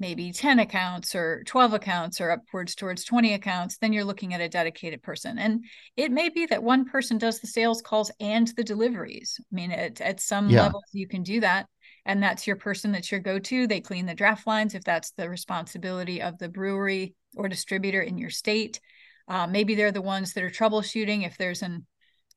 maybe 0.00 0.32
10 0.32 0.60
accounts 0.60 1.14
or 1.14 1.42
12 1.44 1.74
accounts 1.74 2.20
or 2.20 2.30
upwards 2.30 2.74
towards 2.74 3.04
20 3.04 3.34
accounts 3.34 3.78
then 3.78 3.92
you're 3.92 4.04
looking 4.04 4.32
at 4.32 4.40
a 4.40 4.48
dedicated 4.48 5.02
person. 5.02 5.38
And 5.38 5.64
it 5.96 6.12
may 6.12 6.28
be 6.28 6.46
that 6.46 6.62
one 6.62 6.84
person 6.84 7.18
does 7.18 7.40
the 7.40 7.46
sales 7.46 7.82
calls 7.82 8.10
and 8.20 8.48
the 8.56 8.64
deliveries. 8.64 9.40
I 9.40 9.54
mean 9.54 9.72
at, 9.72 10.00
at 10.00 10.20
some 10.20 10.48
yeah. 10.48 10.62
levels 10.62 10.84
you 10.92 11.08
can 11.08 11.22
do 11.22 11.40
that 11.40 11.66
and 12.06 12.22
that's 12.22 12.46
your 12.46 12.56
person 12.56 12.92
that's 12.92 13.10
your 13.10 13.20
go-to. 13.20 13.66
They 13.66 13.80
clean 13.80 14.06
the 14.06 14.14
draft 14.14 14.46
lines 14.46 14.74
if 14.74 14.84
that's 14.84 15.10
the 15.12 15.28
responsibility 15.28 16.22
of 16.22 16.38
the 16.38 16.48
brewery 16.48 17.14
or 17.36 17.48
distributor 17.48 18.00
in 18.00 18.18
your 18.18 18.30
state. 18.30 18.80
Uh, 19.26 19.46
maybe 19.46 19.74
they're 19.74 19.92
the 19.92 20.00
ones 20.00 20.32
that 20.32 20.44
are 20.44 20.50
troubleshooting 20.50 21.26
if 21.26 21.36
there's 21.36 21.62
an 21.62 21.86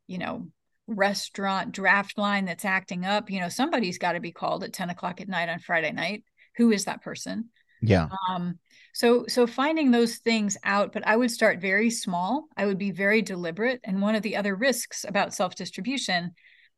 you 0.07 0.17
know 0.17 0.47
restaurant 0.87 1.71
draft 1.71 2.17
line 2.17 2.45
that's 2.45 2.65
acting 2.65 3.05
up. 3.05 3.29
You 3.29 3.39
know 3.39 3.49
somebody's 3.49 3.99
got 3.99 4.13
to 4.13 4.19
be 4.19 4.31
called 4.31 4.63
at 4.63 4.73
10 4.73 4.89
o'clock 4.89 5.21
at 5.21 5.29
night 5.29 5.47
on 5.47 5.59
friday 5.59 5.91
night 5.91 6.23
who 6.61 6.71
is 6.71 6.85
that 6.85 7.01
person? 7.01 7.49
Yeah. 7.81 8.09
Um 8.29 8.59
so 8.93 9.25
so 9.27 9.47
finding 9.47 9.89
those 9.89 10.17
things 10.17 10.57
out 10.65 10.91
but 10.91 11.07
i 11.07 11.15
would 11.15 11.31
start 11.31 11.59
very 11.59 11.89
small. 11.89 12.45
I 12.55 12.67
would 12.67 12.77
be 12.77 12.91
very 12.91 13.23
deliberate. 13.23 13.79
And 13.83 13.99
one 14.01 14.13
of 14.13 14.21
the 14.21 14.35
other 14.35 14.55
risks 14.55 15.05
about 15.07 15.33
self 15.33 15.55
distribution 15.55 16.33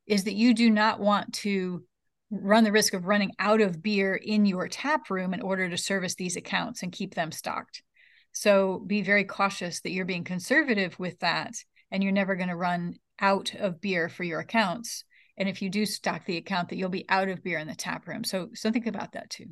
is 0.07 0.23
that 0.23 0.35
you 0.35 0.53
do 0.53 0.69
not 0.69 1.01
want 1.01 1.33
to 1.33 1.83
run 2.29 2.63
the 2.63 2.71
risk 2.71 2.93
of 2.93 3.05
running 3.05 3.31
out 3.39 3.59
of 3.59 3.83
beer 3.83 4.15
in 4.15 4.45
your 4.45 4.69
tap 4.69 5.09
room 5.09 5.33
in 5.33 5.41
order 5.41 5.69
to 5.69 5.77
service 5.77 6.15
these 6.15 6.37
accounts 6.37 6.81
and 6.81 6.93
keep 6.93 7.13
them 7.13 7.31
stocked. 7.31 7.83
So 8.31 8.79
be 8.87 9.01
very 9.01 9.25
cautious 9.25 9.81
that 9.81 9.91
you're 9.91 10.05
being 10.05 10.23
conservative 10.23 10.97
with 10.97 11.19
that 11.19 11.53
and 11.91 12.01
you're 12.01 12.11
never 12.13 12.35
going 12.35 12.49
to 12.49 12.55
run 12.55 12.95
out 13.19 13.53
of 13.53 13.81
beer 13.81 14.07
for 14.07 14.23
your 14.23 14.39
accounts. 14.39 15.03
And 15.37 15.49
if 15.49 15.61
you 15.61 15.69
do 15.69 15.85
stock 15.85 16.25
the 16.25 16.37
account 16.37 16.69
that 16.69 16.77
you'll 16.77 16.89
be 16.89 17.05
out 17.09 17.29
of 17.29 17.43
beer 17.43 17.59
in 17.59 17.67
the 17.67 17.75
tap 17.75 18.07
room. 18.07 18.23
So 18.23 18.49
so 18.53 18.71
think 18.71 18.87
about 18.87 19.11
that 19.13 19.29
too 19.29 19.47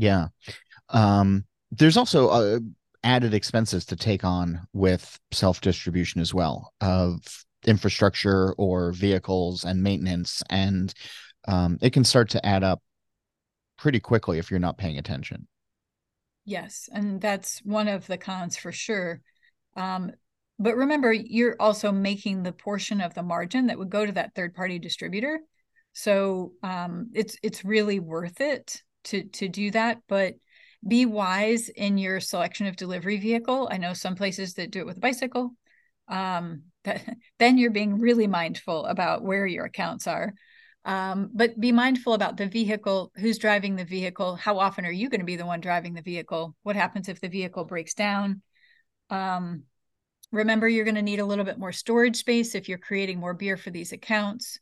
yeah. 0.00 0.28
Um 0.88 1.44
there's 1.70 1.96
also 1.96 2.28
uh, 2.28 2.58
added 3.04 3.32
expenses 3.32 3.84
to 3.86 3.96
take 3.96 4.24
on 4.24 4.66
with 4.72 5.18
self 5.30 5.60
distribution 5.60 6.20
as 6.20 6.34
well 6.34 6.72
of 6.80 7.20
infrastructure 7.66 8.52
or 8.54 8.92
vehicles 8.92 9.64
and 9.64 9.82
maintenance 9.82 10.42
and 10.50 10.94
um, 11.46 11.78
it 11.80 11.92
can 11.92 12.04
start 12.04 12.30
to 12.30 12.44
add 12.44 12.62
up 12.62 12.82
pretty 13.78 14.00
quickly 14.00 14.38
if 14.38 14.50
you're 14.50 14.60
not 14.60 14.78
paying 14.78 14.98
attention. 14.98 15.46
Yes 16.44 16.88
and 16.92 17.20
that's 17.20 17.60
one 17.60 17.88
of 17.88 18.06
the 18.06 18.18
cons 18.18 18.56
for 18.56 18.72
sure. 18.72 19.20
Um, 19.76 20.12
but 20.58 20.76
remember, 20.76 21.10
you're 21.10 21.56
also 21.58 21.90
making 21.90 22.42
the 22.42 22.52
portion 22.52 23.00
of 23.00 23.14
the 23.14 23.22
margin 23.22 23.68
that 23.68 23.78
would 23.78 23.88
go 23.88 24.04
to 24.04 24.12
that 24.12 24.34
third 24.34 24.54
party 24.54 24.78
distributor. 24.78 25.40
So 25.94 26.52
um, 26.62 27.10
it's 27.14 27.36
it's 27.42 27.64
really 27.64 27.98
worth 27.98 28.42
it 28.42 28.82
to 29.04 29.24
to 29.24 29.48
do 29.48 29.70
that. 29.72 29.98
But 30.08 30.34
be 30.86 31.04
wise 31.06 31.68
in 31.68 31.98
your 31.98 32.20
selection 32.20 32.66
of 32.66 32.76
delivery 32.76 33.18
vehicle. 33.18 33.68
I 33.70 33.76
know 33.76 33.92
some 33.92 34.14
places 34.14 34.54
that 34.54 34.70
do 34.70 34.80
it 34.80 34.86
with 34.86 34.96
a 34.96 35.00
bicycle. 35.00 35.52
Um, 36.08 36.62
that, 36.84 37.04
then 37.38 37.58
you're 37.58 37.70
being 37.70 37.98
really 37.98 38.26
mindful 38.26 38.86
about 38.86 39.22
where 39.22 39.46
your 39.46 39.66
accounts 39.66 40.06
are. 40.06 40.32
Um, 40.86 41.30
but 41.34 41.60
be 41.60 41.72
mindful 41.72 42.14
about 42.14 42.38
the 42.38 42.46
vehicle, 42.46 43.12
who's 43.16 43.36
driving 43.36 43.76
the 43.76 43.84
vehicle, 43.84 44.34
how 44.36 44.58
often 44.58 44.86
are 44.86 44.90
you 44.90 45.10
going 45.10 45.20
to 45.20 45.26
be 45.26 45.36
the 45.36 45.44
one 45.44 45.60
driving 45.60 45.92
the 45.92 46.00
vehicle? 46.00 46.56
What 46.62 46.76
happens 46.76 47.10
if 47.10 47.20
the 47.20 47.28
vehicle 47.28 47.64
breaks 47.64 47.92
down? 47.92 48.40
Um, 49.10 49.64
remember, 50.32 50.68
you're 50.68 50.86
going 50.86 50.94
to 50.94 51.02
need 51.02 51.20
a 51.20 51.26
little 51.26 51.44
bit 51.44 51.58
more 51.58 51.72
storage 51.72 52.16
space 52.16 52.54
if 52.54 52.66
you're 52.66 52.78
creating 52.78 53.20
more 53.20 53.34
beer 53.34 53.58
for 53.58 53.68
these 53.68 53.92
accounts. 53.92 54.58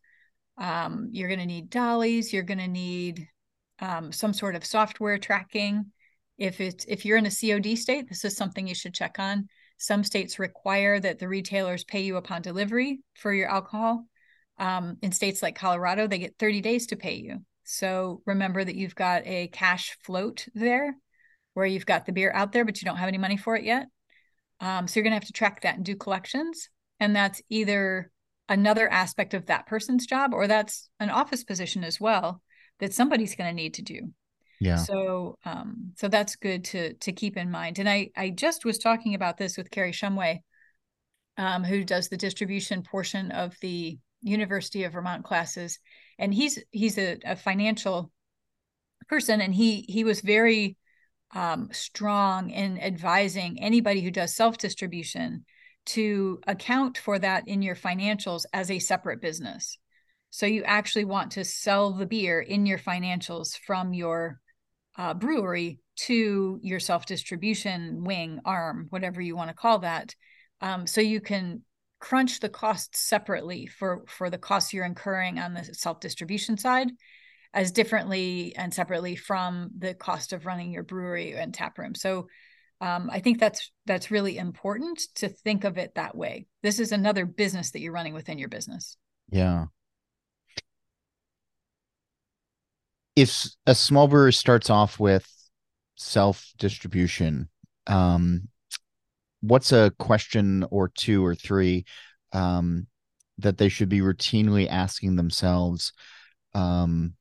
Um, 0.56 1.10
you're 1.12 1.28
going 1.28 1.38
to 1.38 1.46
need 1.46 1.70
dollies. 1.70 2.32
You're 2.32 2.42
going 2.42 2.58
to 2.58 2.66
need 2.66 3.28
um, 3.80 4.12
some 4.12 4.32
sort 4.32 4.54
of 4.54 4.64
software 4.64 5.18
tracking. 5.18 5.86
If 6.36 6.60
it's 6.60 6.84
if 6.86 7.04
you're 7.04 7.16
in 7.16 7.26
a 7.26 7.30
COD 7.30 7.76
state, 7.76 8.08
this 8.08 8.24
is 8.24 8.36
something 8.36 8.66
you 8.66 8.74
should 8.74 8.94
check 8.94 9.18
on. 9.18 9.48
Some 9.78 10.04
states 10.04 10.38
require 10.38 10.98
that 11.00 11.18
the 11.18 11.28
retailers 11.28 11.84
pay 11.84 12.00
you 12.00 12.16
upon 12.16 12.42
delivery 12.42 13.00
for 13.14 13.32
your 13.32 13.48
alcohol. 13.48 14.04
Um, 14.58 14.96
in 15.02 15.12
states 15.12 15.42
like 15.42 15.54
Colorado, 15.54 16.06
they 16.06 16.18
get 16.18 16.38
30 16.38 16.60
days 16.60 16.86
to 16.88 16.96
pay 16.96 17.14
you. 17.14 17.44
So 17.64 18.22
remember 18.26 18.64
that 18.64 18.74
you've 18.74 18.94
got 18.94 19.26
a 19.26 19.48
cash 19.48 19.96
float 20.02 20.48
there 20.54 20.96
where 21.54 21.66
you've 21.66 21.86
got 21.86 22.06
the 22.06 22.12
beer 22.12 22.32
out 22.34 22.52
there, 22.52 22.64
but 22.64 22.80
you 22.80 22.86
don't 22.86 22.96
have 22.96 23.08
any 23.08 23.18
money 23.18 23.36
for 23.36 23.54
it 23.56 23.64
yet. 23.64 23.86
Um, 24.60 24.88
so 24.88 24.98
you're 24.98 25.04
going 25.04 25.12
to 25.12 25.16
have 25.16 25.26
to 25.26 25.32
track 25.32 25.60
that 25.62 25.76
and 25.76 25.84
do 25.84 25.94
collections. 25.94 26.68
And 26.98 27.14
that's 27.14 27.40
either 27.48 28.10
another 28.48 28.90
aspect 28.90 29.34
of 29.34 29.46
that 29.46 29.66
person's 29.66 30.06
job 30.06 30.32
or 30.34 30.46
that's 30.46 30.88
an 30.98 31.10
office 31.10 31.44
position 31.44 31.84
as 31.84 32.00
well 32.00 32.42
that 32.80 32.94
somebody's 32.94 33.34
going 33.34 33.50
to 33.50 33.54
need 33.54 33.74
to 33.74 33.82
do. 33.82 34.12
Yeah. 34.60 34.76
So 34.76 35.38
um 35.44 35.92
so 35.96 36.08
that's 36.08 36.36
good 36.36 36.64
to 36.64 36.94
to 36.94 37.12
keep 37.12 37.36
in 37.36 37.50
mind. 37.50 37.78
And 37.78 37.88
I 37.88 38.10
I 38.16 38.30
just 38.30 38.64
was 38.64 38.78
talking 38.78 39.14
about 39.14 39.36
this 39.36 39.56
with 39.56 39.70
Kary 39.70 39.92
Shumway, 39.92 40.40
um, 41.36 41.62
who 41.62 41.84
does 41.84 42.08
the 42.08 42.16
distribution 42.16 42.82
portion 42.82 43.30
of 43.30 43.54
the 43.60 43.98
University 44.22 44.84
of 44.84 44.92
Vermont 44.92 45.24
classes. 45.24 45.78
And 46.18 46.34
he's 46.34 46.58
he's 46.70 46.98
a, 46.98 47.18
a 47.24 47.36
financial 47.36 48.10
person 49.08 49.40
and 49.40 49.54
he 49.54 49.84
he 49.88 50.04
was 50.04 50.20
very 50.20 50.76
um, 51.34 51.68
strong 51.72 52.50
in 52.50 52.80
advising 52.80 53.62
anybody 53.62 54.00
who 54.00 54.10
does 54.10 54.34
self 54.34 54.58
distribution 54.58 55.44
to 55.86 56.40
account 56.46 56.98
for 56.98 57.18
that 57.18 57.48
in 57.48 57.62
your 57.62 57.76
financials 57.76 58.44
as 58.52 58.70
a 58.70 58.78
separate 58.78 59.20
business. 59.20 59.78
So 60.30 60.46
you 60.46 60.62
actually 60.64 61.04
want 61.04 61.32
to 61.32 61.44
sell 61.44 61.92
the 61.92 62.06
beer 62.06 62.40
in 62.40 62.66
your 62.66 62.78
financials 62.78 63.56
from 63.66 63.94
your 63.94 64.40
uh, 64.96 65.14
brewery 65.14 65.80
to 65.96 66.58
your 66.62 66.80
self 66.80 67.06
distribution 67.06 68.04
wing, 68.04 68.40
arm, 68.44 68.86
whatever 68.90 69.20
you 69.20 69.36
want 69.36 69.48
to 69.48 69.54
call 69.54 69.80
that. 69.80 70.14
Um, 70.60 70.86
so 70.86 71.00
you 71.00 71.20
can 71.20 71.62
crunch 72.00 72.40
the 72.40 72.48
costs 72.48 73.00
separately 73.00 73.66
for 73.66 74.04
for 74.06 74.30
the 74.30 74.38
costs 74.38 74.72
you're 74.72 74.84
incurring 74.84 75.38
on 75.38 75.54
the 75.54 75.64
self 75.64 76.00
distribution 76.00 76.56
side 76.56 76.90
as 77.54 77.72
differently 77.72 78.54
and 78.56 78.74
separately 78.74 79.16
from 79.16 79.70
the 79.78 79.94
cost 79.94 80.32
of 80.32 80.44
running 80.44 80.70
your 80.70 80.82
brewery 80.82 81.32
and 81.32 81.54
tap 81.54 81.78
room. 81.78 81.94
So 81.94 82.28
um, 82.80 83.10
i 83.10 83.18
think 83.18 83.40
that's 83.40 83.72
that's 83.86 84.12
really 84.12 84.38
important 84.38 85.00
to 85.16 85.28
think 85.28 85.64
of 85.64 85.78
it 85.78 85.94
that 85.94 86.14
way. 86.14 86.46
This 86.62 86.78
is 86.78 86.92
another 86.92 87.24
business 87.24 87.70
that 87.70 87.80
you're 87.80 87.92
running 87.92 88.14
within 88.14 88.38
your 88.38 88.48
business. 88.48 88.96
Yeah 89.30 89.66
if 93.18 93.48
a 93.66 93.74
small 93.74 94.06
brewer 94.06 94.30
starts 94.30 94.70
off 94.70 95.00
with 95.00 95.28
self 95.96 96.52
distribution 96.56 97.48
um, 97.88 98.48
what's 99.40 99.72
a 99.72 99.92
question 99.98 100.64
or 100.70 100.88
two 100.88 101.24
or 101.24 101.34
three 101.34 101.84
um, 102.32 102.86
that 103.38 103.58
they 103.58 103.68
should 103.68 103.88
be 103.88 103.98
routinely 104.00 104.68
asking 104.68 105.16
themselves 105.16 105.92
um, 106.54 107.14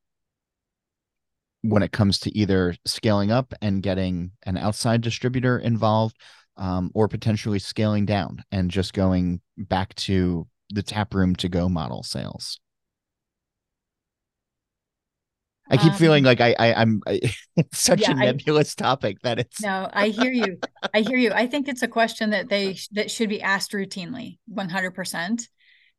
when 1.63 1.81
it 1.81 1.91
comes 1.91 2.19
to 2.19 2.38
either 2.38 2.75
scaling 2.86 3.31
up 3.31 3.53
and 3.63 3.81
getting 3.81 4.31
an 4.45 4.55
outside 4.55 5.01
distributor 5.01 5.57
involved 5.57 6.15
um, 6.57 6.91
or 6.93 7.07
potentially 7.07 7.60
scaling 7.60 8.05
down 8.05 8.43
and 8.51 8.69
just 8.69 8.93
going 8.93 9.41
back 9.57 9.95
to 9.95 10.47
the 10.69 10.83
tap 10.83 11.15
room 11.15 11.36
to 11.36 11.49
go 11.49 11.67
model 11.67 12.03
sales 12.03 12.60
I 15.69 15.77
keep 15.77 15.93
um, 15.93 15.97
feeling 15.97 16.23
like 16.23 16.41
I, 16.41 16.56
I 16.58 16.82
am 16.82 17.01
it's 17.08 17.80
such 17.80 18.01
yeah, 18.01 18.12
a 18.12 18.15
nebulous 18.15 18.75
I, 18.77 18.84
topic 18.84 19.21
that 19.21 19.39
it's 19.39 19.62
No, 19.62 19.89
I 19.91 20.10
hear 20.10 20.32
you. 20.32 20.60
I 20.93 21.01
hear 21.01 21.17
you. 21.17 21.32
I 21.34 21.47
think 21.47 21.67
it's 21.67 21.82
a 21.82 21.88
question 21.88 22.30
that 22.32 22.49
they 22.49 22.77
that 22.93 23.12
should 23.12 23.30
be 23.30 23.41
asked 23.41 23.71
routinely, 23.71 24.38
100%. 24.51 25.47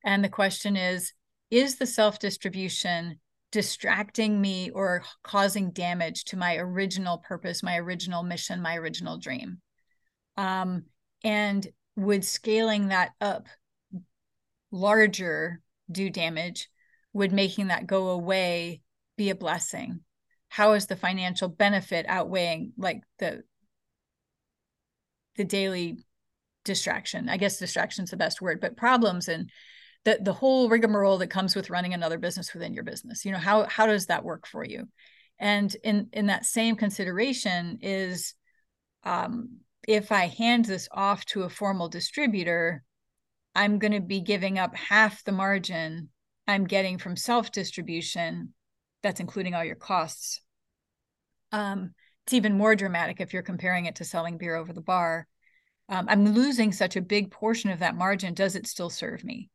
And 0.05 0.25
the 0.25 0.29
question 0.29 0.77
is 0.77 1.13
is 1.51 1.77
the 1.77 1.87
self-distribution 1.87 3.19
distracting 3.51 4.41
me 4.41 4.71
or 4.71 5.03
causing 5.23 5.71
damage 5.71 6.25
to 6.25 6.37
my 6.37 6.57
original 6.57 7.19
purpose, 7.19 7.63
my 7.63 7.79
original 7.79 8.23
mission, 8.23 8.61
my 8.61 8.77
original 8.77 9.19
dream? 9.19 9.61
Um, 10.37 10.85
and 11.25 11.67
would 11.97 12.25
scaling 12.25 12.89
that 12.89 13.13
up 13.21 13.49
larger 14.71 15.61
do 15.91 16.11
damage? 16.11 16.69
Would 17.15 17.33
making 17.33 17.69
that 17.69 17.87
go 17.87 18.11
away 18.11 18.83
be 19.19 19.29
a 19.29 19.35
blessing? 19.35 20.01
How 20.49 20.73
is 20.73 20.87
the 20.87 20.97
financial 20.97 21.49
benefit 21.49 22.07
outweighing 22.09 22.73
like 22.79 23.03
the 23.19 23.43
the 25.37 25.45
daily 25.45 25.99
distraction? 26.65 27.29
I 27.29 27.37
guess 27.37 27.59
distraction 27.59 28.05
is 28.05 28.11
the 28.11 28.17
best 28.17 28.41
word, 28.41 28.61
but 28.61 28.79
problems 28.79 29.29
and 29.29 29.51
the 30.07 30.19
the 30.23 30.33
whole 30.33 30.71
rigmarole 30.71 31.19
that 31.19 31.27
comes 31.29 31.55
with 31.55 31.69
running 31.69 31.93
another 31.93 32.17
business 32.17 32.55
within 32.55 32.73
your 32.73 32.85
business. 32.85 33.27
You 33.27 33.33
know, 33.33 33.39
how 33.39 33.65
how 33.65 33.87
does 33.87 34.07
that 34.07 34.25
work 34.25 34.47
for 34.47 34.65
you? 34.65 34.89
And 35.39 35.75
in 35.85 36.09
in 36.15 36.27
that 36.29 36.47
same 36.47 36.77
consideration 36.77 37.81
is 37.83 38.35
um, 39.05 39.59
if 39.87 40.11
I 40.11 40.27
hand 40.27 40.65
this 40.65 40.89
off 40.91 41.27
to 41.27 41.43
a 41.43 41.51
formal 41.51 41.89
distributor, 41.89 42.83
I'm 43.55 43.79
going 43.79 43.93
to 43.93 44.01
be 44.01 44.21
giving 44.21 44.59
up 44.59 44.75
half 44.75 45.25
the 45.25 45.33
margin 45.33 46.09
I'm 46.49 46.65
getting 46.65 46.97
from 46.97 47.15
self 47.15 47.53
distribution 47.53 48.55
that's 49.03 49.21
including 49.21 49.55
all 49.55 49.65
your 49.65 49.77
costs. 49.77 50.41
Um, 51.53 51.95
it's 52.27 52.35
even 52.35 52.59
more 52.59 52.77
dramatic 52.77 53.21
if 53.21 53.33
you're 53.33 53.43
comparing 53.43 53.87
it 53.87 53.97
to 53.97 54.05
selling 54.05 54.39
beer 54.39 54.55
over 54.55 54.73
the 54.73 54.81
bar. 54.81 55.27
Um, 55.89 56.07
I'm 56.09 56.35
losing 56.35 56.73
such 56.73 56.97
a 56.97 57.01
big 57.01 57.31
portion 57.31 57.71
of 57.71 57.79
that 57.79 57.97
margin. 57.97 58.35
Does 58.35 58.55
it 58.55 58.67
still 58.67 58.91
serve 58.91 59.25
me? 59.25 59.49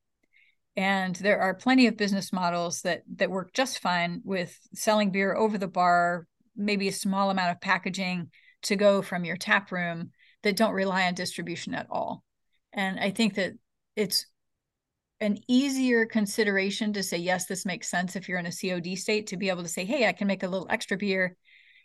And 0.76 1.16
there 1.16 1.40
are 1.40 1.54
plenty 1.54 1.86
of 1.86 1.98
business 1.98 2.34
models 2.34 2.82
that 2.82 3.04
that 3.18 3.30
work 3.30 3.54
just 3.54 3.80
fine 3.80 4.22
with 4.24 4.58
selling 4.74 5.12
beer 5.12 5.36
over 5.36 5.60
the 5.60 5.68
bar, 5.68 6.26
maybe 6.56 6.88
a 6.88 6.94
small 6.94 7.30
amount 7.30 7.52
of 7.52 7.62
packaging 7.62 8.32
to 8.64 8.76
go 8.76 9.04
from 9.04 9.24
your 9.24 9.38
tap 9.38 9.72
room 9.72 10.12
that 10.42 10.56
don't 10.56 10.74
rely 10.74 11.04
on 11.04 11.14
distribution 11.14 11.76
at 11.76 11.88
all. 11.92 12.24
And 12.72 13.00
I 13.00 13.12
think 13.12 13.36
that 13.36 13.54
it's 13.96 14.26
an 15.20 15.38
easier 15.48 16.06
consideration 16.06 16.94
to 16.94 17.04
say 17.04 17.18
yes 17.18 17.46
this 17.46 17.66
makes 17.66 17.90
sense 17.90 18.16
if 18.16 18.28
you're 18.28 18.40
in 18.40 18.46
a 18.46 18.52
cod 18.52 18.98
state 18.98 19.28
to 19.28 19.38
be 19.38 19.50
able 19.50 19.64
to 19.64 19.70
say 19.70 19.86
hey 19.86 20.08
i 20.08 20.12
can 20.12 20.28
make 20.28 20.44
a 20.44 20.48
little 20.48 20.68
extra 20.70 20.98
beer 20.98 21.36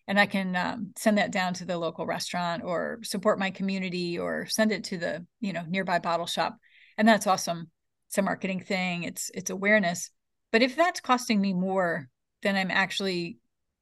and 0.09 0.19
i 0.19 0.27
can 0.27 0.57
um, 0.57 0.93
send 0.97 1.19
that 1.19 1.31
down 1.31 1.55
to 1.55 1.65
the 1.65 1.79
local 1.79 2.07
restaurant 2.07 2.63
or 2.65 2.99
support 3.03 3.39
my 3.39 3.51
community 3.51 4.19
or 4.19 4.47
send 4.47 4.73
it 4.73 4.85
to 4.85 4.99
the 4.99 5.25
you 5.41 5.53
know 5.53 5.65
nearby 5.69 5.99
bottle 5.99 6.27
shop. 6.27 6.57
And 6.97 7.07
that's 7.07 7.29
awesome. 7.29 7.71
It's 8.09 8.19
a 8.19 8.23
marketing 8.23 8.61
thing. 8.61 9.05
It's 9.05 9.31
it's 9.35 9.51
awareness. 9.51 10.11
But 10.51 10.63
if 10.63 10.75
that's 10.75 11.01
costing 11.01 11.41
me 11.41 11.53
more 11.53 12.09
than 12.43 12.57
i'm 12.57 12.71
actually 12.71 13.39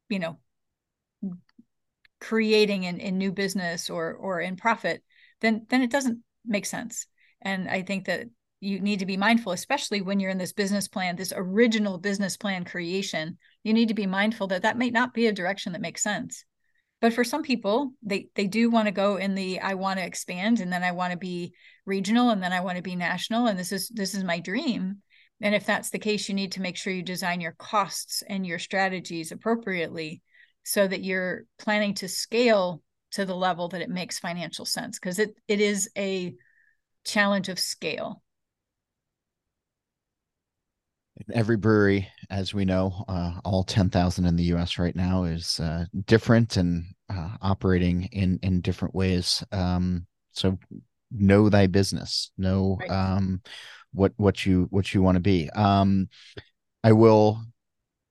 you 0.08 0.18
know 0.18 0.38
creating 2.20 2.84
in, 2.84 2.98
in 2.98 3.18
new 3.18 3.30
business 3.30 3.90
or 3.90 4.14
or 4.14 4.40
in 4.40 4.56
profit 4.56 5.02
then 5.40 5.66
then 5.68 5.82
it 5.82 5.90
doesn't 5.90 6.22
make 6.44 6.66
sense. 6.66 7.06
And 7.42 7.68
i 7.68 7.82
think 7.82 8.06
that 8.06 8.26
you 8.60 8.80
need 8.80 9.00
to 9.00 9.06
be 9.06 9.16
mindful, 9.16 9.52
especially 9.52 10.00
when 10.00 10.18
you're 10.18 10.30
in 10.30 10.38
this 10.38 10.52
business 10.52 10.88
plan, 10.88 11.16
this 11.16 11.32
original 11.36 11.98
business 11.98 12.36
plan 12.36 12.64
creation. 12.64 13.38
You 13.62 13.74
need 13.74 13.88
to 13.88 13.94
be 13.94 14.06
mindful 14.06 14.46
that 14.48 14.62
that 14.62 14.78
may 14.78 14.90
not 14.90 15.12
be 15.12 15.26
a 15.26 15.32
direction 15.32 15.72
that 15.72 15.82
makes 15.82 16.02
sense. 16.02 16.44
But 17.00 17.12
for 17.12 17.24
some 17.24 17.42
people, 17.42 17.92
they 18.02 18.28
they 18.34 18.46
do 18.46 18.70
want 18.70 18.86
to 18.86 18.92
go 18.92 19.16
in 19.16 19.34
the 19.34 19.60
I 19.60 19.74
want 19.74 19.98
to 19.98 20.06
expand, 20.06 20.60
and 20.60 20.72
then 20.72 20.82
I 20.82 20.92
want 20.92 21.12
to 21.12 21.18
be 21.18 21.52
regional, 21.84 22.30
and 22.30 22.42
then 22.42 22.52
I 22.52 22.60
want 22.60 22.76
to 22.76 22.82
be 22.82 22.96
national, 22.96 23.46
and 23.46 23.58
this 23.58 23.72
is 23.72 23.90
this 23.90 24.14
is 24.14 24.24
my 24.24 24.40
dream. 24.40 25.02
And 25.42 25.54
if 25.54 25.66
that's 25.66 25.90
the 25.90 25.98
case, 25.98 26.28
you 26.28 26.34
need 26.34 26.52
to 26.52 26.62
make 26.62 26.78
sure 26.78 26.94
you 26.94 27.02
design 27.02 27.42
your 27.42 27.54
costs 27.58 28.22
and 28.26 28.46
your 28.46 28.58
strategies 28.58 29.32
appropriately 29.32 30.22
so 30.64 30.88
that 30.88 31.04
you're 31.04 31.44
planning 31.58 31.92
to 31.94 32.08
scale 32.08 32.80
to 33.12 33.26
the 33.26 33.36
level 33.36 33.68
that 33.68 33.82
it 33.82 33.90
makes 33.90 34.18
financial 34.18 34.64
sense 34.64 34.98
because 34.98 35.18
it 35.18 35.36
it 35.46 35.60
is 35.60 35.90
a 35.96 36.34
challenge 37.04 37.50
of 37.50 37.58
scale 37.58 38.22
every 41.32 41.56
brewery, 41.56 42.08
as 42.30 42.54
we 42.54 42.64
know, 42.64 43.04
uh, 43.08 43.40
all 43.44 43.64
10,000 43.64 44.26
in 44.26 44.36
the 44.36 44.44
US 44.54 44.78
right 44.78 44.94
now 44.94 45.24
is 45.24 45.60
uh, 45.60 45.86
different 46.06 46.56
and 46.56 46.84
uh, 47.08 47.36
operating 47.40 48.04
in, 48.12 48.38
in 48.42 48.60
different 48.60 48.94
ways. 48.94 49.42
Um, 49.52 50.06
so 50.32 50.58
know 51.10 51.48
thy 51.48 51.66
business, 51.66 52.30
know 52.36 52.78
right. 52.80 52.90
um, 52.90 53.40
what, 53.92 54.12
what 54.16 54.44
you, 54.44 54.66
what 54.70 54.92
you 54.92 55.02
want 55.02 55.16
to 55.16 55.20
be. 55.20 55.48
Um, 55.50 56.08
I 56.84 56.92
will 56.92 57.40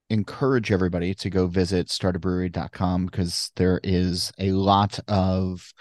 encourage 0.09 0.71
everybody 0.71 1.13
to 1.15 1.29
go 1.29 1.47
visit 1.47 1.87
startabrewery.com 1.87 3.05
because 3.07 3.51
there 3.55 3.79
is 3.83 4.31
a 4.39 4.51
lot 4.51 4.99
of 5.07 5.73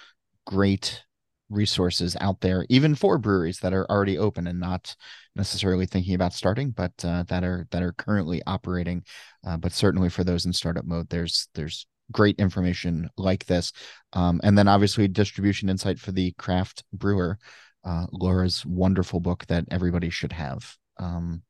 great 0.47 1.03
resources 1.50 2.16
out 2.20 2.40
there, 2.40 2.66
even 2.68 2.94
for 2.94 3.18
breweries 3.18 3.59
that 3.61 3.72
are 3.72 3.90
already 3.90 4.18
open 4.18 4.46
and 4.46 4.61
not 4.61 4.94
necessarily 5.37 5.87
thinking 5.87 6.14
about 6.14 6.33
starting, 6.33 6.70
but 6.70 6.92
uh, 7.04 7.22
that 7.24 7.44
are 7.44 7.66
that 7.70 7.83
are 7.83 7.92
currently 7.92 8.42
operating. 8.46 9.04
Uh, 9.46 9.57
but 9.57 9.72
certainly 9.72 10.09
for 10.09 10.24
those 10.24 10.46
in 10.46 10.52
startup 10.52 10.85
mode, 10.85 11.09
there's 11.09 11.48
there's 11.54 11.87
great 12.12 12.38
information 12.38 13.09
like 13.16 13.44
this, 13.46 13.72
um, 14.12 14.40
and 14.42 14.57
then 14.57 14.68
obviously 14.68 15.09
distribution 15.09 15.68
insight 15.68 15.98
for 15.98 16.12
the 16.12 16.33
craft 16.33 16.85
brewer. 16.92 17.38
Uh, 17.85 18.07
Laura's 18.12 18.64
wonderful 18.64 19.20
book 19.20 19.44
that 19.46 19.64
everybody 19.70 20.09
should 20.09 20.33
have. 20.33 20.76
Um, 20.98 21.42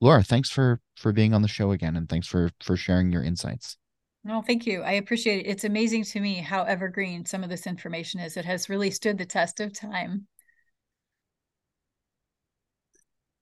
Laura, 0.00 0.22
thanks 0.22 0.50
for 0.50 0.80
for 0.96 1.12
being 1.12 1.34
on 1.34 1.42
the 1.42 1.48
show 1.48 1.72
again, 1.72 1.96
and 1.96 2.08
thanks 2.08 2.26
for 2.26 2.50
for 2.60 2.76
sharing 2.76 3.12
your 3.12 3.22
insights. 3.22 3.76
No, 4.22 4.42
thank 4.42 4.66
you. 4.66 4.82
I 4.82 4.92
appreciate 4.92 5.46
it. 5.46 5.48
It's 5.48 5.64
amazing 5.64 6.04
to 6.04 6.20
me 6.20 6.34
how 6.36 6.64
evergreen 6.64 7.24
some 7.24 7.42
of 7.42 7.48
this 7.48 7.66
information 7.66 8.20
is. 8.20 8.36
It 8.36 8.44
has 8.44 8.68
really 8.68 8.90
stood 8.90 9.16
the 9.16 9.24
test 9.24 9.60
of 9.60 9.72
time. 9.72 10.26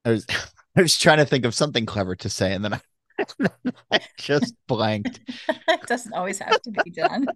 I 0.05 0.11
was 0.11 0.25
I 0.75 0.81
was 0.81 0.97
trying 0.97 1.17
to 1.17 1.25
think 1.25 1.45
of 1.45 1.53
something 1.53 1.85
clever 1.85 2.15
to 2.15 2.29
say, 2.29 2.53
and 2.53 2.63
then 2.63 2.73
I, 2.75 2.81
I 3.91 3.99
just 4.17 4.55
blanked. 4.67 5.19
it 5.67 5.81
doesn't 5.87 6.13
always 6.13 6.39
have 6.39 6.61
to 6.61 6.71
be 6.71 6.91
done. 6.91 7.27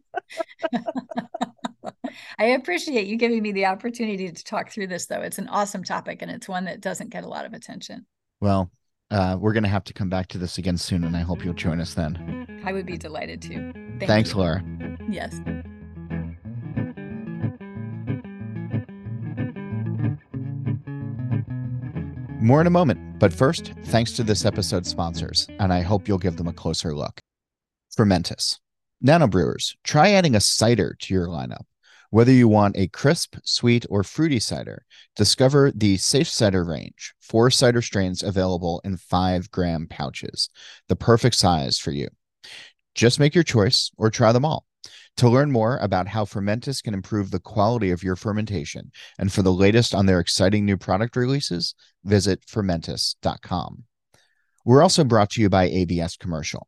I 2.40 2.46
appreciate 2.46 3.08
you 3.08 3.18
giving 3.18 3.42
me 3.42 3.52
the 3.52 3.66
opportunity 3.66 4.32
to 4.32 4.44
talk 4.44 4.70
through 4.70 4.88
this, 4.88 5.08
though. 5.08 5.22
It's 5.22 5.40
an 5.40 5.50
awesome 5.50 5.84
topic, 5.84 6.22
and 6.22 6.32
it's 6.32 6.48
one 6.48 6.66
that 6.66 6.80
doesn't 6.80 7.10
get 7.10 7.26
a 7.26 7.28
lot 7.28 7.46
of 7.46 7.54
attention. 7.54 8.06
Well, 8.40 8.72
uh, 9.14 9.38
we're 9.40 9.54
going 9.54 9.64
to 9.64 9.70
have 9.70 9.84
to 9.86 9.94
come 9.94 10.10
back 10.10 10.28
to 10.28 10.38
this 10.38 10.58
again 10.58 10.78
soon, 10.78 11.04
and 11.04 11.16
I 11.16 11.22
hope 11.22 11.46
you'll 11.46 11.54
join 11.54 11.80
us 11.80 11.94
then. 11.94 12.62
I 12.66 12.74
would 12.74 12.86
be 12.86 12.98
delighted 12.98 13.42
to. 13.44 13.72
Thank 14.00 14.08
Thanks, 14.08 14.32
you. 14.32 14.38
Laura. 14.38 14.64
Yes. 15.08 15.40
More 22.42 22.60
in 22.60 22.68
a 22.68 22.72
moment, 22.72 23.20
but 23.20 23.32
first, 23.32 23.74
thanks 23.86 24.12
to 24.14 24.24
this 24.24 24.44
episode's 24.46 24.90
sponsors, 24.90 25.48
and 25.60 25.72
I 25.72 25.82
hope 25.82 26.08
you'll 26.08 26.18
give 26.18 26.38
them 26.38 26.48
a 26.48 26.54
closer 26.54 26.94
look. 26.96 27.20
Fermentis. 27.98 28.60
Nano 29.00 29.28
Brewers, 29.28 29.76
try 29.84 30.12
adding 30.12 30.36
a 30.36 30.40
cider 30.40 30.96
to 31.00 31.14
your 31.14 31.28
lineup. 31.28 31.66
Whether 32.14 32.32
you 32.32 32.48
want 32.48 32.78
a 32.78 32.90
crisp, 32.90 33.38
sweet, 33.44 33.88
or 33.90 34.04
fruity 34.04 34.38
cider, 34.38 34.86
discover 35.16 35.72
the 35.72 35.98
SafCider 35.98 36.64
range, 36.64 37.16
four 37.20 37.50
cider 37.50 37.82
strains 37.82 38.22
available 38.22 38.82
in 38.86 38.98
five 38.98 39.50
gram 39.50 39.88
pouches, 39.90 40.52
the 40.88 40.96
perfect 40.96 41.34
size 41.34 41.80
for 41.80 41.90
you. 41.90 42.10
Just 42.94 43.20
make 43.20 43.34
your 43.34 43.44
choice 43.44 43.90
or 43.98 44.12
try 44.12 44.32
them 44.32 44.46
all. 44.46 44.68
To 45.18 45.28
learn 45.28 45.52
more 45.52 45.78
about 45.78 46.08
how 46.08 46.24
Fermentis 46.26 46.84
can 46.84 46.94
improve 46.94 47.32
the 47.32 47.40
quality 47.40 47.90
of 47.90 48.04
your 48.04 48.16
fermentation 48.16 48.92
and 49.18 49.34
for 49.34 49.42
the 49.42 49.52
latest 49.52 49.96
on 49.96 50.06
their 50.06 50.20
exciting 50.20 50.68
new 50.68 50.78
product 50.78 51.16
releases, 51.16 51.74
visit 52.04 52.46
fermentis.com. 52.46 53.86
We're 54.64 54.84
also 54.84 55.04
brought 55.04 55.32
to 55.32 55.42
you 55.42 55.50
by 55.50 55.64
ABS 55.64 56.18
Commercial. 56.18 56.68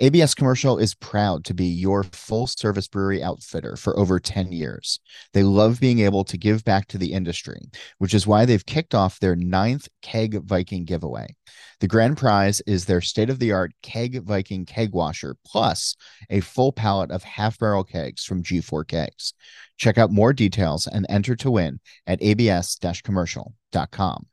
ABS 0.00 0.34
Commercial 0.34 0.78
is 0.78 0.94
proud 0.94 1.44
to 1.44 1.54
be 1.54 1.66
your 1.66 2.02
full 2.02 2.46
service 2.46 2.88
brewery 2.88 3.22
outfitter 3.22 3.76
for 3.76 3.98
over 3.98 4.18
10 4.18 4.52
years. 4.52 5.00
They 5.32 5.42
love 5.42 5.80
being 5.80 6.00
able 6.00 6.24
to 6.24 6.36
give 6.36 6.64
back 6.64 6.88
to 6.88 6.98
the 6.98 7.12
industry, 7.12 7.60
which 7.98 8.14
is 8.14 8.26
why 8.26 8.44
they've 8.44 8.64
kicked 8.64 8.94
off 8.94 9.18
their 9.18 9.36
ninth 9.36 9.88
Keg 10.02 10.42
Viking 10.44 10.84
giveaway. 10.84 11.34
The 11.80 11.88
grand 11.88 12.16
prize 12.16 12.60
is 12.66 12.84
their 12.84 13.00
state 13.00 13.30
of 13.30 13.38
the 13.38 13.52
art 13.52 13.72
Keg 13.82 14.22
Viking 14.22 14.64
keg 14.66 14.92
washer, 14.92 15.36
plus 15.44 15.96
a 16.30 16.40
full 16.40 16.72
pallet 16.72 17.10
of 17.10 17.24
half 17.24 17.58
barrel 17.58 17.84
kegs 17.84 18.24
from 18.24 18.42
G4 18.42 18.86
Kegs. 18.86 19.34
Check 19.78 19.98
out 19.98 20.12
more 20.12 20.32
details 20.32 20.86
and 20.86 21.06
enter 21.08 21.34
to 21.36 21.50
win 21.50 21.80
at 22.06 22.22
abs 22.22 22.78
commercial.com. 23.02 24.26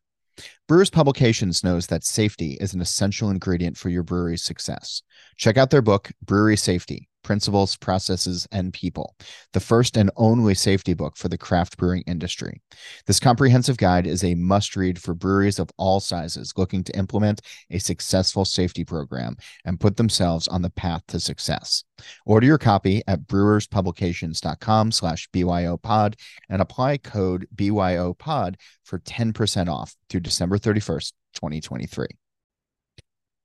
Brewers 0.68 0.90
Publications 0.90 1.64
knows 1.64 1.88
that 1.88 2.04
safety 2.04 2.58
is 2.62 2.74
an 2.74 2.82
essential 2.82 3.30
ingredient 3.30 3.78
for 3.78 3.90
your 3.90 4.04
brewery's 4.04 4.44
success. 4.44 5.02
Check 5.38 5.58
out 5.58 5.70
their 5.70 5.82
book, 5.82 6.12
Brewery 6.24 6.58
Safety 6.58 7.09
Principles, 7.24 7.76
Processes, 7.78 8.48
and 8.52 8.74
People, 8.74 9.16
the 9.54 9.60
first 9.60 9.98
and 9.98 10.12
only 10.16 10.56
safety 10.56 10.94
book 10.94 11.18
for 11.18 11.28
the 11.28 11.38
craft 11.38 11.78
brewing 11.78 12.04
industry. 12.08 12.62
This 13.06 13.20
comprehensive 13.20 13.78
guide 13.78 14.08
is 14.08 14.24
a 14.24 14.36
must 14.36 14.76
read 14.76 15.02
for 15.02 15.14
breweries 15.14 15.60
of 15.60 15.70
all 15.78 16.00
sizes 16.00 16.54
looking 16.58 16.84
to 16.86 16.98
implement 16.98 17.42
a 17.70 17.80
successful 17.80 18.46
safety 18.46 18.84
program 18.84 19.36
and 19.66 19.80
put 19.80 19.98
themselves 19.98 20.48
on 20.48 20.62
the 20.62 20.70
path 20.70 21.04
to 21.08 21.20
success. 21.20 21.84
Order 22.26 22.48
your 22.48 22.58
copy 22.58 23.02
at 23.08 23.28
brewerspublications.com 23.28 24.92
slash 24.92 25.30
BYOpod 25.32 26.16
and 26.50 26.62
apply 26.62 26.98
code 26.98 27.48
BYOpod 27.56 28.56
for 28.84 29.00
10% 29.00 29.68
off 29.68 29.96
through 30.10 30.22
December 30.22 30.58
31st, 30.58 31.14
2023. 31.36 32.08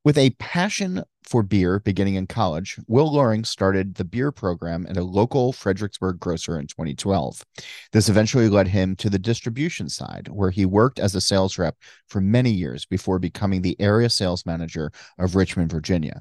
With 0.04 0.18
a 0.18 0.36
passion 0.38 1.02
for 1.22 1.42
beer 1.42 1.78
beginning 1.78 2.16
in 2.16 2.26
college, 2.26 2.78
Will 2.86 3.10
Loring 3.10 3.42
started 3.42 3.94
the 3.94 4.04
beer 4.04 4.30
program 4.30 4.84
at 4.86 4.98
a 4.98 5.02
local 5.02 5.50
Fredericksburg 5.50 6.20
grocer 6.20 6.60
in 6.60 6.66
2012. 6.66 7.42
This 7.90 8.10
eventually 8.10 8.50
led 8.50 8.68
him 8.68 8.96
to 8.96 9.08
the 9.08 9.18
distribution 9.18 9.88
side, 9.88 10.28
where 10.28 10.50
he 10.50 10.66
worked 10.66 10.98
as 10.98 11.14
a 11.14 11.22
sales 11.22 11.56
rep 11.56 11.78
for 12.06 12.20
many 12.20 12.50
years 12.50 12.84
before 12.84 13.18
becoming 13.18 13.62
the 13.62 13.80
area 13.80 14.10
sales 14.10 14.44
manager 14.44 14.92
of 15.18 15.36
Richmond, 15.36 15.70
Virginia. 15.70 16.20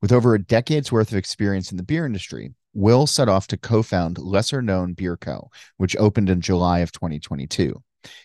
With 0.00 0.12
over 0.12 0.36
a 0.36 0.44
decade's 0.44 0.92
worth 0.92 1.10
of 1.10 1.18
experience 1.18 1.72
in 1.72 1.76
the 1.76 1.82
beer 1.82 2.06
industry, 2.06 2.54
Will 2.72 3.08
set 3.08 3.28
off 3.28 3.48
to 3.48 3.56
co 3.56 3.82
found 3.82 4.18
Lesser 4.18 4.62
Known 4.62 4.92
Beer 4.92 5.16
Co., 5.16 5.50
which 5.76 5.96
opened 5.96 6.30
in 6.30 6.40
July 6.40 6.78
of 6.80 6.92
2022. 6.92 7.82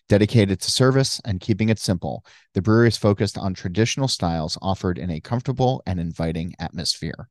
Dedicated 0.10 0.60
to 0.62 0.72
service 0.72 1.20
and 1.26 1.40
keeping 1.40 1.70
it 1.70 1.80
simple, 1.80 2.24
the 2.54 2.62
brewery 2.62 2.88
is 2.88 2.98
focused 2.98 3.38
on 3.38 3.54
traditional 3.54 4.08
styles 4.08 4.58
offered 4.62 4.98
in 4.98 5.10
a 5.10 5.20
comfortable 5.20 5.82
and 5.86 6.00
inviting 6.00 6.54
atmosphere. 6.60 7.30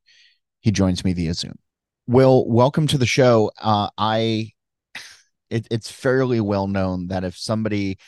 He 0.61 0.71
joins 0.71 1.05
me 1.05 1.13
via 1.13 1.35
Zoom. 1.35 1.59
Will, 2.07 2.49
welcome 2.49 2.87
to 2.89 2.99
the 2.99 3.07
show. 3.07 3.51
Uh, 3.61 3.89
I, 3.97 4.53
it, 5.51 5.69
it's 5.71 5.91
fairly 5.91 6.41
well 6.41 6.67
known 6.67 7.09
that 7.09 7.25
if 7.25 7.37
somebody 7.37 7.99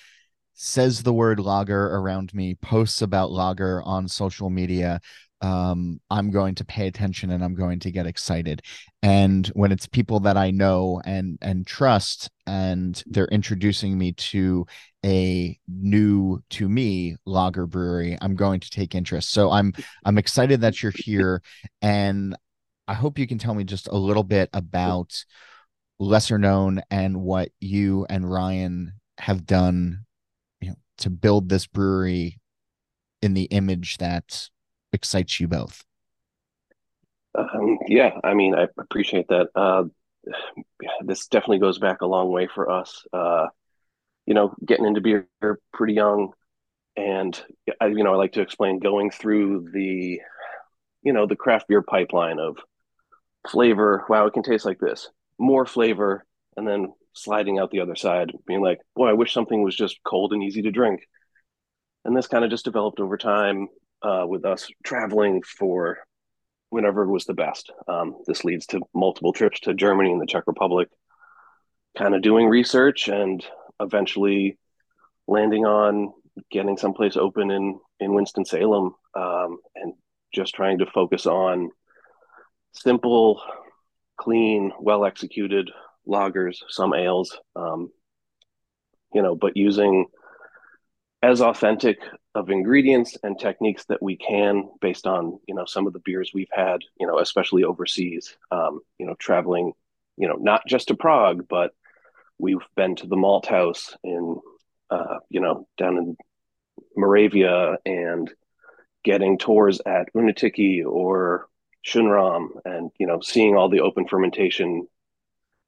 says 0.54 1.02
the 1.02 1.12
word 1.12 1.40
lager 1.40 1.86
around 1.96 2.32
me, 2.32 2.54
posts 2.54 3.02
about 3.02 3.30
lager 3.30 3.82
on 3.82 4.08
social 4.08 4.50
media, 4.50 5.00
um, 5.44 6.00
I'm 6.08 6.30
going 6.30 6.54
to 6.54 6.64
pay 6.64 6.86
attention 6.86 7.30
and 7.30 7.44
I'm 7.44 7.54
going 7.54 7.78
to 7.80 7.90
get 7.90 8.06
excited. 8.06 8.62
And 9.02 9.46
when 9.48 9.72
it's 9.72 9.86
people 9.86 10.20
that 10.20 10.38
I 10.38 10.50
know 10.50 11.02
and 11.04 11.36
and 11.42 11.66
trust, 11.66 12.30
and 12.46 13.00
they're 13.04 13.28
introducing 13.28 13.98
me 13.98 14.12
to 14.12 14.66
a 15.04 15.58
new 15.68 16.42
to 16.48 16.66
me 16.66 17.16
lager 17.26 17.66
brewery, 17.66 18.16
I'm 18.22 18.36
going 18.36 18.60
to 18.60 18.70
take 18.70 18.94
interest. 18.94 19.32
So 19.32 19.50
I'm 19.50 19.74
I'm 20.06 20.16
excited 20.16 20.62
that 20.62 20.82
you're 20.82 20.94
here, 20.96 21.42
and 21.82 22.34
I 22.88 22.94
hope 22.94 23.18
you 23.18 23.26
can 23.26 23.38
tell 23.38 23.54
me 23.54 23.64
just 23.64 23.86
a 23.88 23.98
little 23.98 24.24
bit 24.24 24.48
about 24.54 25.26
lesser 25.98 26.38
known 26.38 26.80
and 26.90 27.20
what 27.20 27.50
you 27.60 28.06
and 28.08 28.30
Ryan 28.30 28.94
have 29.18 29.44
done, 29.44 30.06
you 30.62 30.70
know, 30.70 30.76
to 30.98 31.10
build 31.10 31.50
this 31.50 31.66
brewery 31.66 32.40
in 33.20 33.34
the 33.34 33.44
image 33.44 33.98
that 33.98 34.48
excites 34.94 35.38
you 35.40 35.48
both? 35.48 35.84
Um, 37.36 37.78
yeah, 37.88 38.18
I 38.22 38.34
mean, 38.34 38.54
I 38.54 38.68
appreciate 38.78 39.28
that. 39.28 39.48
Uh, 39.54 39.84
this 41.04 41.26
definitely 41.26 41.58
goes 41.58 41.78
back 41.78 42.00
a 42.00 42.06
long 42.06 42.30
way 42.30 42.46
for 42.46 42.70
us. 42.70 43.04
Uh, 43.12 43.46
you 44.26 44.34
know, 44.34 44.54
getting 44.64 44.86
into 44.86 45.00
beer 45.00 45.28
pretty 45.72 45.94
young, 45.94 46.32
and 46.96 47.38
I, 47.80 47.88
you 47.88 48.04
know, 48.04 48.14
I 48.14 48.16
like 48.16 48.32
to 48.32 48.40
explain 48.40 48.78
going 48.78 49.10
through 49.10 49.68
the, 49.72 50.20
you 51.02 51.12
know, 51.12 51.26
the 51.26 51.36
craft 51.36 51.68
beer 51.68 51.82
pipeline 51.82 52.38
of 52.38 52.56
flavor. 53.50 54.04
Wow, 54.08 54.26
it 54.26 54.32
can 54.32 54.42
taste 54.42 54.64
like 54.64 54.78
this. 54.78 55.10
More 55.38 55.66
flavor, 55.66 56.24
and 56.56 56.66
then 56.66 56.94
sliding 57.12 57.58
out 57.58 57.70
the 57.70 57.80
other 57.80 57.96
side, 57.96 58.32
being 58.46 58.62
like, 58.62 58.78
boy, 58.96 59.08
I 59.08 59.12
wish 59.12 59.32
something 59.32 59.62
was 59.62 59.76
just 59.76 59.98
cold 60.04 60.32
and 60.32 60.42
easy 60.42 60.62
to 60.62 60.70
drink. 60.70 61.02
And 62.04 62.16
this 62.16 62.26
kind 62.26 62.44
of 62.44 62.50
just 62.50 62.64
developed 62.64 63.00
over 63.00 63.16
time 63.16 63.68
uh, 64.04 64.26
with 64.26 64.44
us 64.44 64.68
traveling 64.84 65.42
for 65.42 65.98
whenever 66.70 67.06
was 67.06 67.24
the 67.24 67.34
best. 67.34 67.72
Um, 67.88 68.16
this 68.26 68.44
leads 68.44 68.66
to 68.66 68.80
multiple 68.94 69.32
trips 69.32 69.60
to 69.60 69.74
Germany 69.74 70.12
and 70.12 70.20
the 70.20 70.26
Czech 70.26 70.44
Republic, 70.46 70.88
kind 71.96 72.14
of 72.14 72.22
doing 72.22 72.48
research 72.48 73.08
and 73.08 73.44
eventually 73.80 74.58
landing 75.26 75.64
on 75.64 76.12
getting 76.50 76.76
someplace 76.76 77.16
open 77.16 77.50
in 77.50 77.78
in 78.00 78.12
Winston 78.12 78.44
Salem 78.44 78.94
um, 79.14 79.58
and 79.76 79.94
just 80.34 80.54
trying 80.54 80.78
to 80.78 80.86
focus 80.86 81.26
on 81.26 81.70
simple, 82.72 83.40
clean, 84.16 84.72
well 84.80 85.04
executed 85.04 85.70
lagers, 86.06 86.56
some 86.68 86.92
ales, 86.92 87.38
um, 87.56 87.90
you 89.14 89.22
know, 89.22 89.34
but 89.34 89.56
using 89.56 90.06
as 91.22 91.40
authentic 91.40 91.98
of 92.34 92.50
ingredients 92.50 93.16
and 93.22 93.38
techniques 93.38 93.84
that 93.86 94.02
we 94.02 94.16
can 94.16 94.68
based 94.80 95.06
on 95.06 95.38
you 95.46 95.54
know 95.54 95.64
some 95.64 95.86
of 95.86 95.92
the 95.92 96.00
beers 96.00 96.32
we've 96.34 96.48
had 96.50 96.80
you 96.98 97.06
know 97.06 97.18
especially 97.18 97.64
overseas 97.64 98.36
um, 98.50 98.80
you 98.98 99.06
know 99.06 99.14
traveling 99.18 99.72
you 100.16 100.26
know 100.26 100.34
not 100.34 100.62
just 100.66 100.88
to 100.88 100.94
prague 100.96 101.46
but 101.48 101.72
We've 102.38 102.66
been 102.74 102.96
to 102.96 103.06
the 103.06 103.16
malt 103.16 103.46
house 103.46 103.96
in, 104.02 104.40
uh, 104.90 105.18
you 105.28 105.40
know, 105.40 105.68
down 105.78 105.98
in 105.98 106.16
Moravia 106.96 107.78
and 107.86 108.30
getting 109.04 109.38
tours 109.38 109.80
at 109.86 110.12
Únětický 110.14 110.84
or 110.84 111.48
Shunram 111.86 112.48
and, 112.64 112.90
you 112.98 113.06
know, 113.06 113.20
seeing 113.20 113.56
all 113.56 113.68
the 113.68 113.80
open 113.80 114.08
fermentation 114.08 114.88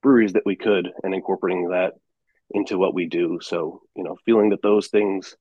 breweries 0.02 0.32
that 0.32 0.46
we 0.46 0.56
could 0.56 0.92
and 1.02 1.14
incorporating 1.14 1.68
that 1.68 1.94
into 2.50 2.78
what 2.78 2.94
we 2.94 3.06
do. 3.06 3.38
So, 3.40 3.82
you 3.94 4.02
know, 4.02 4.16
feeling 4.24 4.50
that 4.50 4.62
those 4.62 4.88
things, 4.88 5.36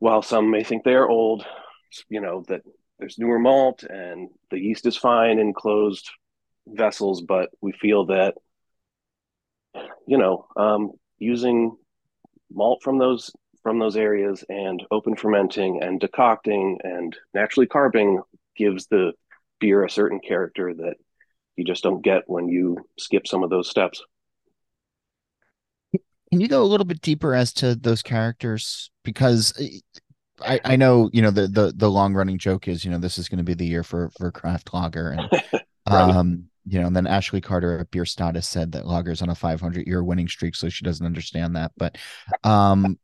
while 0.00 0.22
some 0.22 0.50
may 0.50 0.64
think 0.64 0.82
they're 0.82 1.08
old, 1.08 1.46
you 2.08 2.20
know, 2.20 2.42
that 2.48 2.62
there's 2.98 3.18
newer 3.18 3.38
malt 3.38 3.84
and 3.84 4.28
the 4.50 4.58
yeast 4.58 4.86
is 4.86 4.96
fine 4.96 5.38
in 5.38 5.54
closed 5.54 6.10
vessels, 6.66 7.22
but 7.22 7.50
we 7.60 7.72
feel 7.72 8.06
that, 8.06 8.34
you 10.06 10.18
know, 10.18 10.46
um, 10.56 10.90
using 11.18 11.76
malt 12.50 12.80
from 12.82 12.98
those 12.98 13.30
from 13.62 13.78
those 13.78 13.96
areas 13.96 14.42
and 14.48 14.82
open 14.90 15.14
fermenting 15.14 15.82
and 15.82 16.00
decocting 16.00 16.78
and 16.82 17.14
naturally 17.34 17.66
carboning 17.66 18.22
gives 18.56 18.86
the 18.86 19.12
beer 19.60 19.84
a 19.84 19.90
certain 19.90 20.18
character 20.18 20.72
that 20.72 20.94
you 21.56 21.64
just 21.64 21.82
don't 21.82 22.02
get 22.02 22.22
when 22.26 22.48
you 22.48 22.78
skip 22.98 23.26
some 23.26 23.42
of 23.42 23.50
those 23.50 23.68
steps. 23.68 24.02
Can 26.30 26.40
you 26.40 26.48
go 26.48 26.62
a 26.62 26.64
little 26.64 26.84
bit 26.84 27.00
deeper 27.00 27.34
as 27.34 27.52
to 27.54 27.74
those 27.74 28.02
characters? 28.02 28.90
Because 29.04 29.52
eh, 29.60 29.80
I, 30.42 30.60
I 30.64 30.76
know, 30.76 31.10
you 31.12 31.22
know, 31.22 31.30
the, 31.30 31.48
the, 31.48 31.72
the 31.74 31.90
long 31.90 32.14
running 32.14 32.38
joke 32.38 32.68
is, 32.68 32.84
you 32.84 32.90
know, 32.90 32.98
this 32.98 33.18
is 33.18 33.28
going 33.28 33.38
to 33.38 33.44
be 33.44 33.54
the 33.54 33.66
year 33.66 33.82
for, 33.82 34.10
for 34.16 34.30
craft 34.30 34.72
lager. 34.72 35.10
And, 35.10 35.28
right. 35.52 35.62
um, 35.86 36.44
you 36.66 36.80
know, 36.80 36.86
and 36.86 36.96
then 36.96 37.06
Ashley 37.06 37.40
Carter 37.40 37.78
at 37.78 37.90
Bierstatus 37.90 38.44
said 38.44 38.72
that 38.72 38.86
lager's 38.86 39.22
on 39.22 39.30
a 39.30 39.34
500 39.34 39.86
year 39.86 40.04
winning 40.04 40.28
streak. 40.28 40.54
So 40.54 40.68
she 40.68 40.84
doesn't 40.84 41.04
understand 41.04 41.56
that. 41.56 41.72
But, 41.76 41.98
um, 42.44 42.98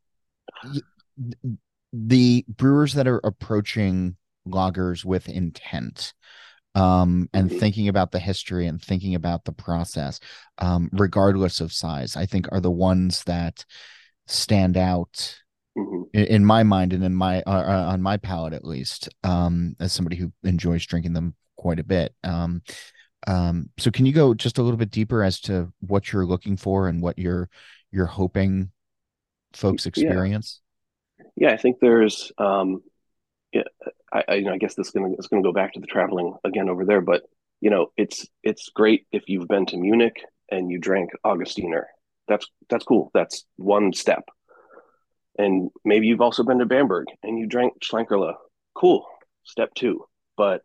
the 1.93 2.45
brewers 2.47 2.93
that 2.93 3.07
are 3.07 3.21
approaching 3.23 4.15
lagers 4.47 5.03
with 5.03 5.27
intent, 5.27 6.13
um, 6.75 7.29
and 7.33 7.49
mm-hmm. 7.49 7.59
thinking 7.59 7.87
about 7.87 8.11
the 8.11 8.19
history 8.19 8.67
and 8.67 8.81
thinking 8.81 9.15
about 9.15 9.45
the 9.45 9.51
process, 9.51 10.19
um, 10.59 10.89
regardless 10.93 11.59
of 11.59 11.73
size, 11.73 12.15
I 12.15 12.25
think 12.25 12.47
are 12.51 12.59
the 12.59 12.71
ones 12.71 13.23
that 13.23 13.65
stand 14.27 14.77
out 14.77 15.39
mm-hmm. 15.77 16.03
in, 16.13 16.25
in, 16.25 16.45
my 16.45 16.63
mind 16.63 16.93
and 16.93 17.03
in 17.03 17.15
my 17.15 17.41
uh, 17.43 17.51
uh, 17.51 17.91
on 17.91 18.01
my 18.01 18.17
palate 18.17 18.53
at 18.53 18.65
least, 18.65 19.09
um, 19.23 19.75
as 19.79 19.91
somebody 19.91 20.17
who 20.17 20.31
enjoys 20.43 20.85
drinking 20.85 21.13
them 21.13 21.35
quite 21.55 21.79
a 21.79 21.83
bit. 21.83 22.13
Um, 22.23 22.61
um, 23.25 23.69
so 23.77 23.89
can 23.91 24.05
you 24.05 24.13
go 24.13 24.33
just 24.33 24.57
a 24.57 24.61
little 24.61 24.77
bit 24.77 24.91
deeper 24.91 25.23
as 25.23 25.39
to 25.41 25.73
what 25.79 26.13
you're 26.13 26.25
looking 26.25 26.57
for 26.57 26.87
and 26.87 27.01
what 27.01 27.17
you're 27.17 27.49
you're 27.91 28.05
hoping 28.05 28.71
folks 29.53 29.85
experience? 29.85 30.61
Yeah, 31.35 31.49
yeah 31.49 31.53
I 31.53 31.57
think 31.57 31.77
there's 31.79 32.31
um, 32.37 32.83
I, 33.55 34.23
I, 34.27 34.35
you 34.35 34.45
know, 34.45 34.53
I 34.53 34.57
guess 34.57 34.75
this 34.75 34.87
is 34.87 34.93
gonna 34.93 35.13
it's 35.13 35.27
gonna 35.27 35.43
go 35.43 35.53
back 35.53 35.73
to 35.73 35.79
the 35.79 35.87
traveling 35.87 36.35
again 36.43 36.69
over 36.69 36.85
there, 36.85 37.01
but 37.01 37.23
you 37.61 37.69
know, 37.69 37.91
it's 37.97 38.27
it's 38.43 38.69
great 38.69 39.07
if 39.11 39.23
you've 39.27 39.47
been 39.47 39.65
to 39.67 39.77
Munich 39.77 40.23
and 40.51 40.69
you 40.69 40.79
drank 40.79 41.11
Augustiner. 41.25 41.83
That's 42.27 42.47
that's 42.69 42.85
cool. 42.85 43.11
That's 43.13 43.45
one 43.55 43.93
step. 43.93 44.25
And 45.37 45.69
maybe 45.85 46.07
you've 46.07 46.21
also 46.21 46.43
been 46.43 46.59
to 46.59 46.65
Bamberg 46.65 47.07
and 47.23 47.37
you 47.37 47.45
drank 47.45 47.73
Schlenkerla. 47.83 48.35
Cool. 48.73 49.05
Step 49.43 49.73
two. 49.75 50.05
But 50.35 50.61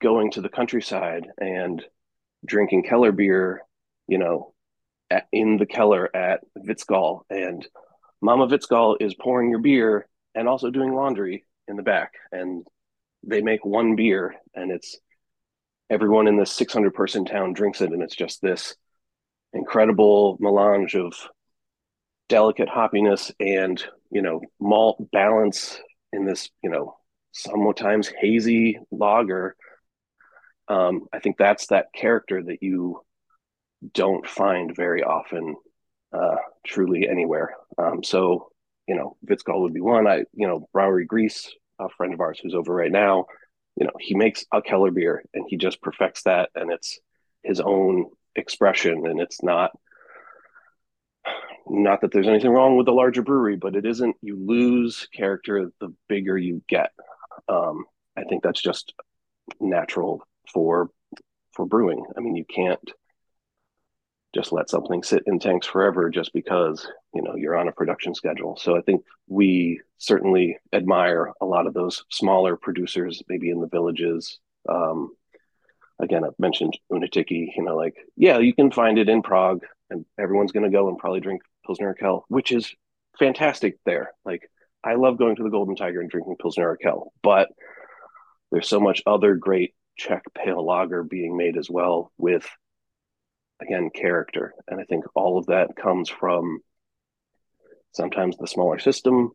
going 0.00 0.32
to 0.32 0.40
the 0.40 0.48
countryside 0.48 1.26
and 1.38 1.84
drinking 2.44 2.84
Keller 2.84 3.12
beer, 3.12 3.62
you 4.06 4.18
know, 4.18 4.54
at, 5.10 5.26
in 5.32 5.56
the 5.56 5.66
Keller 5.66 6.14
at 6.14 6.40
Witzgall 6.58 7.22
and 7.28 7.66
Mama 8.20 8.46
Witzgall 8.46 8.96
is 9.00 9.14
pouring 9.14 9.50
your 9.50 9.60
beer 9.60 10.06
and 10.34 10.48
also 10.48 10.70
doing 10.70 10.94
laundry 10.94 11.44
in 11.68 11.76
the 11.76 11.82
back 11.82 12.12
and 12.32 12.66
they 13.24 13.40
make 13.40 13.64
one 13.64 13.96
beer 13.96 14.34
and 14.54 14.70
it's 14.70 14.98
everyone 15.90 16.26
in 16.26 16.36
this 16.36 16.52
600 16.52 16.94
person 16.94 17.24
town 17.24 17.52
drinks 17.52 17.80
it 17.80 17.92
and 17.92 18.02
it's 18.02 18.16
just 18.16 18.40
this 18.40 18.74
incredible 19.52 20.36
melange 20.40 20.94
of 20.94 21.12
delicate 22.28 22.68
hoppiness 22.68 23.32
and 23.38 23.84
you 24.10 24.22
know 24.22 24.40
malt 24.60 25.10
balance 25.12 25.78
in 26.12 26.24
this 26.24 26.48
you 26.62 26.70
know 26.70 26.96
sometimes 27.32 28.08
hazy 28.20 28.78
lager. 28.90 29.56
Um, 30.68 31.06
i 31.12 31.18
think 31.18 31.36
that's 31.36 31.66
that 31.68 31.92
character 31.94 32.42
that 32.42 32.62
you 32.62 33.02
don't 33.92 34.26
find 34.26 34.74
very 34.74 35.02
often 35.02 35.56
uh, 36.12 36.36
truly 36.66 37.08
anywhere. 37.08 37.54
Um, 37.78 38.02
so 38.04 38.51
you 38.86 38.94
know, 38.94 39.16
Witzgall 39.26 39.60
would 39.62 39.74
be 39.74 39.80
one. 39.80 40.06
I, 40.06 40.24
you 40.34 40.46
know, 40.46 40.68
Brauerei 40.74 41.06
Gries, 41.06 41.50
a 41.78 41.88
friend 41.88 42.14
of 42.14 42.20
ours 42.20 42.40
who's 42.42 42.54
over 42.54 42.74
right 42.74 42.90
now, 42.90 43.26
you 43.76 43.86
know, 43.86 43.92
he 43.98 44.14
makes 44.14 44.44
a 44.52 44.60
Keller 44.60 44.90
beer 44.90 45.24
and 45.32 45.44
he 45.48 45.56
just 45.56 45.80
perfects 45.80 46.24
that 46.24 46.50
and 46.54 46.70
it's 46.70 46.98
his 47.42 47.60
own 47.60 48.06
expression 48.36 49.06
and 49.06 49.20
it's 49.20 49.42
not 49.42 49.72
not 51.68 52.00
that 52.00 52.12
there's 52.12 52.28
anything 52.28 52.50
wrong 52.50 52.76
with 52.76 52.86
the 52.86 52.92
larger 52.92 53.22
brewery, 53.22 53.56
but 53.56 53.76
it 53.76 53.86
isn't 53.86 54.16
you 54.20 54.36
lose 54.36 55.06
character 55.14 55.70
the 55.80 55.94
bigger 56.08 56.36
you 56.36 56.62
get. 56.68 56.90
Um, 57.48 57.84
I 58.16 58.24
think 58.24 58.42
that's 58.42 58.60
just 58.60 58.92
natural 59.60 60.26
for 60.52 60.90
for 61.52 61.64
brewing. 61.64 62.04
I 62.16 62.20
mean, 62.20 62.36
you 62.36 62.44
can't 62.44 62.80
just 64.34 64.52
let 64.52 64.70
something 64.70 65.02
sit 65.02 65.22
in 65.26 65.38
tanks 65.38 65.66
forever 65.66 66.08
just 66.08 66.32
because 66.32 66.86
you 67.14 67.22
know 67.22 67.34
you're 67.36 67.56
on 67.56 67.68
a 67.68 67.72
production 67.72 68.14
schedule. 68.14 68.56
So 68.56 68.76
i 68.76 68.80
think 68.82 69.02
we 69.28 69.80
certainly 69.98 70.58
admire 70.72 71.32
a 71.40 71.46
lot 71.46 71.66
of 71.66 71.74
those 71.74 72.04
smaller 72.10 72.56
producers 72.56 73.22
maybe 73.28 73.50
in 73.50 73.60
the 73.60 73.68
villages. 73.68 74.38
Um, 74.68 75.10
again 75.98 76.24
i've 76.24 76.38
mentioned 76.38 76.76
Únětický 76.90 77.52
you 77.56 77.62
know 77.62 77.76
like 77.76 77.94
yeah 78.16 78.38
you 78.38 78.54
can 78.54 78.70
find 78.70 78.98
it 78.98 79.08
in 79.08 79.22
prague 79.22 79.64
and 79.90 80.04
everyone's 80.18 80.52
going 80.52 80.64
to 80.64 80.76
go 80.76 80.88
and 80.88 80.98
probably 80.98 81.20
drink 81.20 81.42
pilsner 81.64 81.94
urquell 81.94 82.22
which 82.28 82.52
is 82.52 82.74
fantastic 83.18 83.78
there. 83.84 84.12
Like 84.24 84.50
i 84.84 84.94
love 84.94 85.18
going 85.18 85.36
to 85.36 85.42
the 85.42 85.50
golden 85.50 85.76
tiger 85.76 86.00
and 86.00 86.10
drinking 86.10 86.36
pilsner 86.40 86.76
urquell 86.76 87.08
but 87.22 87.48
there's 88.50 88.68
so 88.68 88.80
much 88.80 89.02
other 89.06 89.34
great 89.34 89.74
czech 89.96 90.22
pale 90.34 90.64
lager 90.64 91.02
being 91.02 91.36
made 91.36 91.56
as 91.56 91.70
well 91.70 92.10
with 92.18 92.48
again 93.60 93.90
character. 93.94 94.54
And 94.68 94.80
i 94.80 94.84
think 94.84 95.04
all 95.14 95.38
of 95.38 95.46
that 95.46 95.76
comes 95.76 96.08
from 96.08 96.60
sometimes 97.92 98.36
the 98.36 98.46
smaller 98.46 98.78
system 98.78 99.32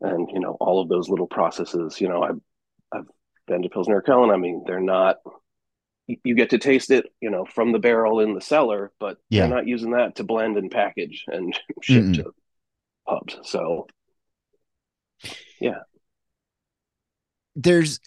and 0.00 0.28
you 0.32 0.40
know 0.40 0.56
all 0.60 0.80
of 0.80 0.88
those 0.88 1.08
little 1.08 1.26
processes. 1.26 2.00
You 2.00 2.08
know 2.08 2.22
i've 2.22 2.40
i've 2.92 3.06
been 3.46 3.62
to 3.62 3.68
pilsner 3.68 4.00
Kellen. 4.00 4.30
i 4.30 4.36
mean 4.36 4.64
they're 4.66 4.80
not 4.80 5.16
you 6.24 6.34
get 6.34 6.50
to 6.50 6.58
taste 6.58 6.90
it 6.90 7.06
you 7.20 7.30
know 7.30 7.44
from 7.44 7.70
the 7.70 7.78
barrel 7.78 8.18
in 8.18 8.34
the 8.34 8.40
cellar 8.40 8.90
but 8.98 9.18
yeah. 9.28 9.42
they're 9.42 9.56
not 9.56 9.68
using 9.68 9.92
that 9.92 10.16
to 10.16 10.24
blend 10.24 10.56
and 10.56 10.70
package 10.70 11.24
and 11.28 11.58
ship 11.82 12.04
mm 12.04 12.14
to 12.14 12.32
pubs. 13.10 13.38
So 13.44 13.86
yeah. 15.60 15.80
There's 17.56 18.00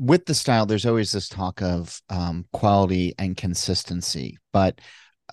with 0.00 0.24
the 0.24 0.34
style, 0.34 0.64
there's 0.64 0.86
always 0.86 1.12
this 1.12 1.28
talk 1.28 1.60
of 1.60 2.00
um, 2.08 2.46
quality 2.54 3.14
and 3.18 3.36
consistency, 3.36 4.38
but 4.50 4.80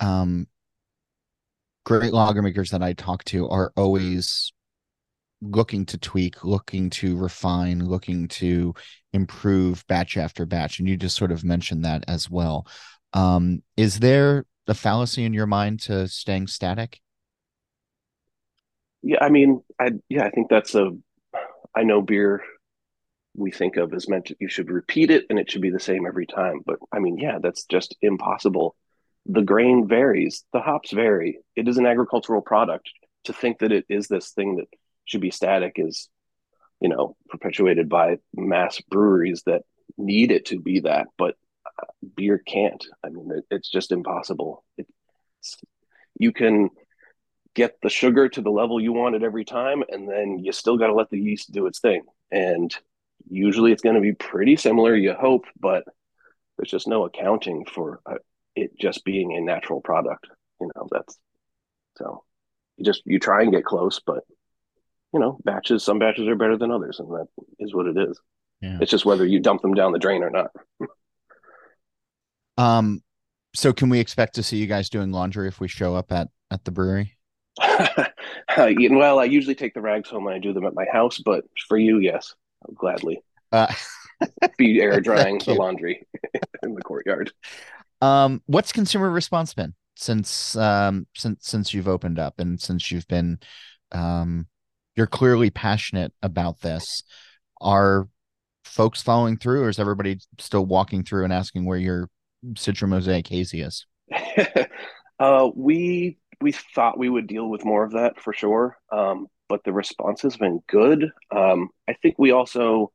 um, 0.02 0.46
great 1.86 2.12
lager 2.12 2.42
makers 2.42 2.72
that 2.72 2.84
I 2.84 2.92
talk 2.92 3.24
to 3.26 3.48
are 3.48 3.72
always 3.78 4.52
looking 5.42 5.86
to 5.86 5.98
tweak, 5.98 6.44
looking 6.44 6.90
to 6.90 7.16
refine, 7.16 7.86
looking 7.86 8.28
to 8.28 8.74
improve 9.14 9.88
batch 9.88 10.18
after 10.18 10.46
batch. 10.46 10.80
And 10.80 10.90
you 10.90 10.98
just 10.98 11.16
sort 11.16 11.32
of 11.32 11.46
mentioned 11.46 11.86
that 11.86 12.04
as 12.10 12.30
well. 12.30 12.68
Um, 13.14 13.64
is 13.78 14.00
there 14.00 14.46
a 14.68 14.74
fallacy 14.74 15.24
in 15.24 15.34
your 15.34 15.48
mind 15.48 15.80
to 15.84 16.10
staying 16.10 16.48
static? 16.48 17.00
Yeah, 19.02 19.20
I 19.22 19.30
mean, 19.30 19.62
I 19.80 19.92
yeah, 20.10 20.26
I 20.26 20.30
think 20.30 20.50
that's 20.50 20.76
a. 20.76 20.92
I 21.74 21.84
know 21.84 22.02
beer 22.02 22.44
we 23.38 23.52
think 23.52 23.78
of 23.78 23.94
as 23.94 24.10
meant 24.10 24.32
you 24.40 24.50
should 24.50 24.72
repeat 24.72 25.12
it 25.12 25.26
and 25.30 25.38
it 25.38 25.50
should 25.50 25.62
be 25.62 25.70
the 25.70 25.80
same 25.80 26.06
every 26.06 26.26
time. 26.26 26.62
But 26.66 26.80
I 26.92 27.00
mean, 27.00 27.18
yeah, 27.18 27.38
that's 27.42 27.66
just 27.66 27.96
impossible. 28.02 28.76
The 29.28 29.44
grain 29.44 29.88
varies, 29.88 30.44
the 30.54 30.60
hops 30.60 30.92
vary. 30.92 31.40
It 31.56 31.68
is 31.68 31.78
an 31.78 31.86
agricultural 31.86 32.42
product. 32.42 32.90
To 33.26 33.34
think 33.34 33.60
that 33.60 33.74
it 33.74 33.86
is 33.90 34.08
this 34.08 34.32
thing 34.32 34.56
that 34.56 34.68
should 35.06 35.22
be 35.22 35.32
static 35.32 35.74
is, 35.76 36.08
you 36.80 36.88
know, 36.88 37.18
perpetuated 37.28 37.90
by 37.90 38.18
mass 38.34 38.80
breweries 38.90 39.44
that 39.46 39.64
need 39.98 40.32
it 40.32 40.46
to 40.48 40.60
be 40.60 40.80
that. 40.82 41.08
But 41.18 41.36
uh, 41.66 41.88
beer 42.16 42.38
can't. 42.38 42.84
I 43.04 43.10
mean, 43.10 43.30
it, 43.32 43.44
it's 43.52 43.70
just 43.70 43.92
impossible. 43.92 44.64
It's, 44.78 45.58
you 46.18 46.32
can 46.32 46.70
get 47.54 47.76
the 47.82 47.90
sugar 47.90 48.30
to 48.30 48.42
the 48.42 48.50
level 48.52 48.80
you 48.80 48.94
want 48.94 49.16
it 49.16 49.24
every 49.24 49.44
time, 49.44 49.84
and 49.90 50.08
then 50.08 50.40
you 50.40 50.54
still 50.54 50.78
got 50.78 50.88
to 50.88 50.94
let 50.94 51.10
the 51.10 51.20
yeast 51.20 51.52
do 51.52 51.66
its 51.66 51.80
thing. 51.80 52.04
And 52.32 52.74
usually 53.30 53.72
it's 53.72 53.82
going 53.82 53.96
to 53.96 54.02
be 54.02 54.14
pretty 54.14 54.56
similar 54.56 54.96
you 54.96 55.14
hope 55.14 55.46
but 55.60 55.84
there's 56.58 56.72
just 56.72 56.88
no 56.88 57.06
accounting 57.06 57.66
for 57.66 58.00
uh, 58.06 58.16
it 58.58 58.78
just 58.78 59.06
being 59.06 59.36
a 59.36 59.42
natural 59.42 59.82
product. 59.82 60.28
You 60.60 60.70
know, 60.76 60.88
that's 60.92 61.18
so 61.98 62.24
you 62.78 62.86
just 62.86 63.04
you 63.06 63.20
try 63.20 63.44
and 63.44 63.52
get 63.52 63.64
close, 63.64 64.02
but 64.06 64.24
you 65.14 65.20
know, 65.20 65.40
batches 65.44 65.84
some 65.84 66.00
batches 66.00 66.28
are 66.28 66.36
better 66.36 66.58
than 66.58 66.72
others, 66.72 67.00
and 67.00 67.10
that 67.12 67.28
is 67.60 67.74
what 67.74 67.86
it 67.86 67.98
is. 67.98 68.20
Yeah. 68.62 68.80
It's 68.82 68.92
just 68.92 69.06
whether 69.06 69.26
you 69.26 69.40
dump 69.40 69.62
them 69.62 69.76
down 69.76 69.92
the 69.92 70.00
drain 70.00 70.24
or 70.24 70.32
not. 70.32 70.50
um, 72.58 73.04
so 73.54 73.72
can 73.72 73.90
we 73.90 74.00
expect 74.00 74.36
to 74.36 74.44
see 74.44 74.58
you 74.58 74.66
guys 74.66 74.90
doing 74.90 75.12
laundry 75.12 75.48
if 75.48 75.60
we 75.60 75.68
show 75.68 75.96
up 75.96 76.12
at 76.12 76.30
at 76.50 76.66
the 76.66 76.72
brewery? 76.72 77.14
well, 78.58 79.20
I 79.20 79.26
usually 79.26 79.56
take 79.56 79.74
the 79.74 79.82
rags 79.82 80.10
home 80.10 80.28
and 80.28 80.36
I 80.36 80.40
do 80.40 80.54
them 80.54 80.66
at 80.66 80.74
my 80.74 80.86
house, 80.92 81.20
but 81.20 81.46
for 81.68 81.78
you, 81.78 82.00
yes, 82.00 82.34
gladly. 82.76 83.22
Uh, 83.52 83.74
be 84.58 84.82
air 84.82 85.00
drying 85.02 85.40
the 85.40 85.54
laundry 85.54 86.06
in 86.64 86.74
the 86.74 86.82
courtyard. 86.82 87.32
Um, 88.02 88.42
what's 88.46 88.72
consumer 88.72 89.10
response 89.10 89.54
been 89.54 89.74
since 89.96 90.56
um 90.56 91.08
since 91.16 91.48
since 91.48 91.74
you've 91.74 91.88
opened 91.88 92.20
up 92.20 92.40
and 92.40 92.62
since 92.62 92.92
you've 92.92 93.08
been 93.08 93.40
um 93.92 94.46
you're 94.98 95.08
clearly 95.08 95.50
passionate 95.50 96.12
about 96.22 96.60
this. 96.60 97.04
Are 97.62 98.10
folks 98.66 99.02
following 99.02 99.38
through, 99.38 99.64
or 99.64 99.70
is 99.70 99.80
everybody 99.80 100.20
still 100.40 100.66
walking 100.66 101.04
through 101.04 101.24
and 101.24 101.32
asking 101.32 101.66
where 101.66 101.78
your 101.78 102.10
Citra 102.54 102.90
Mosaic 102.90 103.28
hazy 103.28 103.62
is? 103.62 103.86
uh, 105.20 105.50
we 105.56 106.18
we 106.42 106.52
thought 106.52 106.98
we 107.00 107.10
would 107.10 107.28
deal 107.28 107.48
with 107.50 107.64
more 107.64 107.84
of 107.84 107.94
that 107.94 108.20
for 108.20 108.34
sure, 108.34 108.78
um, 108.92 109.28
but 109.50 109.64
the 109.64 109.74
response 109.74 110.22
has 110.22 110.38
been 110.38 110.62
good. 110.68 111.12
Um, 111.32 111.70
I 111.88 111.94
think 111.94 112.16
we 112.18 112.32
also, 112.32 112.92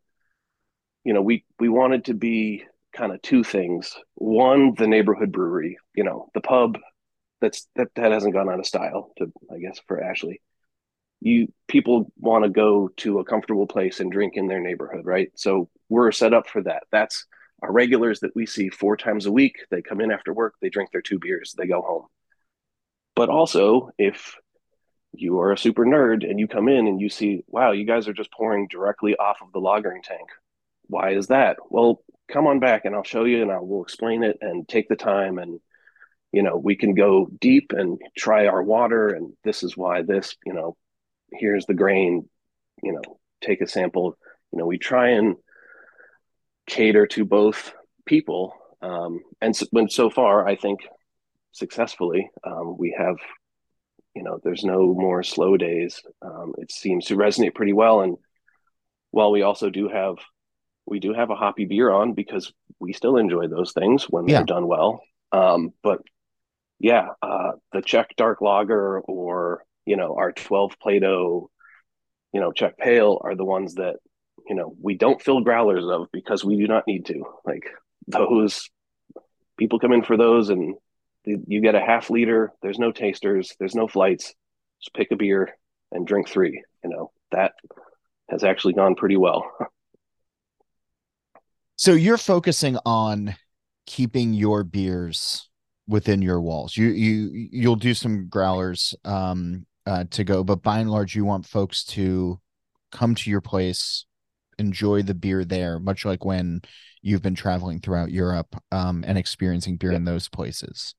you 1.05 1.13
know, 1.13 1.23
we 1.23 1.45
we 1.59 1.69
wanted 1.69 2.07
to 2.07 2.15
be 2.15 2.65
kind 2.93 3.13
of 3.13 3.23
two 3.23 3.43
things. 3.45 3.97
One, 4.15 4.75
the 4.75 4.87
neighborhood 4.87 5.33
brewery, 5.33 5.79
you 5.95 6.05
know, 6.05 6.29
the 6.35 6.41
pub 6.41 6.79
that's 7.41 7.67
that 7.77 7.89
that 7.97 8.13
hasn't 8.13 8.35
gone 8.35 8.49
out 8.49 8.61
of 8.61 8.67
style 8.67 9.13
to 9.19 9.33
I 9.53 9.59
guess 9.59 9.81
for 9.87 10.03
Ashley. 10.03 10.41
You 11.21 11.53
people 11.69 12.11
want 12.19 12.45
to 12.45 12.51
go 12.51 12.89
to 12.99 13.19
a 13.21 13.25
comfortable 13.25 13.67
place 13.67 14.01
and 14.01 14.11
drink 14.11 14.35
in 14.37 14.49
their 14.49 14.61
neighborhood, 14.61 15.05
right? 15.05 15.31
So 15.35 15.69
we're 15.89 16.13
set 16.13 16.35
up 16.35 16.49
for 16.49 16.63
that. 16.63 16.85
That's 16.91 17.27
our 17.63 17.73
regulars 17.73 18.21
that 18.21 18.35
we 18.35 18.45
see 18.45 18.71
four 18.71 18.97
times 18.97 19.27
a 19.27 19.33
week. 19.33 19.57
They 19.71 19.83
come 19.83 20.01
in 20.01 20.11
after 20.11 20.33
work, 20.33 20.55
they 20.61 20.69
drink 20.69 20.91
their 20.91 21.03
two 21.03 21.19
beers, 21.21 21.55
they 21.57 21.67
go 21.67 21.81
home. 21.81 22.07
But 23.15 23.29
also, 23.29 23.91
if 23.99 24.35
you 25.13 25.41
are 25.41 25.53
a 25.53 25.59
super 25.59 25.85
nerd 25.85 26.29
and 26.29 26.41
you 26.41 26.49
come 26.49 26.69
in 26.69 26.87
and 26.87 27.01
you 27.01 27.09
see, 27.09 27.45
wow, 27.47 27.73
you 27.73 27.85
guys 27.85 28.09
are 28.09 28.13
just 28.13 28.33
pouring 28.33 28.67
directly 28.69 29.17
off 29.17 29.39
of 29.43 29.53
the 29.53 29.61
lagering 29.61 30.03
tank. 30.03 30.29
Why 30.87 31.13
is 31.15 31.29
that? 31.29 31.57
Well, 31.71 32.03
come 32.31 32.47
on 32.47 32.61
back 32.61 32.85
and 32.85 32.95
I'll 32.95 33.05
show 33.05 33.25
you 33.25 33.43
and 33.43 33.51
I 33.51 33.59
will 33.59 33.83
explain 33.83 34.23
it 34.23 34.39
and 34.41 34.67
take 34.67 34.89
the 34.89 34.97
time 34.97 35.39
and 35.39 35.61
you 36.33 36.43
know, 36.43 36.57
we 36.57 36.77
can 36.77 36.95
go 36.95 37.29
deep 37.41 37.73
and 37.77 38.01
try 38.17 38.47
our 38.47 38.63
water 38.63 39.09
and 39.09 39.35
this 39.45 39.63
is 39.63 39.77
why 39.77 40.03
this, 40.03 40.35
you 40.47 40.55
know, 40.55 40.77
here's 41.31 41.67
the 41.67 41.75
grain, 41.75 42.29
you 42.83 42.93
know, 42.93 43.19
take 43.43 43.61
a 43.61 43.67
sample. 43.67 44.17
You 44.51 44.59
know, 44.59 44.67
we 44.67 44.79
try 44.79 45.11
and 45.11 45.37
cater 46.67 47.07
to 47.09 47.25
both 47.27 47.75
people. 48.07 48.55
Um, 48.81 49.21
and 49.41 49.55
so, 49.55 49.67
so 49.89 50.09
far, 50.09 50.49
I 50.49 50.57
think 50.57 50.81
successfully. 51.53 52.31
Um, 52.45 52.77
we 52.79 52.97
have, 52.99 53.17
you 54.15 54.23
know, 54.23 54.39
there's 54.43 54.65
no 54.65 54.95
more 54.95 55.23
slow 55.23 55.57
days. 55.57 56.03
Um, 56.21 56.55
it 56.59 56.71
seems 56.71 57.07
to 57.07 57.17
resonate 57.17 57.55
pretty 57.55 57.73
well. 57.73 58.03
And 58.03 58.17
while 59.11 59.31
we 59.31 59.43
also 59.43 59.71
do 59.71 59.89
have, 59.89 60.17
we 60.87 61.01
do 61.01 61.15
have 61.15 61.31
a 61.31 61.35
hoppy 61.37 61.65
beer 61.65 61.91
on 61.91 62.13
because 62.13 62.53
we 62.79 62.93
still 62.93 63.17
enjoy 63.17 63.49
those 63.49 63.73
things 63.73 64.05
when 64.05 64.27
yeah. 64.27 64.39
they're 64.39 64.47
done 64.47 64.67
well. 64.67 65.03
Um, 65.33 65.71
but 65.83 66.01
yeah, 66.79 67.09
uh, 67.23 67.53
the 67.73 67.81
Czech 67.81 68.15
dark 68.17 68.41
lager 68.41 69.01
or 69.01 69.65
you 69.87 69.97
know 69.97 70.17
our 70.17 70.33
12 70.33 70.79
Plato, 70.81 71.51
you 72.33 72.41
know 72.41 72.53
Czech 72.53 72.77
pale 72.77 73.21
are 73.23 73.37
the 73.37 73.45
ones 73.45 73.77
that 73.77 73.97
you 74.47 74.55
know 74.55 74.75
we 74.81 74.97
don't 74.97 75.23
fill 75.23 75.41
growlers 75.41 75.87
of 75.87 76.09
because 76.13 76.45
we 76.45 76.57
do 76.57 76.67
not 76.67 76.87
need 76.87 77.07
to. 77.07 77.23
Like 77.47 77.65
those 78.09 78.69
people 79.57 79.79
come 79.79 79.93
in 79.93 80.03
for 80.03 80.17
those 80.17 80.51
and 80.51 80.75
you 81.25 81.61
get 81.61 81.75
a 81.75 81.81
half 81.81 82.11
liter 82.11 82.53
there's 82.63 82.79
no 82.79 82.93
tasters 82.93 83.55
there's 83.59 83.75
no 83.75 83.87
flights 83.87 84.35
just 84.81 84.95
pick 84.95 85.11
a 85.11 85.17
beer 85.17 85.57
and 85.93 86.07
drink 86.07 86.29
three 86.29 86.63
you 86.83 86.91
know 86.91 87.11
that 87.31 87.53
has 88.31 88.45
actually 88.45 88.75
gone 88.75 88.95
pretty 88.95 89.17
well 89.17 89.51
so 91.77 91.93
you're 91.93 92.19
focusing 92.19 92.79
on 92.85 93.35
keeping 93.87 94.33
your 94.33 94.65
beers 94.65 95.49
within 95.87 96.23
your 96.23 96.41
walls 96.41 96.77
you 96.77 96.89
you 96.89 97.49
you'll 97.51 97.77
do 97.77 97.95
some 97.95 98.29
growlers 98.29 98.95
um 99.05 99.67
uh 99.87 100.05
to 100.11 100.25
go 100.25 100.45
but 100.45 100.63
by 100.63 100.79
and 100.79 100.91
large 100.91 101.15
you 101.15 101.25
want 101.25 101.47
folks 101.47 101.85
to 101.85 102.41
come 102.91 103.15
to 103.15 103.31
your 103.31 103.41
place 103.41 104.07
enjoy 104.59 105.03
the 105.03 105.15
beer 105.15 105.45
there 105.45 105.79
much 105.79 106.05
like 106.05 106.25
when 106.25 106.63
you've 107.03 107.23
been 107.23 107.35
traveling 107.35 107.81
throughout 107.81 108.13
Europe 108.13 108.57
um, 108.71 109.05
and 109.07 109.19
experiencing 109.19 109.77
beer 109.77 109.91
yeah. 109.91 109.97
in 109.97 110.05
those 110.05 110.29
places. 110.29 110.95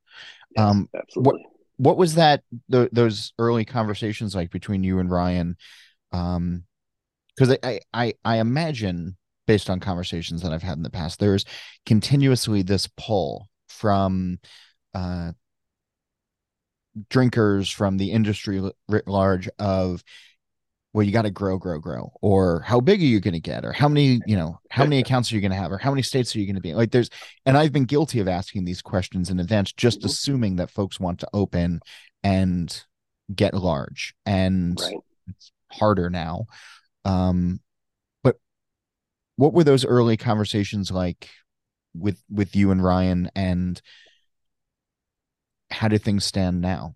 Yes, 0.55 0.63
um, 0.63 0.89
absolutely. 0.95 1.31
What, 1.31 1.51
what 1.77 1.97
was 1.97 2.15
that? 2.15 2.43
The, 2.69 2.89
those 2.91 3.33
early 3.39 3.65
conversations 3.65 4.35
like 4.35 4.51
between 4.51 4.83
you 4.83 4.99
and 4.99 5.09
Ryan? 5.09 5.57
Um, 6.11 6.63
because 7.35 7.57
I, 7.63 7.79
I 7.93 8.13
I 8.23 8.37
imagine 8.37 9.17
based 9.47 9.69
on 9.69 9.79
conversations 9.79 10.41
that 10.41 10.53
I've 10.53 10.63
had 10.63 10.77
in 10.77 10.83
the 10.83 10.89
past, 10.89 11.19
there's 11.19 11.45
continuously 11.85 12.61
this 12.61 12.87
pull 12.95 13.49
from 13.67 14.39
uh, 14.93 15.31
drinkers 17.09 17.69
from 17.69 17.97
the 17.97 18.11
industry 18.11 18.61
writ 18.87 19.07
large 19.07 19.49
of 19.59 20.03
well, 20.93 21.03
you 21.03 21.11
got 21.11 21.23
to 21.23 21.31
grow, 21.31 21.57
grow, 21.57 21.79
grow, 21.79 22.13
or 22.21 22.61
how 22.61 22.79
big 22.79 23.01
are 23.01 23.05
you 23.05 23.19
going 23.19 23.33
to 23.33 23.39
get, 23.39 23.65
or 23.65 23.71
how 23.71 23.87
many, 23.87 24.21
you 24.27 24.37
know, 24.37 24.59
how 24.69 24.83
many 24.83 24.99
accounts 24.99 25.31
are 25.31 25.35
you 25.35 25.41
going 25.41 25.51
to 25.51 25.57
have, 25.57 25.71
or 25.71 25.79
how 25.79 25.89
many 25.89 26.03
states 26.03 26.35
are 26.35 26.39
you 26.39 26.45
going 26.45 26.55
to 26.55 26.61
be 26.61 26.75
like? 26.75 26.91
There's, 26.91 27.09
and 27.47 27.57
I've 27.57 27.71
been 27.71 27.85
guilty 27.85 28.19
of 28.19 28.27
asking 28.27 28.65
these 28.65 28.83
questions 28.83 29.31
in 29.31 29.39
advance, 29.39 29.73
just 29.73 29.99
mm-hmm. 29.99 30.05
assuming 30.05 30.55
that 30.57 30.69
folks 30.69 30.99
want 30.99 31.19
to 31.21 31.27
open 31.33 31.81
and 32.23 32.83
get 33.33 33.55
large, 33.55 34.13
and 34.25 34.79
right. 34.79 34.97
it's 35.27 35.51
harder 35.71 36.11
now. 36.11 36.45
Um, 37.05 37.59
but 38.21 38.35
what 39.35 39.53
were 39.53 39.63
those 39.63 39.85
early 39.85 40.15
conversations 40.15 40.91
like 40.91 41.27
with 41.95 42.21
with 42.29 42.55
you 42.55 42.69
and 42.69 42.83
Ryan, 42.83 43.31
and 43.35 43.81
how 45.71 45.87
do 45.87 45.97
things 45.97 46.23
stand 46.23 46.61
now? 46.61 46.93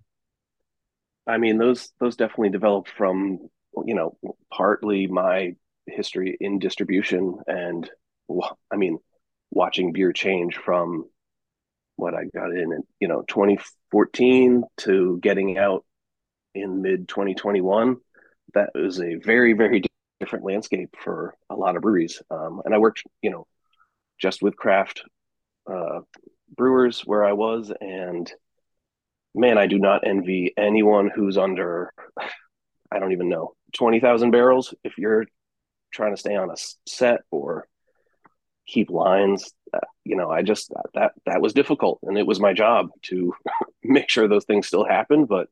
I 1.25 1.37
mean, 1.37 1.57
those 1.57 1.91
those 1.99 2.15
definitely 2.15 2.49
developed 2.49 2.89
from 2.95 3.49
you 3.86 3.95
know, 3.95 4.17
partly 4.51 5.07
my 5.07 5.55
history 5.86 6.38
in 6.39 6.59
distribution 6.59 7.39
and 7.47 7.89
I 8.71 8.75
mean, 8.75 8.99
watching 9.51 9.93
beer 9.93 10.11
change 10.11 10.57
from 10.57 11.05
what 11.95 12.13
I 12.13 12.25
got 12.25 12.51
in, 12.51 12.73
in 12.73 12.84
you 12.99 13.07
know, 13.07 13.23
2014 13.28 14.63
to 14.78 15.19
getting 15.21 15.57
out 15.57 15.86
in 16.53 16.82
mid 16.82 17.07
2021. 17.07 17.97
That 18.53 18.71
was 18.75 19.01
a 19.01 19.15
very, 19.15 19.53
very 19.53 19.82
different 20.19 20.45
landscape 20.45 20.95
for 21.03 21.36
a 21.49 21.55
lot 21.55 21.75
of 21.75 21.82
breweries. 21.82 22.21
Um, 22.30 22.61
and 22.65 22.73
I 22.73 22.78
worked, 22.78 23.03
you 23.21 23.30
know, 23.30 23.47
just 24.19 24.41
with 24.41 24.55
craft 24.55 25.03
uh, 25.69 25.99
brewers 26.55 27.01
where 27.01 27.23
I 27.23 27.34
was. 27.34 27.71
And 27.82 28.32
man, 29.36 29.57
I 29.57 29.67
do 29.67 29.80
not 29.80 30.07
envy 30.07 30.53
anyone 30.57 31.09
who's 31.13 31.38
under, 31.38 31.93
I 32.91 32.99
don't 32.99 33.11
even 33.11 33.30
know, 33.30 33.53
20,000 33.76 34.32
barrels 34.32 34.74
if 34.84 34.97
you're 34.97 35.26
trying 35.93 36.13
to 36.13 36.20
stay 36.20 36.36
on 36.36 36.49
a 36.49 36.55
set 36.86 37.22
or 37.32 37.68
keep 38.68 38.89
lines 38.89 39.53
uh, 39.74 39.80
you 40.03 40.15
know 40.15 40.30
i 40.30 40.41
just 40.41 40.72
that 40.93 41.11
that 41.26 41.41
was 41.41 41.53
difficult 41.53 41.99
and 42.03 42.18
it 42.18 42.28
was 42.28 42.39
my 42.39 42.53
job 42.53 42.89
to 43.01 43.34
make 43.84 44.09
sure 44.09 44.28
those 44.28 44.45
things 44.45 44.68
still 44.68 44.86
happen 44.86 45.26
but 45.26 45.47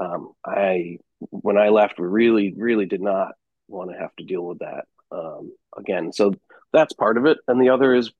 um, 0.00 0.32
i 0.46 0.98
when 1.30 1.58
i 1.58 1.68
left 1.68 1.98
really 1.98 2.54
really 2.56 2.86
did 2.86 3.02
not 3.02 3.34
want 3.68 3.90
to 3.90 3.98
have 3.98 4.14
to 4.16 4.24
deal 4.24 4.44
with 4.44 4.60
that 4.60 4.86
um, 5.12 5.52
again. 5.76 6.12
So 6.12 6.34
that's 6.72 6.92
part 6.92 7.16
of 7.16 7.26
it. 7.26 7.38
And 7.46 7.60
the 7.60 7.70
other 7.70 7.94
is 7.94 8.10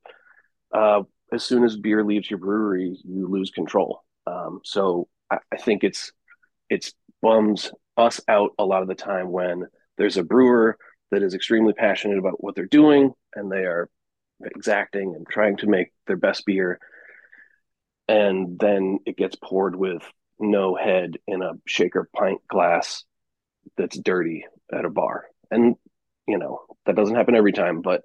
uh, 0.73 1.03
as 1.33 1.45
soon 1.45 1.65
as 1.65 1.77
beer 1.77 2.05
leaves 2.05 2.31
your 2.31 2.39
brewery 2.39 2.97
you 3.05 3.29
lose 3.29 3.51
control. 3.51 4.03
Um, 4.27 4.61
so 4.65 5.09
I, 5.31 5.39
I 5.53 5.57
think 5.57 5.85
it's 5.85 6.13
it's 6.69 6.93
bums 7.23 7.73
us 7.99 8.21
out 8.29 8.53
a 8.59 8.65
lot 8.65 8.83
of 8.83 8.89
the 8.89 8.95
time 8.95 9.31
when 9.31 9.67
there's 9.97 10.17
a 10.17 10.23
brewer 10.23 10.77
that 11.11 11.23
is 11.23 11.35
extremely 11.35 11.73
passionate 11.73 12.19
about 12.19 12.43
what 12.43 12.55
they're 12.55 12.67
doing 12.67 13.13
and 13.35 13.51
they 13.51 13.65
are 13.65 13.89
exacting 14.45 15.15
and 15.15 15.27
trying 15.27 15.57
to 15.59 15.67
make 15.67 15.89
their 16.07 16.17
best 16.17 16.45
beer. 16.47 16.79
And 18.07 18.59
then 18.59 19.01
it 19.05 19.17
gets 19.17 19.37
poured 19.37 19.75
with 19.77 20.03
no 20.39 20.75
head 20.75 21.19
in 21.27 21.43
a 21.43 21.53
shaker 21.67 22.09
pint 22.15 22.41
glass 22.49 23.05
that's 23.77 23.99
dirty 23.99 24.47
at 24.73 24.85
a 24.85 24.91
bar. 24.91 25.27
And 25.51 25.77
you 26.29 26.39
know 26.39 26.61
that 26.87 26.95
doesn't 26.95 27.17
happen 27.17 27.35
every 27.35 27.53
time 27.53 27.81
but 27.81 28.03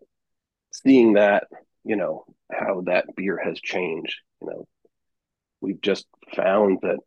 seeing 0.71 1.13
that 1.13 1.43
you 1.83 1.95
know 1.95 2.23
how 2.51 2.81
that 2.85 3.05
beer 3.15 3.37
has 3.37 3.59
changed 3.59 4.15
you 4.41 4.47
know 4.47 4.67
we've 5.61 5.81
just 5.81 6.07
found 6.33 6.79
that 6.81 6.99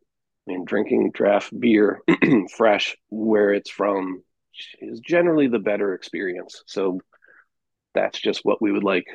in 0.46 0.64
drinking 0.64 1.10
draft 1.12 1.58
beer 1.58 2.00
fresh 2.56 2.96
where 3.08 3.52
it's 3.52 3.70
from 3.70 4.22
is 4.80 5.00
generally 5.00 5.48
the 5.48 5.58
better 5.58 5.94
experience. 5.94 6.62
So 6.66 7.00
that's 7.94 8.20
just 8.20 8.44
what 8.44 8.62
we 8.62 8.72
would 8.72 8.84
like. 8.84 9.06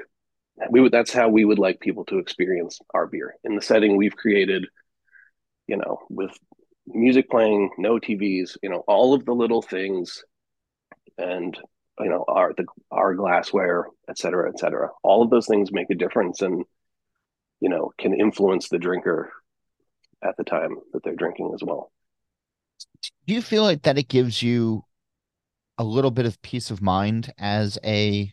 We 0.70 0.82
would 0.82 0.92
that's 0.92 1.14
how 1.14 1.30
we 1.30 1.46
would 1.46 1.60
like 1.60 1.80
people 1.80 2.06
to 2.06 2.20
experience 2.20 2.80
our 2.94 3.08
beer 3.08 3.36
in 3.44 3.56
the 3.56 3.62
setting 3.62 3.98
we've 3.98 4.16
created. 4.16 4.68
You 5.68 5.78
know, 5.78 6.00
with 6.10 6.32
music 6.88 7.30
playing, 7.30 7.72
no 7.78 7.98
TVs, 7.98 8.58
you 8.62 8.70
know, 8.70 8.84
all 8.88 9.14
of 9.14 9.26
the 9.26 9.34
little 9.34 9.62
things, 9.62 10.24
and 11.18 11.58
you 12.00 12.10
know, 12.10 12.26
our 12.28 12.54
the 12.56 12.66
our 12.92 13.16
glassware, 13.16 13.88
et 14.10 14.18
cetera, 14.18 14.50
et 14.50 14.60
cetera. 14.60 14.90
All 15.04 15.24
of 15.24 15.30
those 15.30 15.48
things 15.48 15.72
make 15.72 15.90
a 15.90 15.96
difference, 15.96 16.42
and 16.42 16.66
you 17.60 17.70
know, 17.70 17.92
can 17.98 18.14
influence 18.14 18.70
the 18.70 18.80
drinker 18.80 19.32
at 20.24 20.38
the 20.38 20.44
time 20.44 20.78
that 20.94 21.04
they're 21.04 21.16
drinking 21.16 21.52
as 21.54 21.64
well. 21.64 21.92
Do 23.28 23.34
you 23.34 23.42
feel 23.42 23.64
like 23.64 23.84
that 23.84 23.98
it 23.98 24.08
gives 24.08 24.42
you 24.42 24.84
a 25.78 25.84
little 25.84 26.12
bit 26.12 26.26
of 26.26 26.42
peace 26.42 26.72
of 26.72 26.82
mind 26.82 27.34
as 27.38 27.78
a 27.84 28.32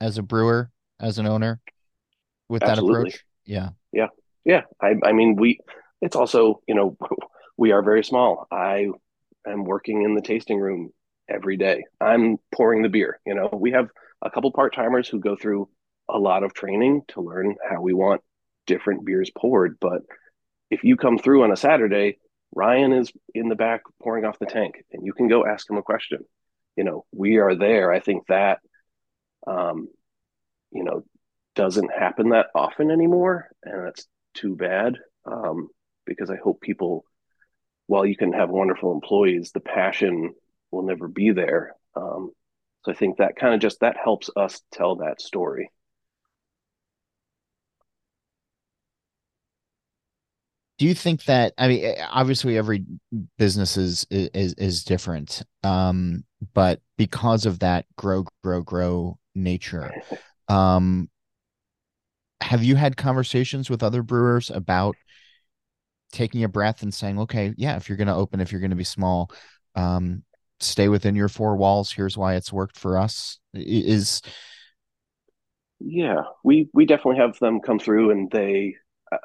as 0.00 0.18
a 0.18 0.22
brewer, 0.22 0.70
as 1.00 1.18
an 1.18 1.26
owner 1.26 1.60
with 2.48 2.62
Absolutely. 2.62 2.94
that 2.94 3.00
approach? 3.00 3.24
Yeah. 3.44 3.68
Yeah. 3.92 4.08
Yeah. 4.44 4.62
I 4.80 4.94
I 5.04 5.12
mean 5.12 5.36
we 5.36 5.60
it's 6.00 6.16
also, 6.16 6.62
you 6.66 6.74
know, 6.74 6.96
we 7.56 7.72
are 7.72 7.82
very 7.82 8.04
small. 8.04 8.46
I 8.50 8.88
am 9.46 9.64
working 9.64 10.02
in 10.02 10.14
the 10.14 10.22
tasting 10.22 10.58
room 10.58 10.92
every 11.28 11.56
day. 11.56 11.84
I'm 12.00 12.38
pouring 12.54 12.82
the 12.82 12.88
beer. 12.88 13.20
You 13.26 13.34
know, 13.34 13.50
we 13.52 13.72
have 13.72 13.88
a 14.22 14.30
couple 14.30 14.50
part 14.52 14.74
timers 14.74 15.08
who 15.08 15.20
go 15.20 15.36
through 15.36 15.68
a 16.08 16.18
lot 16.18 16.42
of 16.42 16.54
training 16.54 17.02
to 17.08 17.20
learn 17.20 17.56
how 17.68 17.80
we 17.80 17.92
want 17.92 18.22
different 18.66 19.04
beers 19.04 19.30
poured. 19.36 19.78
But 19.80 20.02
if 20.70 20.84
you 20.84 20.96
come 20.96 21.18
through 21.18 21.44
on 21.44 21.52
a 21.52 21.56
Saturday, 21.56 22.18
Ryan 22.54 22.92
is 22.92 23.12
in 23.34 23.48
the 23.48 23.54
back 23.54 23.82
pouring 24.02 24.24
off 24.24 24.38
the 24.38 24.46
tank 24.46 24.84
and 24.92 25.04
you 25.04 25.12
can 25.12 25.28
go 25.28 25.46
ask 25.46 25.68
him 25.68 25.76
a 25.76 25.82
question. 25.82 26.24
You 26.76 26.84
know, 26.84 27.04
we 27.12 27.38
are 27.38 27.54
there. 27.54 27.92
I 27.92 28.00
think 28.00 28.26
that, 28.28 28.60
um, 29.46 29.88
you 30.70 30.84
know, 30.84 31.04
doesn't 31.54 31.90
happen 31.92 32.30
that 32.30 32.46
often 32.54 32.90
anymore. 32.90 33.50
And 33.64 33.86
that's 33.86 34.06
too 34.34 34.54
bad 34.54 34.94
um, 35.24 35.68
because 36.06 36.30
I 36.30 36.36
hope 36.36 36.60
people, 36.60 37.04
while 37.86 38.06
you 38.06 38.16
can 38.16 38.32
have 38.32 38.50
wonderful 38.50 38.92
employees, 38.92 39.50
the 39.52 39.60
passion 39.60 40.34
will 40.70 40.84
never 40.84 41.08
be 41.08 41.32
there. 41.32 41.74
Um, 41.96 42.30
so 42.84 42.92
I 42.92 42.94
think 42.94 43.18
that 43.18 43.36
kind 43.36 43.54
of 43.54 43.60
just 43.60 43.80
that 43.80 43.96
helps 44.02 44.30
us 44.36 44.60
tell 44.72 44.96
that 44.96 45.20
story. 45.20 45.70
Do 50.78 50.86
you 50.86 50.94
think 50.94 51.24
that 51.24 51.52
i 51.58 51.68
mean 51.68 51.84
eh, 51.84 52.06
obviously 52.10 52.56
every 52.56 52.84
business 53.36 53.76
is 53.76 54.06
is 54.10 54.54
is 54.54 54.84
different 54.84 55.42
um 55.64 56.24
but 56.54 56.80
because 56.96 57.46
of 57.46 57.58
that 57.58 57.84
grow 57.96 58.24
grow 58.42 58.62
grow 58.62 59.18
nature 59.34 59.92
um 60.48 61.08
have 62.40 62.62
you 62.62 62.76
had 62.76 62.96
conversations 62.96 63.68
with 63.68 63.82
other 63.82 64.02
brewers 64.02 64.50
about 64.50 64.96
taking 66.12 66.44
a 66.44 66.48
breath 66.48 66.82
and 66.82 66.94
saying 66.94 67.18
okay 67.18 67.52
yeah 67.56 67.76
if 67.76 67.88
you're 67.88 67.98
going 67.98 68.08
to 68.08 68.14
open 68.14 68.40
if 68.40 68.50
you're 68.50 68.60
going 68.60 68.70
to 68.70 68.76
be 68.76 68.84
small 68.84 69.30
um 69.74 70.22
stay 70.60 70.88
within 70.88 71.14
your 71.14 71.28
four 71.28 71.56
walls 71.56 71.92
here's 71.92 72.16
why 72.16 72.34
it's 72.34 72.52
worked 72.52 72.78
for 72.78 72.96
us 72.96 73.38
is 73.54 74.22
yeah 75.80 76.22
we 76.42 76.68
we 76.72 76.86
definitely 76.86 77.20
have 77.20 77.38
them 77.38 77.60
come 77.60 77.78
through 77.78 78.10
and 78.10 78.30
they 78.30 78.74
uh, 79.12 79.18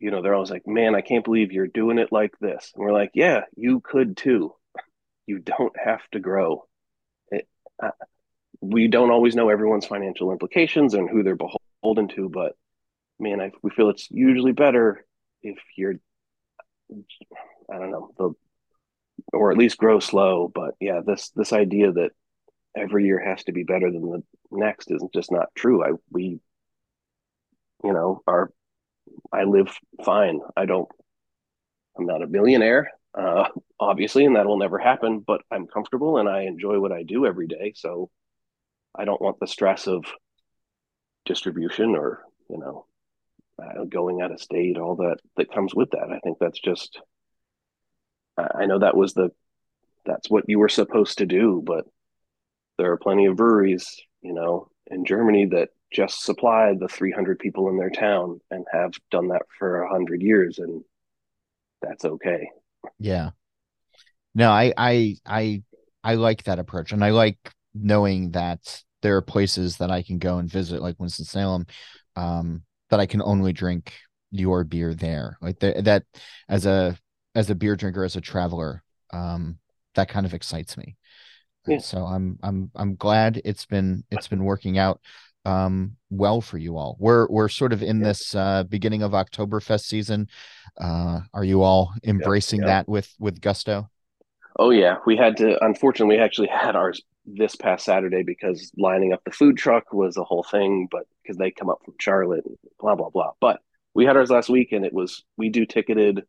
you 0.00 0.10
know, 0.10 0.22
they're 0.22 0.34
always 0.34 0.50
like, 0.50 0.66
man, 0.66 0.94
I 0.94 1.02
can't 1.02 1.24
believe 1.24 1.52
you're 1.52 1.66
doing 1.66 1.98
it 1.98 2.10
like 2.10 2.32
this. 2.40 2.72
And 2.74 2.82
we're 2.82 2.92
like, 2.92 3.10
yeah, 3.14 3.42
you 3.56 3.80
could 3.80 4.16
too. 4.16 4.54
You 5.26 5.38
don't 5.38 5.76
have 5.78 6.00
to 6.12 6.18
grow. 6.18 6.66
It, 7.30 7.46
uh, 7.80 7.90
we 8.60 8.88
don't 8.88 9.10
always 9.10 9.36
know 9.36 9.50
everyone's 9.50 9.86
financial 9.86 10.32
implications 10.32 10.94
and 10.94 11.08
who 11.08 11.22
they're 11.22 11.36
beholden 11.36 12.08
to, 12.08 12.28
but 12.28 12.56
man, 13.18 13.40
I, 13.40 13.52
we 13.62 13.70
feel 13.70 13.90
it's 13.90 14.08
usually 14.10 14.52
better 14.52 15.04
if 15.42 15.58
you're, 15.76 15.94
I 17.70 17.78
don't 17.78 17.90
know, 17.90 18.10
the, 18.18 18.32
or 19.32 19.52
at 19.52 19.58
least 19.58 19.78
grow 19.78 20.00
slow. 20.00 20.50
But 20.52 20.74
yeah, 20.80 21.00
this 21.06 21.30
this 21.36 21.52
idea 21.52 21.92
that 21.92 22.10
every 22.76 23.04
year 23.04 23.22
has 23.24 23.44
to 23.44 23.52
be 23.52 23.64
better 23.64 23.90
than 23.90 24.02
the 24.02 24.22
next 24.50 24.90
is 24.90 25.04
just 25.14 25.30
not 25.30 25.54
true. 25.54 25.84
I 25.84 25.92
we, 26.10 26.40
you 27.84 27.92
know, 27.92 28.22
our 28.26 28.50
I 29.32 29.44
live 29.44 29.76
fine. 30.04 30.40
I 30.56 30.66
don't. 30.66 30.88
I'm 31.98 32.06
not 32.06 32.22
a 32.22 32.26
millionaire, 32.26 32.90
uh, 33.14 33.48
obviously, 33.78 34.24
and 34.24 34.36
that 34.36 34.46
will 34.46 34.58
never 34.58 34.78
happen. 34.78 35.20
But 35.20 35.42
I'm 35.50 35.66
comfortable 35.66 36.18
and 36.18 36.28
I 36.28 36.42
enjoy 36.42 36.78
what 36.80 36.92
I 36.92 37.02
do 37.02 37.26
every 37.26 37.46
day. 37.46 37.72
So 37.76 38.10
I 38.94 39.04
don't 39.04 39.20
want 39.20 39.38
the 39.40 39.46
stress 39.46 39.86
of 39.86 40.04
distribution 41.26 41.94
or 41.94 42.24
you 42.48 42.58
know 42.58 42.86
uh, 43.62 43.84
going 43.84 44.20
out 44.20 44.32
of 44.32 44.40
state, 44.40 44.78
all 44.78 44.96
that 44.96 45.18
that 45.36 45.52
comes 45.52 45.74
with 45.74 45.90
that. 45.90 46.10
I 46.10 46.18
think 46.20 46.38
that's 46.40 46.60
just. 46.60 47.00
I 48.38 48.64
know 48.64 48.78
that 48.78 48.96
was 48.96 49.12
the 49.12 49.30
that's 50.06 50.30
what 50.30 50.44
you 50.48 50.58
were 50.58 50.68
supposed 50.68 51.18
to 51.18 51.26
do, 51.26 51.62
but 51.64 51.84
there 52.78 52.92
are 52.92 52.96
plenty 52.96 53.26
of 53.26 53.36
breweries, 53.36 54.00
you 54.22 54.32
know, 54.32 54.68
in 54.90 55.04
Germany 55.04 55.46
that 55.46 55.70
just 55.92 56.22
supply 56.22 56.74
the 56.78 56.88
300 56.88 57.38
people 57.38 57.68
in 57.68 57.78
their 57.78 57.90
town 57.90 58.40
and 58.50 58.64
have 58.72 58.92
done 59.10 59.28
that 59.28 59.42
for 59.58 59.82
100 59.82 60.22
years 60.22 60.58
and 60.58 60.82
that's 61.82 62.04
okay. 62.04 62.48
Yeah. 62.98 63.30
No 64.34 64.50
i 64.50 64.72
i 64.76 65.16
i 65.26 65.62
i 66.04 66.14
like 66.14 66.44
that 66.44 66.58
approach 66.58 66.92
and 66.92 67.02
i 67.02 67.10
like 67.10 67.38
knowing 67.74 68.30
that 68.30 68.82
there 69.02 69.16
are 69.16 69.22
places 69.22 69.78
that 69.78 69.90
i 69.90 70.02
can 70.02 70.18
go 70.18 70.38
and 70.38 70.48
visit 70.48 70.80
like 70.80 70.94
winston-salem 70.98 71.66
um 72.16 72.62
that 72.90 73.00
i 73.00 73.06
can 73.06 73.22
only 73.22 73.52
drink 73.52 73.92
your 74.30 74.64
beer 74.64 74.94
there. 74.94 75.36
Like 75.40 75.58
that 75.60 76.04
as 76.48 76.66
a 76.66 76.96
as 77.34 77.50
a 77.50 77.54
beer 77.54 77.76
drinker 77.76 78.04
as 78.04 78.16
a 78.16 78.20
traveler 78.20 78.82
um 79.12 79.58
that 79.94 80.08
kind 80.08 80.26
of 80.26 80.34
excites 80.34 80.76
me 80.76 80.96
yeah. 81.66 81.78
so 81.78 82.04
i'm 82.04 82.38
i'm 82.42 82.70
i'm 82.74 82.94
glad 82.96 83.40
it's 83.44 83.66
been 83.66 84.04
it's 84.10 84.28
been 84.28 84.44
working 84.44 84.78
out 84.78 85.00
um 85.44 85.96
well 86.10 86.40
for 86.40 86.58
you 86.58 86.76
all. 86.76 86.96
We're 86.98 87.26
we're 87.28 87.48
sort 87.48 87.72
of 87.72 87.82
in 87.82 88.00
this 88.00 88.34
uh 88.34 88.64
beginning 88.64 89.02
of 89.02 89.12
oktoberfest 89.12 89.84
season. 89.84 90.28
Uh 90.78 91.20
are 91.32 91.44
you 91.44 91.62
all 91.62 91.92
embracing 92.04 92.60
that 92.62 92.88
with 92.88 93.12
with 93.18 93.40
gusto? 93.40 93.88
Oh 94.58 94.70
yeah. 94.70 94.96
We 95.06 95.16
had 95.16 95.36
to 95.38 95.62
unfortunately 95.64 96.16
we 96.16 96.22
actually 96.22 96.48
had 96.52 96.76
ours 96.76 97.00
this 97.26 97.54
past 97.54 97.84
saturday 97.84 98.22
because 98.22 98.72
lining 98.76 99.12
up 99.12 99.22
the 99.24 99.30
food 99.30 99.56
truck 99.56 99.92
was 99.92 100.16
a 100.16 100.24
whole 100.24 100.42
thing 100.42 100.88
but 100.90 101.04
because 101.22 101.36
they 101.36 101.50
come 101.50 101.68
up 101.68 101.78
from 101.84 101.94
charlotte 102.00 102.44
and 102.44 102.56
blah 102.78 102.94
blah 102.94 103.10
blah. 103.10 103.32
But 103.40 103.60
we 103.94 104.04
had 104.04 104.16
ours 104.16 104.30
last 104.30 104.48
week 104.48 104.72
and 104.72 104.84
it 104.84 104.92
was 104.92 105.24
we 105.36 105.48
do 105.48 105.64
ticketed 105.64 106.24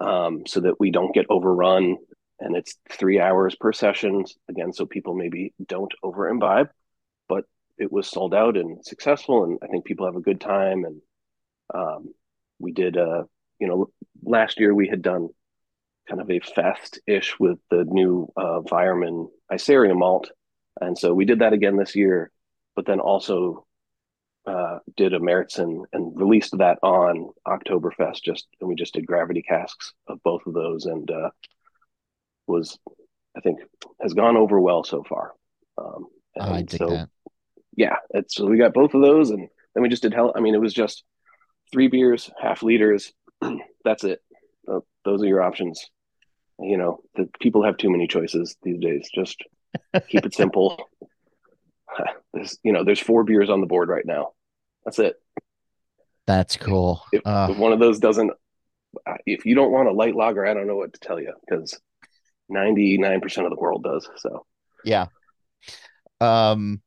um 0.00 0.46
so 0.46 0.60
that 0.60 0.78
we 0.78 0.90
don't 0.90 1.14
get 1.14 1.26
overrun 1.30 1.96
and 2.40 2.56
it's 2.56 2.76
three 2.90 3.20
hours 3.20 3.54
per 3.54 3.72
session 3.72 4.24
again 4.48 4.72
so 4.72 4.86
people 4.86 5.14
maybe 5.14 5.52
don't 5.66 5.92
over 6.02 6.28
imbibe 6.28 6.68
but 7.28 7.44
it 7.80 7.90
was 7.90 8.06
sold 8.06 8.34
out 8.34 8.56
and 8.56 8.84
successful, 8.84 9.44
and 9.44 9.58
I 9.62 9.66
think 9.66 9.86
people 9.86 10.06
have 10.06 10.16
a 10.16 10.20
good 10.20 10.40
time. 10.40 10.84
And 10.84 11.00
um, 11.74 12.14
we 12.58 12.72
did, 12.72 12.96
uh, 12.96 13.24
you 13.58 13.66
know, 13.66 13.90
last 14.22 14.60
year 14.60 14.74
we 14.74 14.86
had 14.86 15.00
done 15.00 15.28
kind 16.08 16.20
of 16.20 16.30
a 16.30 16.40
fest 16.40 17.00
ish 17.06 17.38
with 17.40 17.58
the 17.70 17.84
new 17.88 18.30
uh, 18.36 18.60
Weyermann 18.70 19.28
Isarian 19.50 19.96
malt, 19.96 20.30
and 20.80 20.96
so 20.96 21.14
we 21.14 21.24
did 21.24 21.38
that 21.38 21.54
again 21.54 21.76
this 21.76 21.96
year. 21.96 22.30
But 22.76 22.86
then 22.86 23.00
also 23.00 23.66
uh, 24.46 24.78
did 24.96 25.14
a 25.14 25.18
Märzen 25.18 25.84
and 25.92 26.16
released 26.16 26.56
that 26.58 26.78
on 26.82 27.30
Oktoberfest. 27.46 28.22
Just 28.22 28.46
and 28.60 28.68
we 28.68 28.74
just 28.74 28.94
did 28.94 29.06
gravity 29.06 29.42
casks 29.42 29.94
of 30.06 30.22
both 30.22 30.46
of 30.46 30.52
those, 30.52 30.84
and 30.84 31.10
uh, 31.10 31.30
was 32.50 32.78
I 33.36 33.40
think 33.40 33.60
has 34.00 34.14
gone 34.14 34.36
over 34.36 34.60
well 34.60 34.84
so 34.84 35.02
far. 35.02 35.32
Um, 35.78 36.06
I 36.38 36.62
dig 36.62 36.78
so, 36.78 36.88
that 36.88 37.08
yeah, 37.76 37.96
it's 38.10 38.34
so 38.34 38.46
we 38.46 38.58
got 38.58 38.74
both 38.74 38.94
of 38.94 39.00
those, 39.00 39.30
and 39.30 39.48
then 39.74 39.82
we 39.82 39.88
just 39.88 40.02
did 40.02 40.14
hell. 40.14 40.32
I 40.36 40.40
mean, 40.40 40.54
it 40.54 40.60
was 40.60 40.74
just 40.74 41.04
three 41.72 41.88
beers, 41.88 42.30
half 42.40 42.62
liters. 42.62 43.12
That's 43.84 44.04
it. 44.04 44.20
those 45.04 45.22
are 45.22 45.26
your 45.26 45.42
options. 45.42 45.88
You 46.58 46.76
know, 46.76 47.00
the 47.14 47.28
people 47.40 47.64
have 47.64 47.78
too 47.78 47.90
many 47.90 48.06
choices 48.06 48.56
these 48.62 48.78
days. 48.80 49.08
Just 49.14 49.42
keep 50.08 50.26
it 50.26 50.34
simple. 50.34 50.88
there's, 52.34 52.58
you 52.62 52.72
know, 52.72 52.84
there's 52.84 53.00
four 53.00 53.24
beers 53.24 53.50
on 53.50 53.60
the 53.60 53.66
board 53.66 53.88
right 53.88 54.04
now. 54.04 54.32
That's 54.84 54.98
it. 54.98 55.16
That's 56.26 56.56
cool. 56.56 57.02
If, 57.12 57.22
uh, 57.24 57.48
if 57.50 57.58
one 57.58 57.72
of 57.72 57.80
those 57.80 57.98
doesn't, 57.98 58.32
if 59.26 59.46
you 59.46 59.54
don't 59.54 59.72
want 59.72 59.88
a 59.88 59.92
light 59.92 60.14
lager, 60.14 60.46
I 60.46 60.54
don't 60.54 60.66
know 60.66 60.76
what 60.76 60.92
to 60.92 61.00
tell 61.00 61.18
you 61.18 61.32
because 61.48 61.80
99% 62.50 63.44
of 63.44 63.50
the 63.50 63.56
world 63.56 63.82
does. 63.84 64.08
So, 64.16 64.46
yeah. 64.84 65.06
Um, 66.20 66.82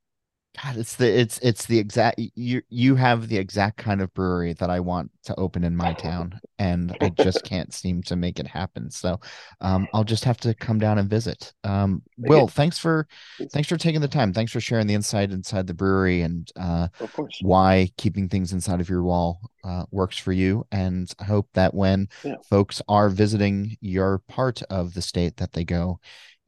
God, 0.62 0.78
it's 0.78 0.98
the 0.98 1.08
it's 1.08 1.40
it's 1.40 1.66
the 1.66 1.80
exact 1.80 2.20
you 2.36 2.62
you 2.70 2.94
have 2.96 3.28
the 3.28 3.38
exact 3.38 3.78
kind 3.78 4.02
of 4.02 4.14
brewery 4.14 4.54
that 4.54 4.70
I 4.70 4.82
want 4.82 5.10
to 5.24 5.36
open 5.40 5.64
in 5.64 5.76
my 5.76 5.94
town, 5.94 6.40
and 6.60 6.96
I 7.02 7.10
just 7.10 7.44
can't 7.50 7.74
seem 7.74 8.04
to 8.04 8.16
make 8.16 8.40
it 8.40 8.46
happen. 8.46 8.92
So, 8.92 9.20
um, 9.62 9.88
I'll 9.94 10.04
just 10.04 10.24
have 10.26 10.38
to 10.42 10.54
come 10.54 10.78
down 10.78 11.00
and 11.00 11.10
visit. 11.10 11.54
Um, 11.64 12.04
Will, 12.20 12.48
thanks 12.48 12.78
for 12.78 13.08
thanks 13.52 13.68
for 13.68 13.78
taking 13.78 14.02
the 14.02 14.08
time. 14.08 14.32
Thanks 14.32 14.52
for 14.52 14.62
sharing 14.62 14.86
the 14.86 14.94
insight 14.94 15.32
inside 15.32 15.66
the 15.66 15.74
brewery 15.74 16.22
and 16.22 16.48
uh, 16.56 16.90
Of 17.00 17.12
course. 17.14 17.40
why 17.42 17.90
keeping 17.98 18.30
things 18.30 18.54
inside 18.54 18.80
of 18.80 18.90
your 18.90 19.02
wall 19.02 19.42
uh, 19.64 19.86
works 19.92 20.18
for 20.18 20.32
you. 20.34 20.66
And 20.72 21.12
I 21.20 21.24
hope 21.26 21.48
that 21.54 21.74
when 21.74 22.08
Yeah. 22.24 22.36
folks 22.50 22.82
are 22.88 23.10
visiting 23.10 23.78
your 23.82 24.20
part 24.28 24.62
of 24.64 24.94
the 24.94 25.02
state, 25.02 25.38
that 25.38 25.54
they 25.54 25.64
go 25.64 26.00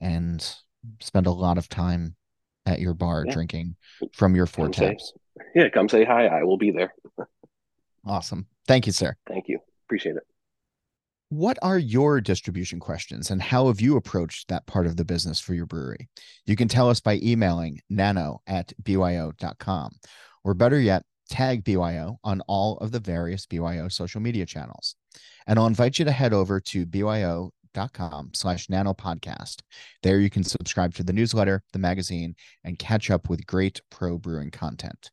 and 0.01 0.45
spend 1.01 1.25
a 1.27 1.31
lot 1.31 1.57
of 1.57 1.69
time 1.69 2.15
at 2.65 2.79
your 2.79 2.93
bar 2.93 3.23
Yeah. 3.25 3.33
drinking 3.33 3.75
from 4.13 4.35
your 4.35 4.45
four 4.45 4.65
Come 4.65 4.73
say- 4.73 4.89
taps. 4.89 5.13
Yeah, 5.53 5.67
come 5.69 5.89
say 5.89 6.05
hi. 6.05 6.27
I 6.27 6.43
will 6.43 6.57
be 6.57 6.71
there. 6.71 6.93
Awesome. 8.05 8.47
Thank 8.67 8.85
you, 8.85 8.91
sir. 8.93 9.15
Thank 9.27 9.47
you. 9.47 9.59
Appreciate 9.87 10.15
it. 10.15 10.23
What 11.29 11.57
are 11.61 11.77
your 11.79 12.21
distribution 12.21 12.79
questions 12.79 13.31
and 13.31 13.41
how 13.41 13.67
have 13.67 13.81
you 13.81 13.97
approached 13.97 14.47
that 14.47 14.65
part 14.67 14.85
of 14.85 14.95
the 14.95 15.03
business 15.03 15.39
for 15.39 15.53
your 15.53 15.65
brewery? 15.65 16.07
You 16.45 16.55
can 16.55 16.67
tell 16.67 16.89
us 16.89 17.01
by 17.01 17.15
emailing 17.21 17.81
nano 17.89 18.41
at 18.47 18.71
byo.com 18.81 19.91
or 20.43 20.53
better 20.53 20.79
yet, 20.79 21.03
tag 21.29 21.63
BYO 21.63 22.19
on 22.23 22.41
all 22.47 22.77
of 22.77 22.91
the 22.91 22.99
various 22.99 23.45
BYO 23.45 23.87
social 23.87 24.21
media 24.21 24.45
channels. 24.45 24.95
And 25.47 25.59
I'll 25.59 25.67
invite 25.67 25.99
you 25.99 26.05
to 26.05 26.11
head 26.11 26.33
over 26.33 26.59
to 26.59 26.85
byo.com 26.85 28.31
slash 28.33 28.69
nano 28.69 28.93
podcast. 28.93 29.61
There 30.03 30.19
you 30.19 30.29
can 30.29 30.43
subscribe 30.43 30.93
to 30.95 31.03
the 31.03 31.13
newsletter, 31.13 31.63
the 31.73 31.79
magazine, 31.79 32.35
and 32.63 32.79
catch 32.79 33.11
up 33.11 33.29
with 33.29 33.45
great 33.45 33.81
pro 33.89 34.17
brewing 34.17 34.51
content. 34.51 35.11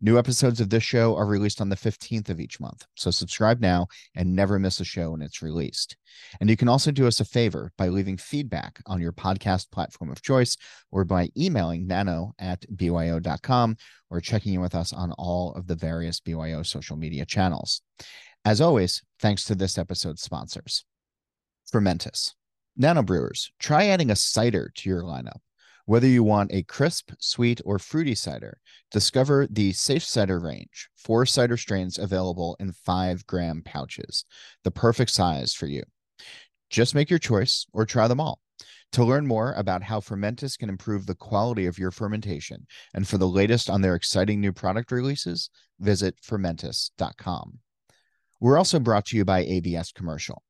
New 0.00 0.18
episodes 0.18 0.60
of 0.60 0.70
this 0.70 0.82
show 0.82 1.16
are 1.16 1.26
released 1.26 1.60
on 1.60 1.68
the 1.68 1.76
15th 1.76 2.28
of 2.28 2.40
each 2.40 2.60
month. 2.60 2.84
So 2.94 3.10
subscribe 3.10 3.60
now 3.60 3.86
and 4.14 4.34
never 4.34 4.58
miss 4.58 4.80
a 4.80 4.84
show 4.84 5.10
when 5.10 5.22
it's 5.22 5.42
released. 5.42 5.96
And 6.40 6.48
you 6.48 6.56
can 6.56 6.68
also 6.68 6.90
do 6.90 7.06
us 7.06 7.20
a 7.20 7.24
favor 7.24 7.72
by 7.76 7.88
leaving 7.88 8.16
feedback 8.16 8.80
on 8.86 9.00
your 9.00 9.12
podcast 9.12 9.70
platform 9.70 10.10
of 10.10 10.22
choice 10.22 10.56
or 10.90 11.04
by 11.04 11.30
emailing 11.36 11.86
nano 11.86 12.32
at 12.38 12.64
byo.com 12.76 13.76
or 14.10 14.20
checking 14.20 14.54
in 14.54 14.60
with 14.60 14.74
us 14.74 14.92
on 14.92 15.12
all 15.12 15.52
of 15.54 15.66
the 15.66 15.74
various 15.74 16.20
BYO 16.20 16.62
social 16.62 16.96
media 16.96 17.24
channels. 17.24 17.82
As 18.44 18.60
always, 18.60 19.02
thanks 19.20 19.44
to 19.44 19.54
this 19.54 19.78
episode's 19.78 20.22
sponsors. 20.22 20.84
Fermentis. 21.72 22.34
Nano 22.76 23.02
Brewers, 23.02 23.52
try 23.58 23.86
adding 23.86 24.10
a 24.10 24.16
cider 24.16 24.70
to 24.74 24.88
your 24.88 25.02
lineup. 25.02 25.38
Whether 25.86 26.06
you 26.06 26.22
want 26.22 26.50
a 26.52 26.62
crisp, 26.62 27.10
sweet, 27.18 27.60
or 27.64 27.78
fruity 27.78 28.14
cider, 28.14 28.58
discover 28.90 29.46
the 29.50 29.72
SafCider 29.72 30.42
range, 30.42 30.88
four 30.96 31.26
cider 31.26 31.58
strains 31.58 31.98
available 31.98 32.56
in 32.58 32.72
five 32.72 33.26
gram 33.26 33.60
pouches, 33.62 34.24
the 34.62 34.70
perfect 34.70 35.10
size 35.10 35.52
for 35.52 35.66
you. 35.66 35.82
Just 36.70 36.94
make 36.94 37.10
your 37.10 37.18
choice 37.18 37.66
or 37.74 37.84
try 37.84 38.08
them 38.08 38.18
all. 38.18 38.40
To 38.92 39.04
learn 39.04 39.26
more 39.26 39.52
about 39.52 39.82
how 39.82 40.00
Fermentis 40.00 40.56
can 40.56 40.70
improve 40.70 41.04
the 41.04 41.14
quality 41.14 41.66
of 41.66 41.78
your 41.78 41.90
fermentation 41.90 42.66
and 42.94 43.06
for 43.06 43.18
the 43.18 43.28
latest 43.28 43.68
on 43.68 43.82
their 43.82 43.94
exciting 43.94 44.40
new 44.40 44.52
product 44.52 44.90
releases, 44.90 45.50
visit 45.80 46.16
fermentis.com. 46.22 47.58
We're 48.40 48.56
also 48.56 48.78
brought 48.78 49.06
to 49.06 49.16
you 49.16 49.24
by 49.24 49.40
ABS 49.40 49.92
Commercial. 49.92 50.42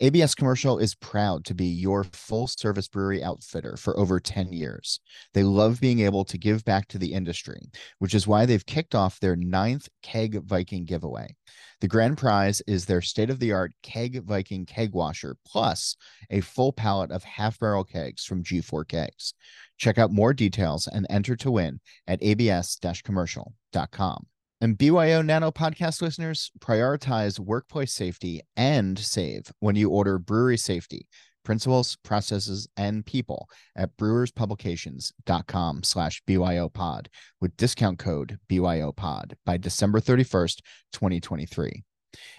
ABS 0.00 0.34
Commercial 0.34 0.78
is 0.78 0.94
proud 0.94 1.44
to 1.44 1.54
be 1.54 1.66
your 1.66 2.04
full 2.04 2.46
service 2.46 2.88
brewery 2.88 3.22
outfitter 3.22 3.76
for 3.76 3.98
over 3.98 4.20
10 4.20 4.52
years. 4.52 5.00
They 5.34 5.42
love 5.42 5.80
being 5.80 6.00
able 6.00 6.24
to 6.26 6.38
give 6.38 6.64
back 6.64 6.88
to 6.88 6.98
the 6.98 7.12
industry, 7.12 7.70
which 7.98 8.14
is 8.14 8.26
why 8.26 8.46
they've 8.46 8.64
kicked 8.64 8.94
off 8.94 9.20
their 9.20 9.36
ninth 9.36 9.88
Keg 10.02 10.42
Viking 10.44 10.84
giveaway. 10.84 11.36
The 11.80 11.88
grand 11.88 12.18
prize 12.18 12.60
is 12.66 12.86
their 12.86 13.02
state 13.02 13.30
of 13.30 13.38
the 13.38 13.52
art 13.52 13.72
Keg 13.82 14.24
Viking 14.24 14.66
keg 14.66 14.92
washer, 14.92 15.36
plus 15.46 15.96
a 16.30 16.40
full 16.40 16.72
pallet 16.72 17.12
of 17.12 17.22
half 17.24 17.58
barrel 17.58 17.84
kegs 17.84 18.24
from 18.24 18.42
G4 18.42 18.86
Kegs. 18.88 19.34
Check 19.76 19.98
out 19.98 20.10
more 20.10 20.34
details 20.34 20.88
and 20.88 21.06
enter 21.08 21.36
to 21.36 21.50
win 21.52 21.80
at 22.06 22.22
abs 22.22 22.78
commercial.com. 23.04 24.26
And 24.60 24.76
BYO 24.76 25.22
Nano 25.22 25.52
podcast 25.52 26.02
listeners, 26.02 26.50
prioritize 26.58 27.38
workplace 27.38 27.92
safety 27.92 28.40
and 28.56 28.98
save 28.98 29.52
when 29.60 29.76
you 29.76 29.90
order 29.90 30.18
brewery 30.18 30.56
safety, 30.56 31.06
principles, 31.44 31.96
processes, 32.02 32.66
and 32.76 33.06
people 33.06 33.48
at 33.76 33.96
brewerspublications.com 33.96 35.84
slash 35.84 36.20
BYOpod 36.26 37.06
with 37.40 37.56
discount 37.56 38.00
code 38.00 38.38
BYOpod 38.50 39.34
by 39.46 39.58
December 39.58 40.00
31st, 40.00 40.56
2023. 40.92 41.84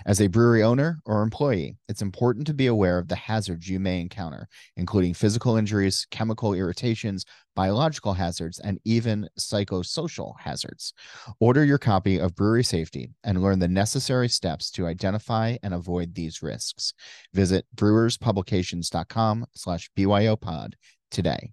As 0.06 0.20
a 0.22 0.28
brewery 0.28 0.64
owner 0.64 1.00
or 1.06 1.22
employee, 1.22 1.78
it's 1.88 2.02
important 2.02 2.48
to 2.48 2.54
be 2.54 2.68
aware 2.68 2.98
of 2.98 3.08
the 3.08 3.16
hazards 3.16 3.68
you 3.68 3.80
may 3.80 4.02
encounter, 4.02 4.48
including 4.78 5.14
physical 5.14 5.58
injuries, 5.58 6.08
chemical 6.10 6.54
irritations, 6.54 7.26
biological 7.56 8.14
hazards, 8.14 8.60
and 8.60 8.80
even 8.86 9.28
psychosocial 9.38 10.34
hazards. 10.40 10.94
Order 11.40 11.66
your 11.66 11.78
copy 11.78 12.18
of 12.20 12.36
Brewery 12.36 12.64
Safety 12.64 13.12
and 13.24 13.42
learn 13.42 13.60
the 13.60 13.68
necessary 13.68 14.30
steps 14.30 14.72
to 14.72 14.88
identify 14.88 15.58
and 15.62 15.74
avoid 15.74 16.16
these 16.16 16.42
risks. 16.42 16.94
Visit 17.34 17.66
brewerspublications.com 17.76 19.46
slash 19.54 19.90
BYOpod 19.98 20.74
today. 21.12 21.52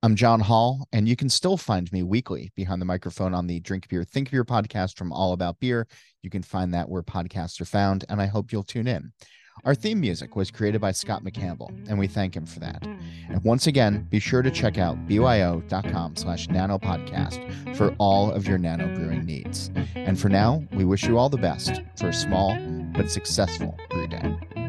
I'm 0.00 0.14
John 0.14 0.38
Holl, 0.38 0.86
and 0.92 1.08
you 1.08 1.16
can 1.16 1.28
still 1.28 1.56
find 1.56 1.90
me 1.90 2.04
weekly 2.04 2.52
behind 2.54 2.80
the 2.80 2.86
microphone 2.86 3.34
on 3.34 3.48
the 3.48 3.58
Drink 3.58 3.88
Beer, 3.88 4.04
Think 4.04 4.30
Beer 4.30 4.44
podcast 4.44 4.96
from 4.96 5.12
All 5.12 5.32
About 5.32 5.58
Beer. 5.58 5.88
You 6.22 6.30
can 6.30 6.44
find 6.44 6.72
that 6.72 6.88
where 6.88 7.02
podcasts 7.02 7.60
are 7.60 7.64
found, 7.64 8.04
and 8.08 8.22
I 8.22 8.26
hope 8.26 8.52
you'll 8.52 8.62
tune 8.62 8.86
in. 8.86 9.10
Our 9.64 9.74
theme 9.74 10.00
music 10.00 10.36
was 10.36 10.52
created 10.52 10.80
by 10.80 10.92
Scott 10.92 11.24
McCampbell, 11.24 11.88
and 11.88 11.98
we 11.98 12.06
thank 12.06 12.36
him 12.36 12.46
for 12.46 12.60
that. 12.60 12.86
And 13.28 13.42
once 13.42 13.66
again, 13.66 14.06
be 14.08 14.20
sure 14.20 14.40
to 14.40 14.52
check 14.52 14.78
out 14.78 15.08
byo.com 15.08 16.14
slash 16.14 16.46
nanopodcast 16.46 17.76
for 17.76 17.92
all 17.98 18.30
of 18.30 18.46
your 18.46 18.58
nano 18.58 18.94
brewing 18.94 19.26
needs. 19.26 19.72
And 19.96 20.16
for 20.16 20.28
now, 20.28 20.64
we 20.74 20.84
wish 20.84 21.08
you 21.08 21.18
all 21.18 21.28
the 21.28 21.38
best 21.38 21.82
for 21.96 22.10
a 22.10 22.14
small 22.14 22.56
but 22.94 23.10
successful 23.10 23.76
brew 23.90 24.06
day. 24.06 24.67